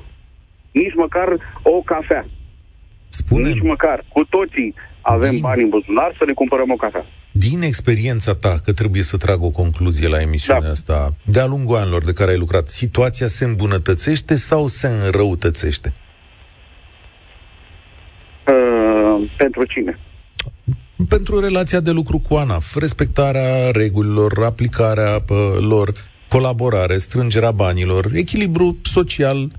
Nici 0.72 0.94
măcar 0.94 1.28
o 1.62 1.82
cafea. 1.90 2.24
Spune 3.10 3.48
Nici 3.48 3.62
măcar. 3.62 4.04
Cu 4.08 4.24
toții 4.24 4.74
avem 5.00 5.30
din... 5.30 5.40
bani 5.40 5.62
în 5.62 5.68
buzunar 5.68 6.14
să 6.18 6.24
ne 6.26 6.32
cumpărăm 6.32 6.70
o 6.70 6.76
cafea. 6.76 7.06
Din 7.32 7.62
experiența 7.62 8.34
ta, 8.34 8.54
că 8.64 8.72
trebuie 8.72 9.02
să 9.02 9.16
trag 9.16 9.42
o 9.42 9.50
concluzie 9.50 10.08
la 10.08 10.20
emisiunea 10.20 10.62
da. 10.62 10.70
asta, 10.70 11.14
de-a 11.24 11.46
lungul 11.46 11.76
anilor 11.76 12.04
de 12.04 12.12
care 12.12 12.30
ai 12.30 12.38
lucrat, 12.38 12.68
situația 12.68 13.26
se 13.26 13.44
îmbunătățește 13.44 14.34
sau 14.34 14.66
se 14.66 14.88
înrăutățește? 14.88 15.92
Uh, 18.46 19.30
pentru 19.36 19.64
cine? 19.64 19.98
Pentru 21.08 21.40
relația 21.40 21.80
de 21.80 21.90
lucru 21.90 22.18
cu 22.28 22.34
ANAF, 22.34 22.76
respectarea 22.76 23.70
regulilor, 23.70 24.44
aplicarea 24.44 25.24
uh, 25.28 25.36
lor, 25.60 25.92
colaborare, 26.28 26.98
strângerea 26.98 27.50
banilor, 27.50 28.10
echilibru 28.12 28.76
social 28.82 29.50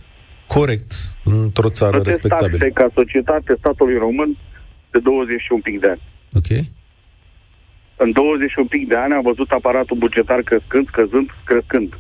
corect 0.57 0.91
într-o 1.23 1.69
țară 1.69 1.91
Plătesc 1.91 2.21
respectabilă. 2.21 2.57
taxe 2.57 2.71
ca 2.79 2.87
societate 2.93 3.55
statului 3.57 3.97
român 3.97 4.37
de 4.91 4.99
20 4.99 5.41
și 5.41 5.51
un 5.51 5.61
pic 5.61 5.79
de 5.79 5.89
ani. 5.89 6.01
Ok. 6.39 6.51
În 7.95 8.11
20 8.11 8.49
și 8.49 8.59
un 8.59 8.67
pic 8.67 8.87
de 8.87 8.95
ani 8.95 9.13
am 9.13 9.21
văzut 9.21 9.49
aparatul 9.51 9.97
bugetar 9.97 10.41
crescând, 10.41 10.87
scăzând, 10.87 11.29
crescând. 11.45 11.97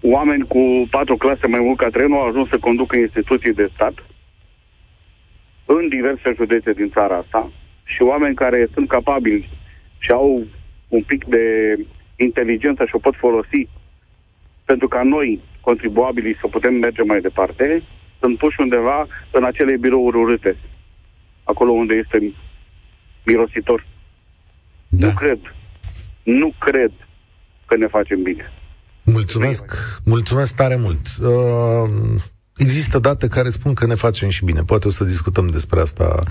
Oameni 0.00 0.46
cu 0.46 0.62
patru 0.90 1.16
clase 1.16 1.46
mai 1.46 1.60
mult 1.60 1.78
ca 1.78 1.88
trenul 1.88 2.18
au 2.18 2.28
ajuns 2.28 2.48
să 2.48 2.58
conducă 2.58 2.96
instituții 2.96 3.54
de 3.54 3.70
stat 3.74 3.94
în 5.64 5.88
diverse 5.88 6.32
județe 6.36 6.72
din 6.72 6.90
țara 6.90 7.16
asta 7.16 7.52
și 7.84 8.02
oameni 8.02 8.34
care 8.34 8.68
sunt 8.74 8.88
capabili 8.88 9.50
și 9.98 10.10
au 10.10 10.46
un 10.88 11.02
pic 11.02 11.24
de 11.24 11.44
inteligență 12.16 12.84
și 12.84 12.94
o 12.94 12.98
pot 12.98 13.14
folosi 13.16 13.68
pentru 14.64 14.88
ca 14.88 15.02
noi, 15.02 15.40
contribuabilii, 15.60 16.36
să 16.40 16.46
putem 16.46 16.74
merge 16.74 17.02
mai 17.02 17.20
departe, 17.20 17.82
sunt 18.20 18.38
puși 18.38 18.60
undeva 18.60 19.06
în 19.32 19.44
acele 19.44 19.76
birouri 19.76 20.16
urâte, 20.16 20.56
acolo 21.44 21.70
unde 21.70 21.94
este 21.94 22.34
mirositor. 23.24 23.86
Da. 24.88 25.06
Nu 25.06 25.12
cred, 25.12 25.38
nu 26.22 26.52
cred 26.58 26.92
că 27.66 27.76
ne 27.76 27.86
facem 27.86 28.22
bine. 28.22 28.52
Mulțumesc, 29.04 29.64
mulțumesc 30.04 30.54
tare 30.54 30.76
mult. 30.76 31.06
Uh, 31.22 32.20
există 32.56 32.98
date 32.98 33.28
care 33.28 33.48
spun 33.48 33.74
că 33.74 33.86
ne 33.86 33.94
facem 33.94 34.28
și 34.28 34.44
bine. 34.44 34.62
Poate 34.62 34.86
o 34.86 34.90
să 34.90 35.04
discutăm 35.04 35.46
despre 35.46 35.80
asta 35.80 36.22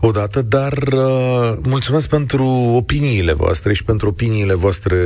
odată, 0.00 0.42
dar 0.42 0.72
uh, 0.72 1.52
mulțumesc 1.64 2.08
pentru 2.08 2.44
opiniile 2.74 3.32
voastre 3.32 3.72
și 3.72 3.84
pentru 3.84 4.08
opiniile 4.08 4.54
voastre 4.54 4.96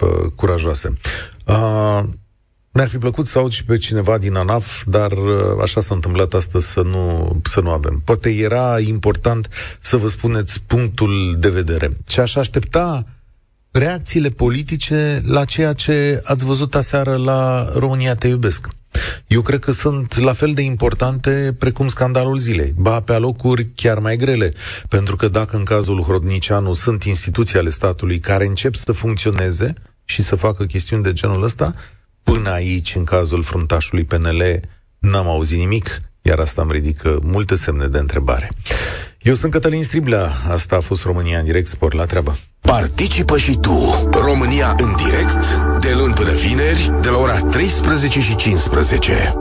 uh, 0.00 0.30
curajoase. 0.36 0.96
Uh, 1.46 2.00
Mi-ar 2.72 2.88
fi 2.88 2.98
plăcut 2.98 3.26
să 3.26 3.38
aud 3.38 3.50
și 3.50 3.64
pe 3.64 3.76
cineva 3.76 4.18
din 4.18 4.34
ANAF, 4.34 4.84
dar 4.86 5.12
uh, 5.12 5.62
așa 5.62 5.80
s-a 5.80 5.94
întâmplat 5.94 6.34
astăzi 6.34 6.66
să 6.66 6.82
nu, 6.82 7.36
să 7.44 7.60
nu 7.60 7.70
avem. 7.70 8.02
Poate 8.04 8.30
era 8.30 8.80
important 8.80 9.48
să 9.80 9.96
vă 9.96 10.08
spuneți 10.08 10.62
punctul 10.66 11.34
de 11.38 11.48
vedere. 11.48 11.90
Și 12.08 12.20
aș 12.20 12.36
aștepta 12.36 13.06
reacțiile 13.70 14.28
politice 14.28 15.22
la 15.26 15.44
ceea 15.44 15.72
ce 15.72 16.22
ați 16.24 16.44
văzut 16.44 16.74
aseară 16.74 17.16
la 17.16 17.68
România 17.74 18.14
Te 18.14 18.28
Iubesc. 18.28 18.68
Eu 19.26 19.40
cred 19.40 19.60
că 19.60 19.72
sunt 19.72 20.18
la 20.18 20.32
fel 20.32 20.52
de 20.52 20.62
importante 20.62 21.54
precum 21.58 21.88
scandalul 21.88 22.38
zilei, 22.38 22.74
ba 22.76 23.00
pe 23.00 23.12
alocuri 23.12 23.68
chiar 23.74 23.98
mai 23.98 24.16
grele, 24.16 24.52
pentru 24.88 25.16
că 25.16 25.28
dacă 25.28 25.56
în 25.56 25.64
cazul 25.64 26.02
Hrodnicianu 26.02 26.74
sunt 26.74 27.02
instituții 27.02 27.58
ale 27.58 27.70
statului 27.70 28.18
care 28.18 28.46
încep 28.46 28.74
să 28.74 28.92
funcționeze 28.92 29.74
și 30.04 30.22
să 30.22 30.36
facă 30.36 30.64
chestiuni 30.64 31.02
de 31.02 31.12
genul 31.12 31.42
ăsta, 31.42 31.74
până 32.32 32.50
aici, 32.50 32.94
în 32.94 33.04
cazul 33.04 33.42
fruntașului 33.42 34.04
PNL, 34.04 34.60
n-am 34.98 35.26
auzit 35.28 35.58
nimic, 35.58 36.00
iar 36.22 36.38
asta 36.38 36.62
îmi 36.62 36.72
ridică 36.72 37.18
multe 37.22 37.54
semne 37.54 37.86
de 37.86 37.98
întrebare. 37.98 38.50
Eu 39.22 39.34
sunt 39.34 39.52
Cătălin 39.52 39.84
Striblea, 39.84 40.32
asta 40.50 40.76
a 40.76 40.80
fost 40.80 41.02
România 41.02 41.38
în 41.38 41.44
direct, 41.44 41.66
spor 41.66 41.94
la 41.94 42.04
treabă. 42.04 42.36
Participă 42.60 43.38
și 43.38 43.56
tu, 43.56 44.08
România 44.12 44.74
în 44.78 44.94
direct, 44.96 45.56
de 45.80 45.94
luni 45.94 46.14
până 46.14 46.32
vineri, 46.32 46.94
de 47.00 47.08
la 47.08 47.18
ora 47.18 47.38
13 47.38 48.20
și 48.20 48.36
15. 48.36 49.34